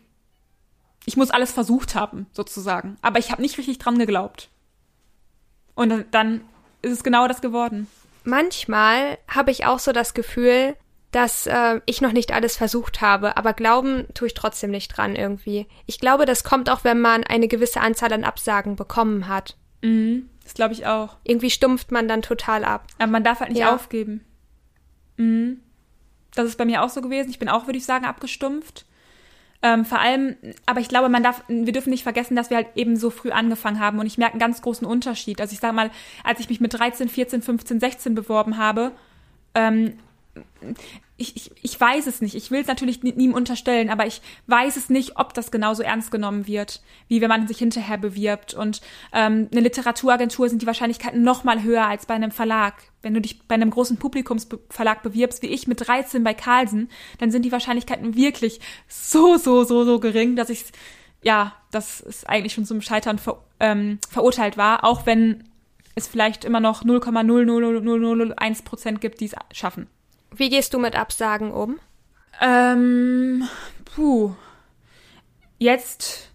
ich 1.07 1.16
muss 1.16 1.31
alles 1.31 1.52
versucht 1.52 1.94
haben, 1.94 2.26
sozusagen. 2.33 2.96
Aber 3.02 3.18
ich 3.18 3.31
habe 3.31 3.42
nicht 3.42 3.59
richtig 3.59 3.78
dran 3.78 3.98
geglaubt. 3.98 4.48
Und 5.74 6.07
dann 6.11 6.42
ist 6.83 6.92
es 6.92 7.05
genau 7.05 7.28
das 7.28 7.40
geworden. 7.40 7.87
Manchmal 8.24 9.18
habe 9.28 9.50
ich 9.50 9.66
auch 9.66 9.78
so 9.78 9.92
das 9.92 10.14
Gefühl, 10.14 10.76
dass 11.11 11.46
äh, 11.46 11.80
ich 11.87 12.00
noch 12.00 12.12
nicht 12.12 12.32
alles 12.32 12.56
versucht 12.56 13.00
habe, 13.02 13.37
aber 13.37 13.52
glauben 13.52 14.06
tue 14.14 14.28
ich 14.28 14.35
trotzdem 14.35 14.70
nicht 14.70 14.96
dran 14.96 15.14
irgendwie. 15.14 15.66
Ich 15.87 15.98
glaube, 16.00 16.24
das 16.24 16.42
kommt 16.42 16.70
auch, 16.70 16.85
wenn 16.85 17.00
man 17.00 17.22
eine 17.24 17.48
gewisse 17.48 17.80
Anzahl 17.80 18.12
an 18.12 18.24
Absagen 18.24 18.76
bekommen 18.76 19.28
hat. 19.28 19.56
Mhm, 19.82 20.30
das 20.42 20.54
glaube 20.54 20.72
ich 20.72 20.87
auch. 20.87 21.16
Irgendwie 21.24 21.50
stumpft 21.50 21.92
man 21.92 22.08
dann 22.08 22.22
total 22.22 22.64
ab. 22.64 22.87
Aber 22.98 23.11
man 23.12 23.24
darf 23.24 23.40
halt 23.40 23.50
nicht 23.50 23.58
Ja. 23.61 23.74
aufgeben. 23.74 24.24
Mhm. 25.18 25.61
Das 26.35 26.46
ist 26.46 26.56
bei 26.56 26.64
mir 26.64 26.82
auch 26.82 26.88
so 26.88 27.02
gewesen. 27.02 27.28
Ich 27.30 27.38
bin 27.38 27.50
auch, 27.50 27.66
würde 27.66 27.76
ich 27.78 27.85
sagen, 27.85 28.06
abgestumpft. 28.06 28.87
Ähm, 29.64 29.85
vor 29.85 30.01
allem, 30.01 30.37
aber 30.66 30.81
ich 30.81 30.88
glaube, 30.88 31.09
man 31.09 31.22
darf, 31.22 31.44
wir 31.46 31.72
dürfen 31.72 31.90
nicht 31.90 32.03
vergessen, 32.03 32.35
dass 32.35 32.51
wir 32.51 32.57
halt 32.57 32.68
eben 32.75 32.96
so 32.96 33.11
früh 33.11 33.31
angefangen 33.31 33.79
haben 33.79 34.01
und 34.01 34.07
ich 34.07 34.18
merke 34.18 34.33
einen 34.33 34.40
ganz 34.40 34.61
großen 34.61 34.87
Unterschied. 34.87 35.40
Also 35.40 35.53
ich 35.53 35.61
sage 35.61 35.75
mal, 35.75 35.90
als 36.25 36.40
ich 36.40 36.48
mich 36.48 36.61
mit 36.61 36.75
13, 36.75 37.09
14, 37.09 37.42
15, 37.42 37.79
16 37.79 38.14
beworben 38.16 38.59
habe, 38.59 38.90
ähm, 39.55 39.94
ich, 41.22 41.37
ich, 41.37 41.50
ich 41.62 41.80
weiß 41.80 42.06
es 42.06 42.20
nicht. 42.20 42.35
Ich 42.35 42.50
will 42.50 42.61
es 42.61 42.66
natürlich 42.66 43.02
nie- 43.02 43.12
niemandem 43.12 43.35
unterstellen, 43.35 43.88
aber 43.90 44.06
ich 44.06 44.20
weiß 44.48 44.76
es 44.76 44.90
nicht, 44.90 45.16
ob 45.16 45.32
das 45.35 45.50
genauso 45.50 45.82
ernst 45.82 46.11
genommen 46.11 46.46
wird, 46.46 46.82
wie 47.08 47.20
wenn 47.20 47.28
man 47.28 47.48
sich 47.48 47.58
hinterher 47.58 47.96
bewirbt. 47.98 48.52
Und 48.54 48.82
ähm, 49.12 49.48
eine 49.50 49.61
Literaturagentur 49.61 50.48
sind 50.48 50.61
die 50.62 50.66
Wahrscheinlichkeiten 50.66 51.22
noch 51.22 51.44
mal 51.44 51.62
höher 51.62 51.87
als 51.87 52.06
bei 52.06 52.14
einem 52.14 52.30
Verlag. 52.30 52.74
Wenn 53.00 53.14
du 53.14 53.20
dich 53.20 53.46
bei 53.48 53.54
einem 53.54 53.70
großen 53.70 53.96
Publikumsverlag 53.96 55.02
bewirbst, 55.02 55.42
wie 55.42 55.46
ich 55.48 55.66
mit 55.66 55.87
13 55.87 56.22
bei 56.22 56.35
Carlsen, 56.35 56.90
dann 57.18 57.30
sind 57.30 57.44
die 57.44 57.52
Wahrscheinlichkeiten 57.52 58.14
wirklich 58.16 58.61
so, 58.88 59.37
so, 59.38 59.64
so, 59.64 59.85
so 59.85 59.98
gering, 60.00 60.37
dass 60.37 60.50
ich 60.50 60.64
ja, 61.24 61.54
dass 61.70 62.00
es 62.00 62.24
eigentlich 62.24 62.52
schon 62.52 62.64
zum 62.64 62.80
Scheitern 62.80 63.18
ver, 63.18 63.44
ähm, 63.61 63.98
verurteilt 64.11 64.56
war, 64.56 64.82
auch 64.85 65.06
wenn 65.06 65.44
es 65.94 66.08
vielleicht 66.08 66.44
immer 66.44 66.61
noch 66.61 66.85
0,00001 66.85 68.64
Prozent 68.64 69.00
gibt, 69.00 69.20
die 69.20 69.26
es 69.26 69.35
schaffen. 69.52 69.87
Wie 70.35 70.51
gehst 70.51 70.75
du 70.75 70.79
mit 70.79 70.97
Absagen 70.97 71.51
um? 71.53 71.79
Ähm, 72.40 73.49
puh. 73.85 74.33
Jetzt, 75.59 76.31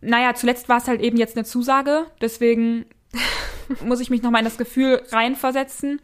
naja, 0.00 0.34
zuletzt 0.34 0.68
war 0.68 0.78
es 0.78 0.88
halt 0.88 1.00
eben 1.00 1.16
jetzt 1.16 1.36
eine 1.36 1.44
Zusage, 1.44 2.06
deswegen 2.20 2.86
muss 3.84 4.00
ich 4.00 4.10
mich 4.10 4.22
nochmal 4.22 4.40
in 4.40 4.46
das 4.46 4.56
Gefühl 4.58 5.02
reinversetzen. 5.10 6.00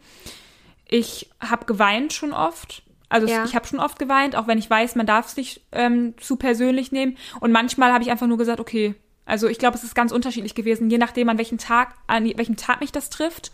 Ich 0.87 1.29
habe 1.39 1.65
geweint 1.65 2.13
schon 2.13 2.33
oft. 2.33 2.83
Also 3.09 3.27
Ja. 3.27 3.43
ich 3.45 3.55
habe 3.55 3.67
schon 3.67 3.79
oft 3.79 3.97
geweint, 3.99 4.35
auch 4.35 4.47
wenn 4.47 4.57
ich 4.57 4.69
weiß, 4.69 4.95
man 4.95 5.05
darf 5.05 5.27
es 5.27 5.37
nicht 5.37 5.61
ähm, 5.71 6.13
zu 6.17 6.35
persönlich 6.35 6.91
nehmen. 6.91 7.17
Und 7.39 7.51
manchmal 7.51 7.91
habe 7.91 8.03
ich 8.03 8.11
einfach 8.11 8.27
nur 8.27 8.37
gesagt, 8.37 8.59
okay. 8.59 8.95
Also 9.25 9.47
ich 9.47 9.59
glaube, 9.59 9.77
es 9.77 9.83
ist 9.83 9.95
ganz 9.95 10.11
unterschiedlich 10.11 10.55
gewesen, 10.55 10.89
je 10.89 10.97
nachdem, 10.97 11.29
an 11.29 11.37
welchem 11.37 11.57
Tag, 11.57 11.93
an 12.07 12.25
welchem 12.25 12.57
Tag 12.57 12.81
mich 12.81 12.91
das 12.91 13.09
trifft, 13.09 13.51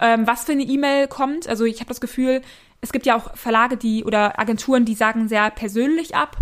ähm, 0.00 0.26
was 0.26 0.44
für 0.44 0.52
eine 0.52 0.62
E-Mail 0.62 1.08
kommt. 1.08 1.48
Also 1.48 1.64
ich 1.64 1.76
habe 1.80 1.88
das 1.88 2.00
Gefühl, 2.00 2.42
es 2.84 2.92
gibt 2.92 3.06
ja 3.06 3.16
auch 3.16 3.34
Verlage, 3.34 3.78
die 3.78 4.04
oder 4.04 4.38
Agenturen, 4.38 4.84
die 4.84 4.94
sagen 4.94 5.26
sehr 5.26 5.50
persönlich 5.50 6.14
ab. 6.14 6.36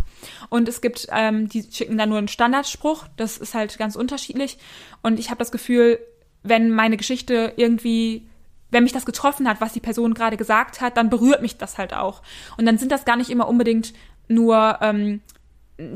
Und 0.49 0.69
es 0.69 0.81
gibt, 0.81 1.07
ähm, 1.13 1.49
die 1.49 1.65
schicken 1.71 1.97
dann 1.97 2.09
nur 2.09 2.19
einen 2.19 2.27
Standardspruch. 2.27 3.07
Das 3.17 3.39
ist 3.39 3.55
halt 3.55 3.79
ganz 3.79 3.95
unterschiedlich. 3.95 4.59
Und 5.03 5.21
ich 5.21 5.31
habe 5.31 5.39
das 5.39 5.53
Gefühl, 5.53 6.01
wenn 6.43 6.73
meine 6.73 6.97
Geschichte 6.97 7.53
irgendwie, 7.57 8.27
wenn 8.73 8.83
mich 8.83 8.93
das 8.93 9.07
getroffen 9.07 9.49
hat, 9.49 9.61
was 9.61 9.73
die 9.73 9.79
Person 9.79 10.15
gerade 10.15 10.37
gesagt 10.37 10.81
hat, 10.81 10.97
dann 10.97 11.11
berührt 11.11 11.43
mich 11.43 11.59
das 11.59 11.79
halt 11.79 11.95
auch. 11.95 12.23
Und 12.57 12.67
dann 12.67 12.77
sind 12.77 12.91
das 12.91 13.05
gar 13.05 13.17
nicht 13.17 13.31
immer 13.31 13.47
unbedingt 13.47 13.93
nur 14.27 14.79
ähm, 14.81 15.21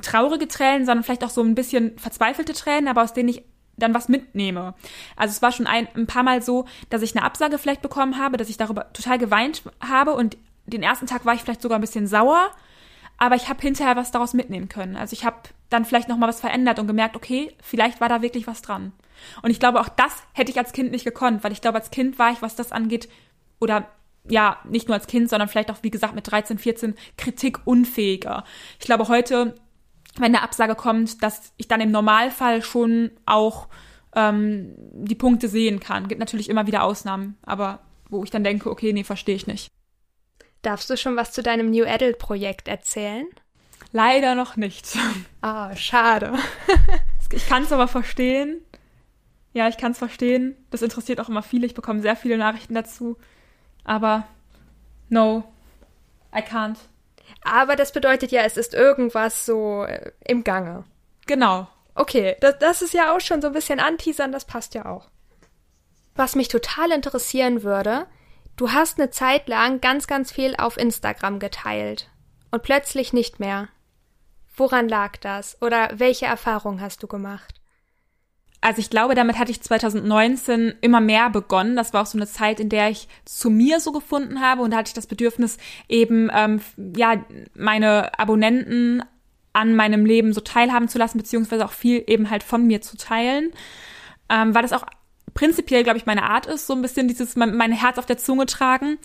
traurige 0.01 0.47
Tränen, 0.47 0.87
sondern 0.87 1.03
vielleicht 1.03 1.25
auch 1.25 1.31
so 1.31 1.43
ein 1.43 1.57
bisschen 1.57 1.99
verzweifelte 1.99 2.53
Tränen, 2.53 2.87
aber 2.87 3.03
aus 3.03 3.15
denen 3.15 3.31
ich 3.31 3.43
dann 3.77 3.95
was 3.95 4.09
mitnehme. 4.09 4.75
Also 5.17 5.33
es 5.33 5.43
war 5.43 5.53
schon 5.53 5.67
ein, 5.67 5.89
ein 5.95 6.07
paar 6.07 6.23
Mal 6.23 6.43
so, 6.43 6.67
dass 6.91 7.03
ich 7.03 7.17
eine 7.17 7.25
Absage 7.25 7.59
vielleicht 7.59 7.83
bekommen 7.83 8.19
habe, 8.19 8.37
dass 8.37 8.49
ich 8.49 8.57
darüber 8.57 8.93
total 8.93 9.19
geweint 9.19 9.63
habe 9.81 10.15
und 10.15 10.37
den 10.67 10.83
ersten 10.83 11.07
Tag 11.07 11.25
war 11.25 11.35
ich 11.35 11.43
vielleicht 11.43 11.63
sogar 11.63 11.79
ein 11.79 11.83
bisschen 11.83 12.07
sauer, 12.07 12.51
aber 13.19 13.37
ich 13.37 13.49
habe 13.49 13.61
hinterher 13.61 13.97
was 13.97 14.11
daraus 14.11 14.35
mitnehmen 14.35 14.69
können. 14.69 14.97
Also 14.97 15.13
ich 15.13 15.25
habe 15.25 15.37
dann 15.71 15.85
vielleicht 15.85 16.09
noch 16.09 16.17
mal 16.17 16.29
was 16.29 16.41
verändert 16.41 16.79
und 16.79 16.87
gemerkt, 16.87 17.17
okay, 17.17 17.55
vielleicht 17.61 18.01
war 18.01 18.09
da 18.09 18.23
wirklich 18.23 18.47
was 18.47 18.63
dran. 18.63 18.93
Und 19.43 19.51
ich 19.51 19.61
glaube, 19.61 19.81
auch 19.81 19.89
das 19.89 20.23
hätte 20.33 20.51
ich 20.51 20.59
als 20.59 20.73
Kind 20.73 20.91
nicht 20.91 21.05
gekonnt, 21.05 21.43
weil 21.43 21.53
ich 21.53 21.61
glaube, 21.61 21.79
als 21.79 21.91
Kind 21.91 22.19
war 22.19 22.33
ich, 22.33 22.43
was 22.43 22.57
das 22.57 22.73
angeht, 22.73 23.09
oder 23.59 23.89
ja, 24.29 24.59
nicht 24.65 24.89
nur 24.89 24.97
als 24.97 25.07
Kind, 25.07 25.31
sondern 25.31 25.49
vielleicht 25.49 25.71
auch, 25.71 25.83
wie 25.83 25.91
gesagt, 25.91 26.15
mit 26.15 26.31
13, 26.31 26.59
14 26.59 26.95
kritikunfähiger. 27.17 28.45
Ich 28.79 28.87
glaube, 28.87 29.09
heute, 29.09 29.55
wenn 30.17 30.35
eine 30.35 30.43
Absage 30.43 30.75
kommt, 30.75 31.23
dass 31.23 31.53
ich 31.57 31.69
dann 31.69 31.81
im 31.81 31.91
Normalfall 31.91 32.63
schon 32.63 33.11
auch 33.27 33.69
ähm, 34.15 34.75
die 34.77 35.15
Punkte 35.15 35.49
sehen 35.49 35.81
kann. 35.81 36.09
Gibt 36.09 36.21
natürlich 36.21 36.49
immer 36.49 36.67
wieder 36.67 36.83
Ausnahmen, 36.83 37.37
aber 37.43 37.81
wo 38.09 38.25
ich 38.25 38.31
dann 38.31 38.45
denke, 38.45 38.71
okay, 38.71 38.93
nee, 38.93 39.05
verstehe 39.05 39.37
ich 39.37 39.47
nicht. 39.47 39.69
Darfst 40.63 40.89
du 40.91 40.97
schon 40.97 41.17
was 41.17 41.33
zu 41.33 41.43
deinem 41.43 41.71
New 41.71 41.85
Adult 41.85 42.19
Projekt 42.19 42.69
erzählen? 42.69 43.27
Leider 43.93 44.35
noch 44.35 44.57
nicht. 44.57 44.99
Ah, 45.41 45.75
schade. 45.77 46.35
Ich 47.33 47.49
kann 47.49 47.65
es 47.65 47.73
aber 47.73 47.89
verstehen. 47.89 48.61
Ja, 49.53 49.67
ich 49.67 49.79
kann 49.79 49.91
es 49.91 49.99
verstehen. 49.99 50.55
Das 50.71 50.83
interessiert 50.83 51.21
auch 51.21 51.29
immer 51.29 51.43
viele. 51.43 51.67
Ich 51.67 51.75
bekomme 51.75 52.01
sehr 52.01 52.15
viele 52.15 52.39
Nachrichten 52.39 52.75
dazu. 52.75 53.17
Aber 53.83 54.29
no, 55.09 55.43
I 56.33 56.39
can't. 56.39 56.77
Aber 57.43 57.77
das 57.77 57.93
bedeutet 57.93 58.33
ja, 58.33 58.43
es 58.43 58.57
ist 58.57 58.75
irgendwas 58.75 59.47
so 59.47 59.85
äh, 59.85 60.13
im 60.27 60.45
Gange. 60.45 60.85
Genau. 61.27 61.69
Okay, 61.95 62.37
das, 62.41 62.59
das 62.59 62.83
ist 62.83 62.95
ja 62.95 63.15
auch 63.15 63.21
schon 63.21 63.41
so 63.41 63.49
ein 63.49 63.53
bisschen 63.53 63.81
anteasern, 63.81 64.33
das 64.33 64.45
passt 64.45 64.75
ja 64.75 64.87
auch. 64.87 65.09
Was 66.15 66.35
mich 66.35 66.49
total 66.49 66.93
interessieren 66.93 67.63
würde, 67.63 68.07
du 68.57 68.73
hast 68.73 68.99
eine 68.99 69.11
Zeit 69.11 69.49
lang 69.49 69.81
ganz, 69.81 70.07
ganz 70.07 70.33
viel 70.33 70.55
auf 70.57 70.77
Instagram 70.77 71.39
geteilt 71.39 72.11
und 72.51 72.63
plötzlich 72.63 73.13
nicht 73.13 73.41
mehr. 73.41 73.69
Woran 74.57 74.89
lag 74.89 75.19
das? 75.19 75.61
Oder 75.61 75.91
welche 75.95 76.27
Erfahrungen 76.27 76.81
hast 76.81 77.03
du 77.03 77.07
gemacht? 77.07 77.61
Also 78.67 78.81
ich 78.81 78.91
glaube, 78.91 79.15
damit 79.15 79.39
hatte 79.39 79.53
ich 79.53 79.61
2019 79.61 80.75
immer 80.81 81.01
mehr 81.01 81.31
begonnen. 81.31 81.77
Das 81.77 81.93
war 81.93 82.03
auch 82.03 82.07
so 82.07 82.19
eine 82.19 82.27
Zeit, 82.27 82.59
in 82.59 82.69
der 82.69 82.91
ich 82.91 83.07
zu 83.25 83.49
mir 83.49 83.79
so 83.79 83.93
gefunden 83.93 84.41
habe 84.41 84.63
und 84.63 84.73
da 84.73 84.79
hatte 84.79 84.89
ich 84.89 84.95
das 84.95 85.07
Bedürfnis, 85.07 85.57
eben 85.89 86.29
ähm, 86.35 86.61
ja 86.97 87.25
meine 87.55 88.19
Abonnenten 88.19 89.05
an 89.53 89.77
meinem 89.77 90.05
Leben 90.05 90.33
so 90.33 90.41
teilhaben 90.41 90.89
zu 90.89 90.99
lassen, 90.99 91.17
beziehungsweise 91.17 91.65
auch 91.65 91.71
viel 91.71 92.03
eben 92.09 92.29
halt 92.29 92.43
von 92.43 92.67
mir 92.67 92.81
zu 92.81 92.97
teilen, 92.97 93.53
ähm, 94.29 94.53
weil 94.53 94.63
das 94.63 94.73
auch 94.73 94.85
prinzipiell, 95.35 95.85
glaube 95.85 95.99
ich, 95.99 96.07
meine 96.07 96.23
Art 96.23 96.47
ist, 96.47 96.67
so 96.67 96.75
ein 96.75 96.83
bisschen 96.83 97.09
dieses 97.09 97.37
mein, 97.37 97.57
mein 97.57 97.73
Herz 97.73 97.99
auf 97.99 98.07
der 98.07 98.19
Zunge 98.19 98.47
tragen. 98.47 98.99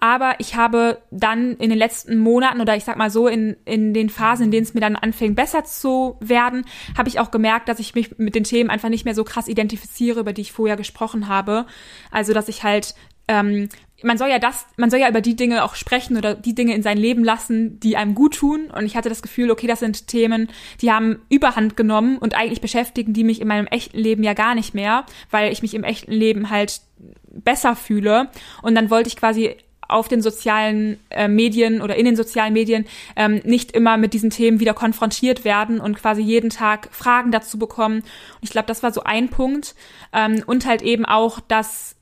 Aber 0.00 0.34
ich 0.38 0.56
habe 0.56 1.02
dann 1.10 1.56
in 1.56 1.70
den 1.70 1.78
letzten 1.78 2.18
Monaten 2.18 2.60
oder 2.60 2.76
ich 2.76 2.84
sag 2.84 2.96
mal 2.96 3.10
so 3.10 3.26
in, 3.26 3.56
in 3.64 3.94
den 3.94 4.10
Phasen, 4.10 4.46
in 4.46 4.50
denen 4.50 4.64
es 4.64 4.74
mir 4.74 4.80
dann 4.80 4.96
anfing, 4.96 5.34
besser 5.34 5.64
zu 5.64 6.16
werden, 6.20 6.66
habe 6.96 7.08
ich 7.08 7.20
auch 7.20 7.30
gemerkt, 7.30 7.68
dass 7.68 7.78
ich 7.78 7.94
mich 7.94 8.18
mit 8.18 8.34
den 8.34 8.44
Themen 8.44 8.70
einfach 8.70 8.88
nicht 8.88 9.04
mehr 9.04 9.14
so 9.14 9.24
krass 9.24 9.48
identifiziere, 9.48 10.20
über 10.20 10.32
die 10.32 10.42
ich 10.42 10.52
vorher 10.52 10.76
gesprochen 10.76 11.28
habe. 11.28 11.66
Also, 12.10 12.32
dass 12.34 12.48
ich 12.48 12.64
halt 12.64 12.94
ähm, 13.28 13.68
man 14.02 14.18
soll 14.18 14.28
ja 14.28 14.38
das, 14.38 14.66
man 14.76 14.90
soll 14.90 15.00
ja 15.00 15.08
über 15.08 15.22
die 15.22 15.34
Dinge 15.34 15.64
auch 15.64 15.74
sprechen 15.74 16.16
oder 16.16 16.34
die 16.34 16.54
Dinge 16.54 16.74
in 16.74 16.82
sein 16.82 16.98
Leben 16.98 17.24
lassen, 17.24 17.80
die 17.80 17.96
einem 17.96 18.14
gut 18.14 18.34
tun. 18.34 18.70
Und 18.70 18.84
ich 18.84 18.96
hatte 18.96 19.08
das 19.08 19.22
Gefühl, 19.22 19.50
okay, 19.50 19.66
das 19.66 19.80
sind 19.80 20.08
Themen, 20.08 20.48
die 20.82 20.92
haben 20.92 21.22
Überhand 21.30 21.76
genommen 21.76 22.18
und 22.18 22.34
eigentlich 22.34 22.60
beschäftigen 22.60 23.14
die 23.14 23.24
mich 23.24 23.40
in 23.40 23.48
meinem 23.48 23.66
echten 23.66 23.98
Leben 23.98 24.22
ja 24.22 24.34
gar 24.34 24.54
nicht 24.54 24.74
mehr, 24.74 25.06
weil 25.30 25.52
ich 25.52 25.62
mich 25.62 25.74
im 25.74 25.84
echten 25.84 26.12
Leben 26.12 26.50
halt 26.50 26.82
besser 27.30 27.76
fühle. 27.76 28.28
Und 28.62 28.74
dann 28.74 28.90
wollte 28.90 29.08
ich 29.08 29.16
quasi 29.16 29.56
auf 29.88 30.08
den 30.08 30.22
sozialen 30.22 30.98
äh, 31.10 31.28
Medien 31.28 31.80
oder 31.80 31.96
in 31.96 32.04
den 32.04 32.16
sozialen 32.16 32.52
Medien 32.52 32.86
ähm, 33.16 33.40
nicht 33.44 33.72
immer 33.72 33.96
mit 33.96 34.12
diesen 34.12 34.30
Themen 34.30 34.60
wieder 34.60 34.74
konfrontiert 34.74 35.44
werden 35.44 35.80
und 35.80 35.96
quasi 35.96 36.22
jeden 36.22 36.50
Tag 36.50 36.88
Fragen 36.90 37.30
dazu 37.30 37.58
bekommen. 37.58 37.98
Und 37.98 38.42
ich 38.42 38.50
glaube, 38.50 38.66
das 38.66 38.82
war 38.82 38.92
so 38.92 39.02
ein 39.02 39.28
Punkt. 39.28 39.74
Ähm, 40.12 40.42
und 40.46 40.66
halt 40.66 40.82
eben 40.82 41.04
auch, 41.04 41.40
dass 41.40 41.93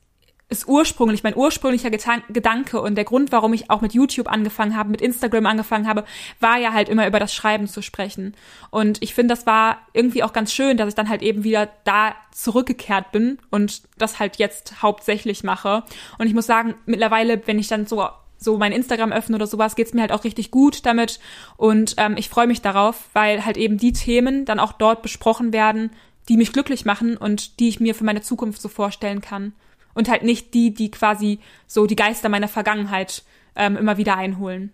ist 0.53 0.67
ursprünglich, 0.67 1.23
mein 1.23 1.35
ursprünglicher 1.35 1.89
Getan 1.89 2.21
Gedanke 2.29 2.79
und 2.79 2.95
der 2.95 3.03
Grund, 3.03 3.31
warum 3.31 3.53
ich 3.53 3.69
auch 3.69 3.81
mit 3.81 3.93
YouTube 3.93 4.31
angefangen 4.31 4.77
habe, 4.77 4.89
mit 4.89 5.01
Instagram 5.01 5.47
angefangen 5.47 5.87
habe, 5.87 6.05
war 6.39 6.57
ja 6.59 6.73
halt 6.73 6.89
immer 6.89 7.07
über 7.07 7.19
das 7.19 7.33
Schreiben 7.33 7.67
zu 7.67 7.81
sprechen. 7.81 8.35
Und 8.69 9.01
ich 9.01 9.13
finde, 9.13 9.33
das 9.33 9.45
war 9.45 9.79
irgendwie 9.93 10.23
auch 10.23 10.31
ganz 10.31 10.53
schön, 10.53 10.77
dass 10.77 10.87
ich 10.87 10.95
dann 10.95 11.09
halt 11.09 11.23
eben 11.23 11.43
wieder 11.43 11.69
da 11.83 12.15
zurückgekehrt 12.31 13.11
bin 13.11 13.39
und 13.49 13.81
das 13.97 14.19
halt 14.19 14.37
jetzt 14.37 14.81
hauptsächlich 14.83 15.43
mache. 15.43 15.83
Und 16.19 16.27
ich 16.27 16.33
muss 16.33 16.45
sagen, 16.45 16.75
mittlerweile, 16.85 17.41
wenn 17.47 17.59
ich 17.59 17.67
dann 17.67 17.85
so 17.85 18.07
so 18.37 18.57
mein 18.57 18.73
Instagram 18.73 19.13
öffne 19.13 19.37
oder 19.37 19.47
sowas, 19.47 19.75
geht's 19.75 19.93
mir 19.93 20.01
halt 20.01 20.11
auch 20.11 20.25
richtig 20.25 20.51
gut 20.51 20.85
damit. 20.85 21.21
Und 21.55 21.95
ähm, 21.95 22.15
ich 22.17 22.27
freue 22.27 22.45
mich 22.45 22.61
darauf, 22.61 23.09
weil 23.13 23.45
halt 23.45 23.55
eben 23.55 23.77
die 23.77 23.93
Themen 23.93 24.43
dann 24.43 24.59
auch 24.59 24.73
dort 24.73 25.01
besprochen 25.01 25.53
werden, 25.53 25.91
die 26.27 26.35
mich 26.35 26.51
glücklich 26.51 26.83
machen 26.83 27.15
und 27.15 27.61
die 27.61 27.69
ich 27.69 27.79
mir 27.79 27.95
für 27.95 28.03
meine 28.03 28.21
Zukunft 28.21 28.61
so 28.61 28.67
vorstellen 28.67 29.21
kann 29.21 29.53
und 29.93 30.09
halt 30.09 30.23
nicht 30.23 30.53
die, 30.53 30.73
die 30.73 30.91
quasi 30.91 31.39
so 31.67 31.85
die 31.85 31.95
Geister 31.95 32.29
meiner 32.29 32.47
Vergangenheit 32.47 33.23
ähm, 33.55 33.77
immer 33.77 33.97
wieder 33.97 34.17
einholen. 34.17 34.73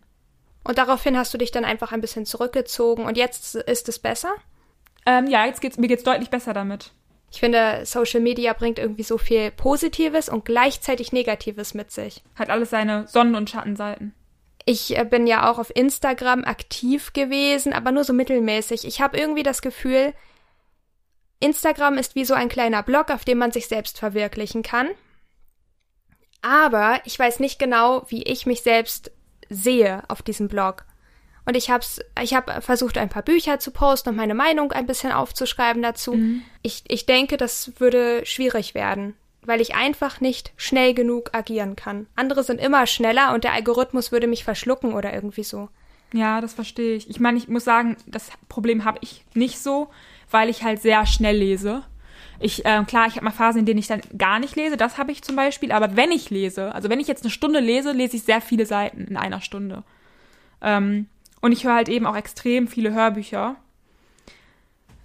Und 0.63 0.77
daraufhin 0.77 1.17
hast 1.17 1.33
du 1.33 1.37
dich 1.37 1.51
dann 1.51 1.65
einfach 1.65 1.91
ein 1.91 2.01
bisschen 2.01 2.25
zurückgezogen 2.25 3.05
und 3.05 3.17
jetzt 3.17 3.55
ist 3.55 3.89
es 3.89 3.99
besser? 3.99 4.33
Ähm, 5.05 5.27
ja, 5.27 5.45
jetzt 5.45 5.61
geht's, 5.61 5.77
mir 5.77 5.87
geht's 5.87 6.03
deutlich 6.03 6.29
besser 6.29 6.53
damit. 6.53 6.91
Ich 7.31 7.39
finde, 7.39 7.81
Social 7.85 8.21
Media 8.21 8.53
bringt 8.53 8.79
irgendwie 8.79 9.03
so 9.03 9.17
viel 9.17 9.51
Positives 9.51 10.29
und 10.29 10.45
gleichzeitig 10.45 11.11
Negatives 11.11 11.73
mit 11.73 11.91
sich. 11.91 12.23
Hat 12.35 12.49
alles 12.49 12.71
seine 12.71 13.07
Sonnen- 13.07 13.35
und 13.35 13.49
Schattenseiten. 13.49 14.13
Ich 14.65 14.97
äh, 14.97 15.05
bin 15.05 15.27
ja 15.27 15.49
auch 15.49 15.59
auf 15.59 15.75
Instagram 15.75 16.43
aktiv 16.43 17.13
gewesen, 17.13 17.73
aber 17.73 17.91
nur 17.91 18.03
so 18.03 18.13
mittelmäßig. 18.13 18.85
Ich 18.85 19.01
habe 19.01 19.17
irgendwie 19.17 19.43
das 19.43 19.61
Gefühl, 19.61 20.13
Instagram 21.39 21.97
ist 21.97 22.15
wie 22.15 22.25
so 22.25 22.33
ein 22.33 22.49
kleiner 22.49 22.83
Blog, 22.83 23.11
auf 23.11 23.25
dem 23.25 23.37
man 23.37 23.51
sich 23.51 23.67
selbst 23.67 23.99
verwirklichen 23.99 24.61
kann. 24.63 24.89
Aber 26.41 27.01
ich 27.05 27.17
weiß 27.17 27.39
nicht 27.39 27.59
genau, 27.59 28.05
wie 28.09 28.23
ich 28.23 28.45
mich 28.45 28.61
selbst 28.61 29.11
sehe 29.49 30.03
auf 30.07 30.21
diesem 30.21 30.47
Blog. 30.47 30.85
Und 31.45 31.55
ich 31.55 31.71
habe 31.71 31.83
ich 32.21 32.35
hab 32.35 32.63
versucht, 32.63 32.97
ein 32.97 33.09
paar 33.09 33.23
Bücher 33.23 33.59
zu 33.59 33.71
posten 33.71 34.09
und 34.09 34.15
meine 34.15 34.35
Meinung 34.35 34.71
ein 34.71 34.85
bisschen 34.85 35.11
aufzuschreiben 35.11 35.81
dazu. 35.81 36.13
Mhm. 36.13 36.43
Ich, 36.61 36.83
ich 36.87 37.07
denke, 37.07 37.37
das 37.37 37.71
würde 37.79 38.23
schwierig 38.25 38.75
werden, 38.75 39.15
weil 39.41 39.59
ich 39.59 39.73
einfach 39.73 40.21
nicht 40.21 40.53
schnell 40.57 40.93
genug 40.93 41.31
agieren 41.33 41.75
kann. 41.75 42.05
Andere 42.15 42.43
sind 42.43 42.61
immer 42.61 42.85
schneller 42.85 43.33
und 43.33 43.43
der 43.43 43.53
Algorithmus 43.53 44.11
würde 44.11 44.27
mich 44.27 44.43
verschlucken 44.43 44.93
oder 44.93 45.11
irgendwie 45.11 45.43
so. 45.43 45.69
Ja, 46.13 46.39
das 46.39 46.53
verstehe 46.53 46.95
ich. 46.95 47.09
Ich 47.09 47.19
meine, 47.19 47.37
ich 47.37 47.47
muss 47.47 47.63
sagen, 47.63 47.97
das 48.05 48.29
Problem 48.47 48.85
habe 48.85 48.99
ich 49.01 49.25
nicht 49.33 49.59
so, 49.59 49.89
weil 50.29 50.49
ich 50.49 50.63
halt 50.63 50.81
sehr 50.81 51.05
schnell 51.05 51.37
lese. 51.37 51.83
Ich, 52.39 52.65
äh, 52.65 52.83
klar, 52.85 53.07
ich 53.07 53.15
habe 53.15 53.25
mal 53.25 53.31
Phasen, 53.31 53.59
in 53.59 53.65
denen 53.65 53.79
ich 53.79 53.87
dann 53.87 54.01
gar 54.17 54.39
nicht 54.39 54.55
lese, 54.55 54.77
das 54.77 54.97
habe 54.97 55.11
ich 55.11 55.21
zum 55.23 55.35
Beispiel, 55.35 55.71
aber 55.71 55.95
wenn 55.95 56.11
ich 56.11 56.29
lese, 56.29 56.73
also 56.73 56.89
wenn 56.89 56.99
ich 56.99 57.07
jetzt 57.07 57.23
eine 57.23 57.31
Stunde 57.31 57.59
lese, 57.59 57.91
lese 57.91 58.15
ich 58.15 58.23
sehr 58.23 58.41
viele 58.41 58.65
Seiten 58.65 59.05
in 59.05 59.17
einer 59.17 59.41
Stunde. 59.41 59.83
Ähm, 60.61 61.07
und 61.41 61.51
ich 61.51 61.65
höre 61.65 61.75
halt 61.75 61.89
eben 61.89 62.05
auch 62.05 62.15
extrem 62.15 62.67
viele 62.67 62.93
Hörbücher. 62.93 63.55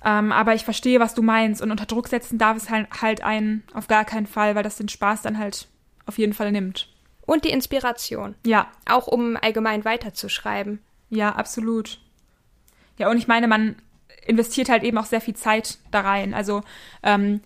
Ähm, 0.05 0.33
aber 0.33 0.55
ich 0.55 0.65
verstehe, 0.65 1.01
was 1.01 1.15
du 1.15 1.23
meinst. 1.23 1.63
Und 1.63 1.71
unter 1.71 1.87
Druck 1.87 2.09
setzen 2.09 2.39
darf 2.39 2.57
es 2.57 2.71
halt, 2.71 2.89
halt 3.01 3.23
einen 3.23 3.63
auf 3.73 3.89
gar 3.89 4.05
keinen 4.05 4.27
Fall, 4.27 4.55
weil 4.55 4.63
das 4.63 4.77
den 4.77 4.89
Spaß 4.89 5.23
dann 5.23 5.39
halt 5.39 5.69
auf 6.07 6.19
jeden 6.19 6.35
Fall 6.35 6.53
nimmt. 6.53 6.89
Und 7.23 7.45
die 7.45 7.51
Inspiration. 7.51 8.35
Ja. 8.45 8.69
Auch 8.87 9.07
um 9.07 9.37
allgemein 9.41 9.85
weiterzuschreiben. 9.85 10.81
Ja, 11.09 11.31
absolut. 11.31 12.01
Ja, 12.99 13.11
und 13.11 13.17
ich 13.17 13.29
meine, 13.29 13.49
man 13.49 13.77
investiert 14.27 14.69
halt 14.69 14.83
eben 14.83 14.99
auch 14.99 15.05
sehr 15.05 15.21
viel 15.21 15.35
Zeit 15.35 15.79
da 15.91 16.01
rein. 16.01 16.35
Also, 16.35 16.63
ähm, 17.03 17.41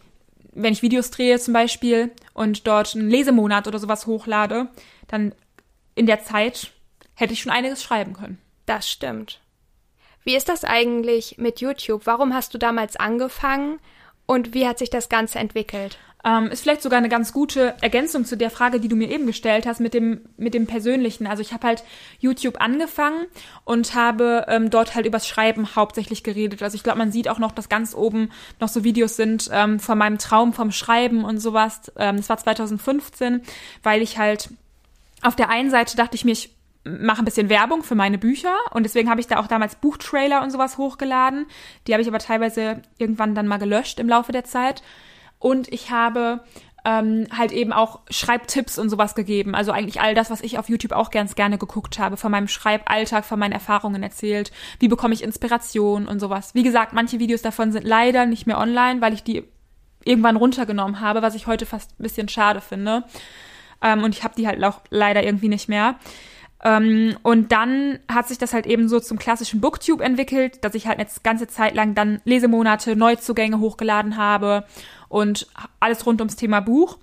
wenn 0.53 0.73
ich 0.73 0.83
Videos 0.83 1.11
drehe 1.11 1.39
zum 1.39 1.55
Beispiel 1.55 2.11
und 2.35 2.67
dort 2.67 2.95
einen 2.95 3.11
Lesemonat 3.11 3.69
oder 3.69 3.79
sowas 3.79 4.07
hochlade, 4.07 4.69
dann 5.07 5.35
in 5.95 6.07
der 6.07 6.23
Zeit 6.23 6.73
hätte 7.15 7.33
ich 7.33 7.43
schon 7.43 7.53
einiges 7.53 7.83
schreiben 7.83 8.13
können. 8.13 8.39
Das 8.67 8.89
stimmt. 8.89 9.41
Wie 10.25 10.37
ist 10.37 10.49
das 10.49 10.65
eigentlich 10.65 11.39
mit 11.39 11.61
YouTube? 11.61 12.03
Warum 12.05 12.35
hast 12.35 12.53
du 12.55 12.59
damals 12.59 12.97
angefangen 12.97 13.81
und 14.27 14.53
wie 14.53 14.67
hat 14.67 14.79
sich 14.79 14.91
das 14.91 15.09
Ganze 15.09 15.39
entwickelt? 15.39 15.99
Ähm, 16.25 16.49
ist 16.49 16.63
vielleicht 16.63 16.83
sogar 16.83 16.99
eine 16.99 17.09
ganz 17.09 17.33
gute 17.33 17.75
Ergänzung 17.81 18.25
zu 18.25 18.37
der 18.37 18.51
Frage, 18.51 18.81
die 18.81 18.89
du 18.89 18.97
mir 18.97 19.09
eben 19.09 19.27
gestellt 19.27 19.67
hast 19.67 19.79
mit 19.79 19.95
dem 19.95 20.23
mit 20.37 20.53
dem 20.53 20.67
Persönlichen. 20.67 21.29
Also 21.29 21.43
ich 21.43 21.53
habe 21.53 21.67
halt 21.67 21.85
YouTube 22.19 22.61
angefangen 22.61 23.27
und 23.65 23.95
habe 23.95 24.45
ähm, 24.49 24.69
dort 24.69 24.97
halt 24.97 25.07
übers 25.07 25.29
Schreiben 25.29 25.77
hauptsächlich 25.77 26.25
geredet. 26.25 26.61
Also 26.63 26.75
ich 26.75 26.83
glaube, 26.83 26.99
man 26.99 27.13
sieht 27.13 27.29
auch 27.29 27.39
noch, 27.39 27.53
dass 27.53 27.69
ganz 27.69 27.95
oben 27.95 28.31
noch 28.59 28.69
so 28.69 28.83
Videos 28.83 29.15
sind 29.15 29.49
ähm, 29.53 29.79
von 29.79 29.97
meinem 29.97 30.19
Traum 30.19 30.53
vom 30.53 30.73
Schreiben 30.73 31.25
und 31.25 31.39
sowas. 31.39 31.93
Ähm, 31.97 32.17
das 32.17 32.29
war 32.29 32.37
2015, 32.37 33.43
weil 33.85 34.03
ich 34.03 34.19
halt 34.19 34.51
auf 35.23 35.37
der 35.37 35.51
einen 35.51 35.71
Seite 35.71 35.97
dachte 35.97 36.17
ich 36.17 36.25
mir, 36.25 36.33
ich 36.33 36.51
mache 36.85 37.23
ein 37.23 37.25
bisschen 37.25 37.49
Werbung 37.49 37.83
für 37.83 37.95
meine 37.95 38.19
Bücher 38.19 38.57
und 38.73 38.83
deswegen 38.85 39.11
habe 39.11 39.21
ich 39.21 39.27
da 39.27 39.39
auch 39.39 39.47
damals 39.47 39.77
Buchtrailer 39.77 40.43
und 40.43 40.51
sowas 40.51 40.79
hochgeladen. 40.79 41.47
Die 41.87 41.93
habe 41.93 42.03
ich 42.03 42.09
aber 42.09 42.19
teilweise 42.19 42.83
irgendwann 42.99 43.35
dann 43.35 43.47
mal 43.47 43.59
gelöscht 43.59 44.01
im 44.01 44.09
Laufe 44.09 44.33
der 44.33 44.45
Zeit. 44.45 44.83
Und 45.39 45.73
ich 45.73 45.91
habe 45.91 46.41
ähm, 46.85 47.27
halt 47.37 47.53
eben 47.53 47.73
auch 47.73 48.01
Schreibtipps 48.09 48.79
und 48.79 48.89
sowas 48.89 49.15
gegeben. 49.15 49.55
Also 49.55 49.73
eigentlich 49.73 50.01
all 50.01 50.15
das, 50.15 50.31
was 50.31 50.41
ich 50.41 50.59
auf 50.59 50.69
YouTube 50.69 50.93
auch 50.93 51.11
ganz 51.11 51.35
gerne 51.35 51.59
geguckt 51.59 51.99
habe, 51.99 52.17
von 52.17 52.31
meinem 52.31 52.49
Schreiballtag, 52.49 53.25
von 53.25 53.39
meinen 53.39 53.53
Erfahrungen 53.53 54.03
erzählt. 54.03 54.53
Wie 54.79 54.89
bekomme 54.89 55.15
ich 55.15 55.23
Inspiration 55.23 56.07
und 56.07 56.21
sowas. 56.21 56.55
Wie 56.55 56.63
gesagt, 56.63 56.93
manche 56.93 57.19
Videos 57.19 57.43
davon 57.43 57.73
sind 57.73 57.85
leider 57.85 58.27
nicht 58.27 58.47
mehr 58.47 58.59
online, 58.59 59.01
weil 59.01 59.13
ich 59.13 59.23
die 59.23 59.45
irgendwann 60.05 60.37
runtergenommen 60.37 61.01
habe, 61.01 61.23
was 61.23 61.35
ich 61.35 61.47
heute 61.47 61.67
fast 61.67 61.93
ein 61.99 62.03
bisschen 62.03 62.29
schade 62.29 62.61
finde. 62.61 63.05
Ähm, 63.83 64.03
und 64.03 64.15
ich 64.15 64.25
habe 64.25 64.35
die 64.37 64.47
halt 64.47 64.63
auch 64.65 64.81
leider 64.91 65.23
irgendwie 65.23 65.49
nicht 65.49 65.69
mehr. 65.69 65.97
Ähm, 66.65 67.17
und 67.23 67.53
dann 67.53 67.99
hat 68.11 68.29
sich 68.29 68.39
das 68.39 68.53
halt 68.53 68.67
eben 68.67 68.89
so 68.89 68.99
zum 68.99 69.19
klassischen 69.19 69.61
Booktube 69.61 70.03
entwickelt, 70.03 70.65
dass 70.65 70.75
ich 70.75 70.87
halt 70.87 70.99
eine 70.99 71.09
ganze 71.23 71.47
Zeit 71.47 71.75
lang 71.75 71.95
dann 71.95 72.21
Lesemonate, 72.25 72.97
Neuzugänge 72.97 73.61
hochgeladen 73.61 74.17
habe 74.17 74.65
und 75.09 75.47
alles 75.81 76.07
rund 76.07 76.21
ums 76.21 76.37
Thema 76.37 76.61
Buch. 76.61 76.99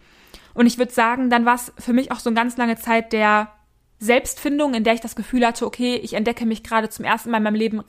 Und 0.54 0.68
ich 0.68 0.78
würde 0.78 0.94
sagen, 0.94 1.30
dann 1.30 1.46
war 1.46 1.56
es 1.56 1.74
für 1.78 1.94
mich 1.94 2.12
auch 2.12 2.20
so 2.20 2.30
eine 2.30 2.38
ganz 2.38 2.58
lange 2.58 2.78
Zeit 2.78 3.14
der 3.14 3.52
Selbstfindung, 4.00 4.74
in 4.74 4.84
der 4.84 4.94
ich 4.94 5.02
das 5.02 5.16
Gefühl 5.16 5.46
hatte, 5.46 5.66
okay, 5.66 5.96
ich 5.96 6.14
entdecke 6.14 6.46
mich 6.46 6.64
gerade 6.64 6.90
zum 6.90 7.06
ersten 7.06 7.32
Mal 7.32 7.38
in 7.38 7.44
meinem 7.44 7.56
Leben 7.56 7.84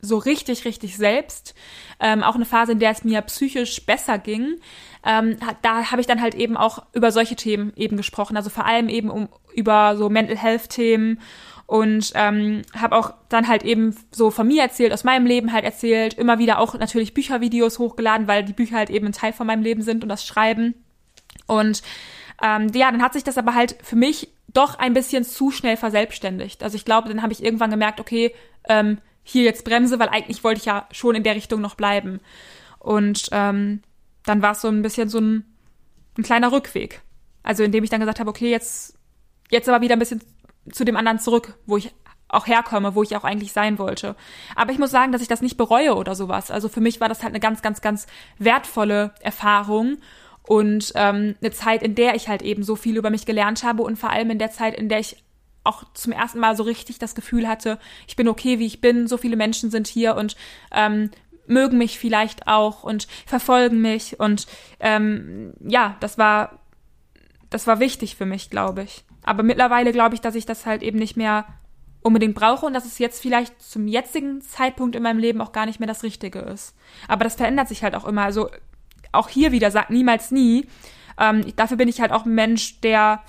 so 0.00 0.18
richtig, 0.18 0.64
richtig 0.64 0.96
selbst. 0.96 1.54
Ähm, 1.98 2.22
auch 2.22 2.34
eine 2.34 2.44
Phase, 2.44 2.72
in 2.72 2.78
der 2.78 2.90
es 2.90 3.04
mir 3.04 3.20
psychisch 3.22 3.84
besser 3.86 4.18
ging. 4.18 4.56
Ähm, 5.04 5.36
da 5.62 5.90
habe 5.90 6.00
ich 6.00 6.06
dann 6.06 6.20
halt 6.20 6.34
eben 6.34 6.56
auch 6.56 6.84
über 6.92 7.10
solche 7.10 7.36
Themen 7.36 7.72
eben 7.76 7.96
gesprochen. 7.96 8.36
Also 8.36 8.50
vor 8.50 8.66
allem 8.66 8.88
eben 8.88 9.10
um, 9.10 9.28
über 9.54 9.96
so 9.96 10.08
Mental 10.10 10.36
Health 10.36 10.68
Themen 10.68 11.20
und 11.66 12.12
ähm, 12.14 12.62
habe 12.74 12.96
auch 12.96 13.14
dann 13.28 13.48
halt 13.48 13.62
eben 13.62 13.96
so 14.10 14.30
von 14.30 14.46
mir 14.46 14.62
erzählt, 14.62 14.92
aus 14.92 15.04
meinem 15.04 15.26
Leben 15.26 15.52
halt 15.52 15.64
erzählt, 15.64 16.14
immer 16.14 16.38
wieder 16.38 16.58
auch 16.58 16.74
natürlich 16.74 17.14
Büchervideos 17.14 17.78
hochgeladen, 17.78 18.28
weil 18.28 18.44
die 18.44 18.52
Bücher 18.52 18.76
halt 18.76 18.90
eben 18.90 19.06
ein 19.06 19.12
Teil 19.12 19.32
von 19.32 19.46
meinem 19.46 19.62
Leben 19.62 19.82
sind 19.82 20.02
und 20.02 20.08
das 20.08 20.26
Schreiben. 20.26 20.74
Und 21.46 21.82
ähm, 22.42 22.68
ja, 22.74 22.90
dann 22.90 23.02
hat 23.02 23.14
sich 23.14 23.24
das 23.24 23.38
aber 23.38 23.54
halt 23.54 23.76
für 23.82 23.96
mich 23.96 24.28
doch 24.52 24.78
ein 24.78 24.92
bisschen 24.92 25.24
zu 25.24 25.50
schnell 25.50 25.76
verselbstständigt. 25.76 26.62
Also 26.62 26.76
ich 26.76 26.84
glaube, 26.84 27.08
dann 27.08 27.22
habe 27.22 27.32
ich 27.32 27.42
irgendwann 27.42 27.70
gemerkt, 27.70 27.98
okay, 27.98 28.34
ähm, 28.68 28.98
hier 29.22 29.44
jetzt 29.44 29.64
bremse, 29.64 29.98
weil 29.98 30.10
eigentlich 30.10 30.44
wollte 30.44 30.60
ich 30.60 30.66
ja 30.66 30.86
schon 30.92 31.14
in 31.14 31.22
der 31.22 31.34
Richtung 31.34 31.60
noch 31.60 31.74
bleiben. 31.74 32.20
Und 32.78 33.28
ähm, 33.32 33.82
dann 34.24 34.42
war 34.42 34.52
es 34.52 34.60
so 34.60 34.68
ein 34.68 34.82
bisschen 34.82 35.08
so 35.08 35.18
ein, 35.18 35.44
ein 36.18 36.22
kleiner 36.22 36.52
Rückweg. 36.52 37.00
Also 37.42 37.62
indem 37.62 37.84
ich 37.84 37.90
dann 37.90 38.00
gesagt 38.00 38.20
habe, 38.20 38.30
okay, 38.30 38.50
jetzt, 38.50 38.98
jetzt 39.50 39.68
aber 39.68 39.80
wieder 39.80 39.96
ein 39.96 39.98
bisschen 39.98 40.22
zu 40.72 40.84
dem 40.84 40.96
anderen 40.96 41.18
zurück, 41.18 41.58
wo 41.66 41.76
ich 41.76 41.92
auch 42.28 42.46
herkomme, 42.46 42.94
wo 42.94 43.02
ich 43.02 43.16
auch 43.16 43.24
eigentlich 43.24 43.52
sein 43.52 43.78
wollte. 43.78 44.16
Aber 44.56 44.72
ich 44.72 44.78
muss 44.78 44.90
sagen, 44.90 45.12
dass 45.12 45.22
ich 45.22 45.28
das 45.28 45.42
nicht 45.42 45.56
bereue 45.56 45.94
oder 45.94 46.14
sowas. 46.14 46.50
Also 46.50 46.68
für 46.68 46.80
mich 46.80 47.00
war 47.00 47.08
das 47.08 47.22
halt 47.22 47.32
eine 47.32 47.40
ganz, 47.40 47.62
ganz, 47.62 47.80
ganz 47.80 48.06
wertvolle 48.38 49.12
Erfahrung 49.20 49.98
und 50.42 50.92
ähm, 50.94 51.36
eine 51.40 51.50
Zeit, 51.52 51.82
in 51.82 51.94
der 51.94 52.14
ich 52.14 52.28
halt 52.28 52.42
eben 52.42 52.62
so 52.62 52.76
viel 52.76 52.96
über 52.96 53.10
mich 53.10 53.26
gelernt 53.26 53.62
habe 53.62 53.82
und 53.82 53.98
vor 53.98 54.10
allem 54.10 54.30
in 54.30 54.38
der 54.38 54.50
Zeit, 54.50 54.74
in 54.74 54.88
der 54.88 54.98
ich 54.98 55.16
auch 55.62 55.84
zum 55.94 56.12
ersten 56.12 56.38
Mal 56.38 56.56
so 56.56 56.62
richtig 56.62 56.98
das 56.98 57.14
Gefühl 57.14 57.48
hatte, 57.48 57.78
ich 58.06 58.16
bin 58.16 58.28
okay, 58.28 58.58
wie 58.58 58.66
ich 58.66 58.82
bin, 58.82 59.06
so 59.06 59.16
viele 59.16 59.36
Menschen 59.36 59.70
sind 59.70 59.86
hier 59.86 60.14
und 60.16 60.36
ähm, 60.72 61.10
mögen 61.46 61.78
mich 61.78 61.98
vielleicht 61.98 62.46
auch 62.46 62.82
und 62.82 63.06
verfolgen 63.26 63.80
mich 63.80 64.20
und 64.20 64.46
ähm, 64.80 65.54
ja, 65.60 65.96
das 66.00 66.18
war 66.18 66.58
das 67.48 67.66
war 67.66 67.80
wichtig 67.80 68.16
für 68.16 68.26
mich, 68.26 68.50
glaube 68.50 68.82
ich. 68.82 69.04
Aber 69.24 69.42
mittlerweile 69.42 69.92
glaube 69.92 70.14
ich, 70.14 70.20
dass 70.20 70.34
ich 70.34 70.46
das 70.46 70.66
halt 70.66 70.82
eben 70.82 70.98
nicht 70.98 71.16
mehr 71.16 71.46
unbedingt 72.02 72.34
brauche 72.34 72.66
und 72.66 72.74
dass 72.74 72.84
es 72.84 72.98
jetzt 72.98 73.20
vielleicht 73.20 73.60
zum 73.62 73.88
jetzigen 73.88 74.42
Zeitpunkt 74.42 74.94
in 74.94 75.02
meinem 75.02 75.18
Leben 75.18 75.40
auch 75.40 75.52
gar 75.52 75.64
nicht 75.64 75.80
mehr 75.80 75.86
das 75.86 76.02
Richtige 76.02 76.40
ist. 76.40 76.76
Aber 77.08 77.24
das 77.24 77.34
verändert 77.34 77.68
sich 77.68 77.82
halt 77.82 77.94
auch 77.94 78.04
immer. 78.04 78.22
Also 78.22 78.50
auch 79.12 79.28
hier 79.28 79.52
wieder 79.52 79.70
sagt 79.70 79.90
niemals 79.90 80.30
nie. 80.30 80.66
Ähm, 81.18 81.44
dafür 81.56 81.78
bin 81.78 81.88
ich 81.88 82.00
halt 82.00 82.12
auch 82.12 82.26
ein 82.26 82.34
Mensch, 82.34 82.80
der 82.82 83.22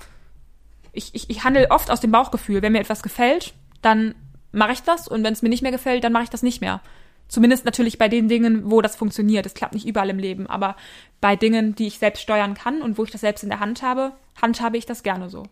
ich, 0.92 1.14
ich, 1.14 1.30
ich 1.30 1.44
handle 1.44 1.70
oft 1.70 1.90
aus 1.90 2.00
dem 2.00 2.12
Bauchgefühl. 2.12 2.60
Wenn 2.60 2.72
mir 2.72 2.80
etwas 2.80 3.02
gefällt, 3.02 3.54
dann 3.80 4.14
mache 4.52 4.72
ich 4.72 4.82
das 4.82 5.08
und 5.08 5.24
wenn 5.24 5.32
es 5.32 5.42
mir 5.42 5.48
nicht 5.48 5.62
mehr 5.62 5.72
gefällt, 5.72 6.04
dann 6.04 6.12
mache 6.12 6.24
ich 6.24 6.30
das 6.30 6.42
nicht 6.42 6.60
mehr. 6.60 6.80
Zumindest 7.28 7.64
natürlich 7.64 7.98
bei 7.98 8.08
den 8.08 8.28
Dingen, 8.28 8.70
wo 8.70 8.82
das 8.82 8.94
funktioniert. 8.94 9.46
Es 9.46 9.54
klappt 9.54 9.74
nicht 9.74 9.86
überall 9.86 10.10
im 10.10 10.18
Leben, 10.18 10.46
aber 10.46 10.76
bei 11.20 11.34
Dingen, 11.34 11.74
die 11.74 11.88
ich 11.88 11.98
selbst 11.98 12.22
steuern 12.22 12.54
kann 12.54 12.82
und 12.82 12.98
wo 12.98 13.04
ich 13.04 13.10
das 13.10 13.22
selbst 13.22 13.42
in 13.42 13.48
der 13.50 13.60
Hand 13.60 13.82
habe, 13.82 14.12
handhabe 14.40 14.76
ich 14.76 14.86
das 14.86 15.02
gerne 15.02 15.28
so. 15.28 15.44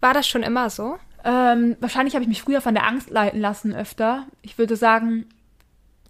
War 0.00 0.14
das 0.14 0.26
schon 0.26 0.42
immer 0.42 0.70
so? 0.70 0.98
Ähm, 1.24 1.76
wahrscheinlich 1.80 2.14
habe 2.14 2.22
ich 2.22 2.28
mich 2.28 2.42
früher 2.42 2.60
von 2.60 2.74
der 2.74 2.86
Angst 2.86 3.10
leiten 3.10 3.40
lassen 3.40 3.74
öfter. 3.74 4.26
Ich 4.42 4.58
würde 4.58 4.76
sagen, 4.76 5.26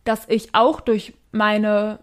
dass 0.05 0.29
ich 0.29 0.55
auch 0.55 0.81
durch 0.81 1.15
meine 1.31 2.01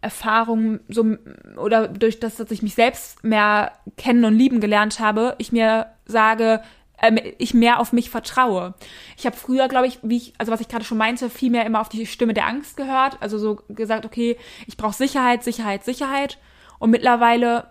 Erfahrung 0.00 0.80
so 0.88 1.16
oder 1.56 1.88
durch 1.88 2.20
das, 2.20 2.36
dass 2.36 2.50
ich 2.50 2.62
mich 2.62 2.74
selbst 2.74 3.24
mehr 3.24 3.72
kennen 3.96 4.24
und 4.24 4.34
lieben 4.34 4.60
gelernt 4.60 5.00
habe, 5.00 5.34
ich 5.38 5.52
mir 5.52 5.86
sage, 6.06 6.62
äh, 6.98 7.32
ich 7.38 7.54
mehr 7.54 7.80
auf 7.80 7.92
mich 7.92 8.10
vertraue. 8.10 8.74
Ich 9.16 9.26
habe 9.26 9.36
früher, 9.36 9.68
glaube 9.68 9.86
ich, 9.86 9.98
wie 10.02 10.16
ich, 10.16 10.34
also 10.38 10.52
was 10.52 10.60
ich 10.60 10.68
gerade 10.68 10.84
schon 10.84 10.98
meinte, 10.98 11.30
viel 11.30 11.50
mehr 11.50 11.66
immer 11.66 11.80
auf 11.80 11.88
die 11.88 12.06
Stimme 12.06 12.34
der 12.34 12.46
Angst 12.46 12.76
gehört. 12.76 13.18
Also 13.20 13.38
so 13.38 13.56
gesagt, 13.68 14.04
okay, 14.04 14.36
ich 14.66 14.76
brauche 14.76 14.94
Sicherheit, 14.94 15.44
Sicherheit, 15.44 15.84
Sicherheit. 15.84 16.38
Und 16.78 16.90
mittlerweile 16.90 17.70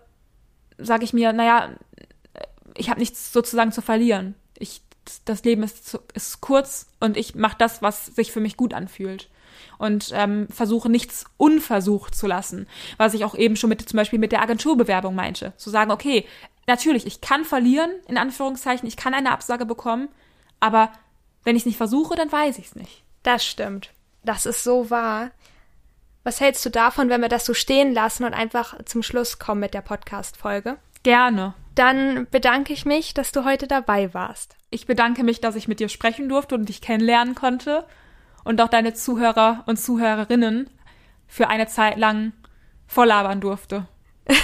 sage 0.78 1.04
ich 1.04 1.14
mir, 1.14 1.32
naja, 1.32 1.70
ich 2.78 2.90
habe 2.90 3.00
nichts 3.00 3.32
sozusagen 3.32 3.72
zu 3.72 3.82
verlieren. 3.82 4.36
Ich, 4.58 4.82
das 5.26 5.44
Leben 5.44 5.64
ist, 5.64 6.00
ist 6.14 6.42
kurz 6.42 6.88
und 7.00 7.18
ich 7.18 7.36
mache 7.36 7.58
das, 7.58 7.82
was 7.82 8.08
sich 8.08 8.32
für 8.32 8.40
mich 8.40 8.58
gut 8.58 8.74
anfühlt. 8.74 9.30
und 9.78 10.12
ähm, 10.14 10.48
versuche 10.50 10.90
nichts 10.90 11.26
unversucht 11.38 12.16
zu 12.16 12.28
lassen. 12.28 12.68
Was 12.98 13.14
ich 13.14 13.26
auch 13.26 13.36
eben 13.36 13.56
schon 13.56 13.70
mit 13.70 13.88
zum 13.88 13.98
Beispiel 13.98 14.20
mit 14.20 14.32
der 14.32 14.42
Agenturbewerbung 14.42 15.16
meinte. 15.16 15.54
Zu 15.58 15.70
sagen, 15.70 15.92
okay, 15.92 16.26
natürlich, 16.68 17.06
ich 17.06 17.22
kann 17.22 17.46
verlieren, 17.46 17.92
in 18.08 18.18
Anführungszeichen, 18.18 18.88
ich 18.88 18.98
kann 18.98 19.14
eine 19.14 19.32
Absage 19.32 19.66
bekommen, 19.66 20.10
aber 20.60 20.92
wenn 21.44 21.56
ich 21.56 21.62
es 21.62 21.66
nicht 21.68 21.78
versuche, 21.78 22.16
dann 22.16 22.32
weiß 22.32 22.58
ich 22.58 22.68
es 22.68 22.76
nicht. 22.76 23.04
Das 23.24 23.46
stimmt. 23.46 23.92
Das 24.24 24.46
ist 24.46 24.64
so 24.64 24.90
wahr. 24.90 25.32
Was 26.24 26.42
hältst 26.42 26.66
du 26.66 26.70
davon, 26.72 27.10
wenn 27.10 27.22
wir 27.22 27.30
das 27.30 27.46
so 27.46 27.54
stehen 27.54 27.94
lassen 27.94 28.24
und 28.24 28.34
einfach 28.34 28.84
zum 28.86 29.04
Schluss 29.04 29.38
kommen 29.38 29.62
mit 29.62 29.76
der 29.76 29.82
Podcast-Folge? 29.82 30.78
Gerne. 31.04 31.54
Dann 31.76 32.28
bedanke 32.32 32.74
ich 32.74 32.86
mich, 32.86 33.14
dass 33.14 33.32
du 33.32 33.44
heute 33.44 33.68
dabei 33.68 34.14
warst. 34.14 34.56
Ich 34.70 34.88
bedanke 34.88 35.24
mich, 35.24 35.42
dass 35.42 35.56
ich 35.56 35.68
mit 35.68 35.80
dir 35.80 35.90
sprechen 35.90 36.30
durfte 36.30 36.56
und 36.56 36.70
dich 36.70 36.82
kennenlernen 36.82 37.36
konnte 37.36 37.86
und 38.46 38.62
auch 38.62 38.70
deine 38.70 38.94
Zuhörer 38.94 39.64
und 39.66 39.78
Zuhörerinnen 39.78 40.70
für 41.28 41.50
eine 41.50 41.68
Zeit 41.68 41.98
lang 41.98 42.32
volllabern 42.88 43.42
durfte. 43.42 43.88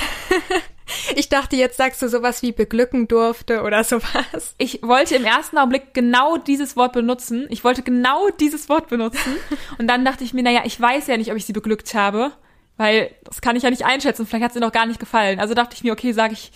Ich 1.15 1.29
dachte, 1.29 1.55
jetzt 1.55 1.77
sagst 1.77 2.01
du 2.01 2.09
sowas 2.09 2.41
wie 2.41 2.51
beglücken 2.51 3.07
durfte 3.07 3.63
oder 3.63 3.83
sowas. 3.83 4.55
Ich 4.57 4.81
wollte 4.81 5.15
im 5.15 5.23
ersten 5.23 5.57
Augenblick 5.57 5.93
genau 5.93 6.37
dieses 6.37 6.75
Wort 6.75 6.93
benutzen. 6.93 7.47
Ich 7.49 7.63
wollte 7.63 7.81
genau 7.81 8.29
dieses 8.39 8.69
Wort 8.69 8.89
benutzen. 8.89 9.35
Und 9.77 9.87
dann 9.87 10.05
dachte 10.05 10.23
ich 10.23 10.33
mir, 10.33 10.43
naja, 10.43 10.61
ich 10.65 10.79
weiß 10.79 11.07
ja 11.07 11.17
nicht, 11.17 11.31
ob 11.31 11.37
ich 11.37 11.45
sie 11.45 11.53
beglückt 11.53 11.93
habe, 11.93 12.31
weil 12.77 13.13
das 13.23 13.41
kann 13.41 13.55
ich 13.55 13.63
ja 13.63 13.69
nicht 13.69 13.85
einschätzen. 13.85 14.25
Vielleicht 14.25 14.43
hat 14.43 14.53
sie 14.53 14.59
noch 14.59 14.71
gar 14.71 14.85
nicht 14.85 14.99
gefallen. 14.99 15.39
Also 15.39 15.53
dachte 15.53 15.75
ich 15.75 15.83
mir, 15.83 15.93
okay, 15.93 16.11
sage 16.11 16.33
ich 16.33 16.51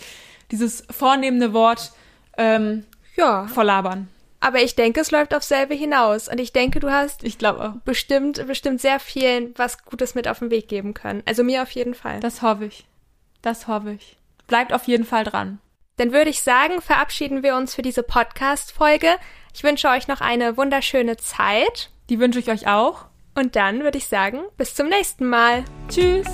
dieses 0.50 0.84
vornehmende 0.90 1.52
Wort 1.52 1.92
ähm, 2.36 2.84
ja. 3.16 3.46
verlabern. 3.48 4.08
Aber 4.40 4.62
ich 4.62 4.74
denke, 4.76 5.00
es 5.00 5.10
läuft 5.10 5.34
auf 5.34 5.42
selbe 5.42 5.74
hinaus. 5.74 6.28
Und 6.28 6.38
ich 6.38 6.52
denke, 6.52 6.78
du 6.78 6.90
hast 6.90 7.24
ich 7.24 7.38
glaube 7.38 7.80
bestimmt, 7.84 8.46
bestimmt 8.46 8.80
sehr 8.80 9.00
vielen 9.00 9.52
was 9.56 9.84
Gutes 9.84 10.14
mit 10.14 10.28
auf 10.28 10.40
den 10.40 10.50
Weg 10.50 10.68
geben 10.68 10.94
können. 10.94 11.22
Also 11.26 11.42
mir 11.42 11.62
auf 11.62 11.70
jeden 11.70 11.94
Fall. 11.94 12.20
Das 12.20 12.42
hoffe 12.42 12.66
ich. 12.66 12.86
Das 13.42 13.66
hoffe 13.66 13.92
ich. 13.92 14.16
Bleibt 14.46 14.72
auf 14.72 14.84
jeden 14.84 15.04
Fall 15.04 15.24
dran. 15.24 15.58
Dann 15.96 16.12
würde 16.12 16.30
ich 16.30 16.42
sagen, 16.42 16.82
verabschieden 16.82 17.42
wir 17.42 17.56
uns 17.56 17.74
für 17.74 17.82
diese 17.82 18.02
Podcast-Folge. 18.02 19.16
Ich 19.54 19.64
wünsche 19.64 19.88
euch 19.88 20.08
noch 20.08 20.20
eine 20.20 20.56
wunderschöne 20.56 21.16
Zeit. 21.16 21.90
Die 22.10 22.20
wünsche 22.20 22.38
ich 22.38 22.50
euch 22.50 22.68
auch. 22.68 23.06
Und 23.34 23.56
dann 23.56 23.82
würde 23.82 23.98
ich 23.98 24.06
sagen, 24.06 24.40
bis 24.56 24.74
zum 24.74 24.88
nächsten 24.88 25.26
Mal. 25.26 25.64
Tschüss. 25.88 26.26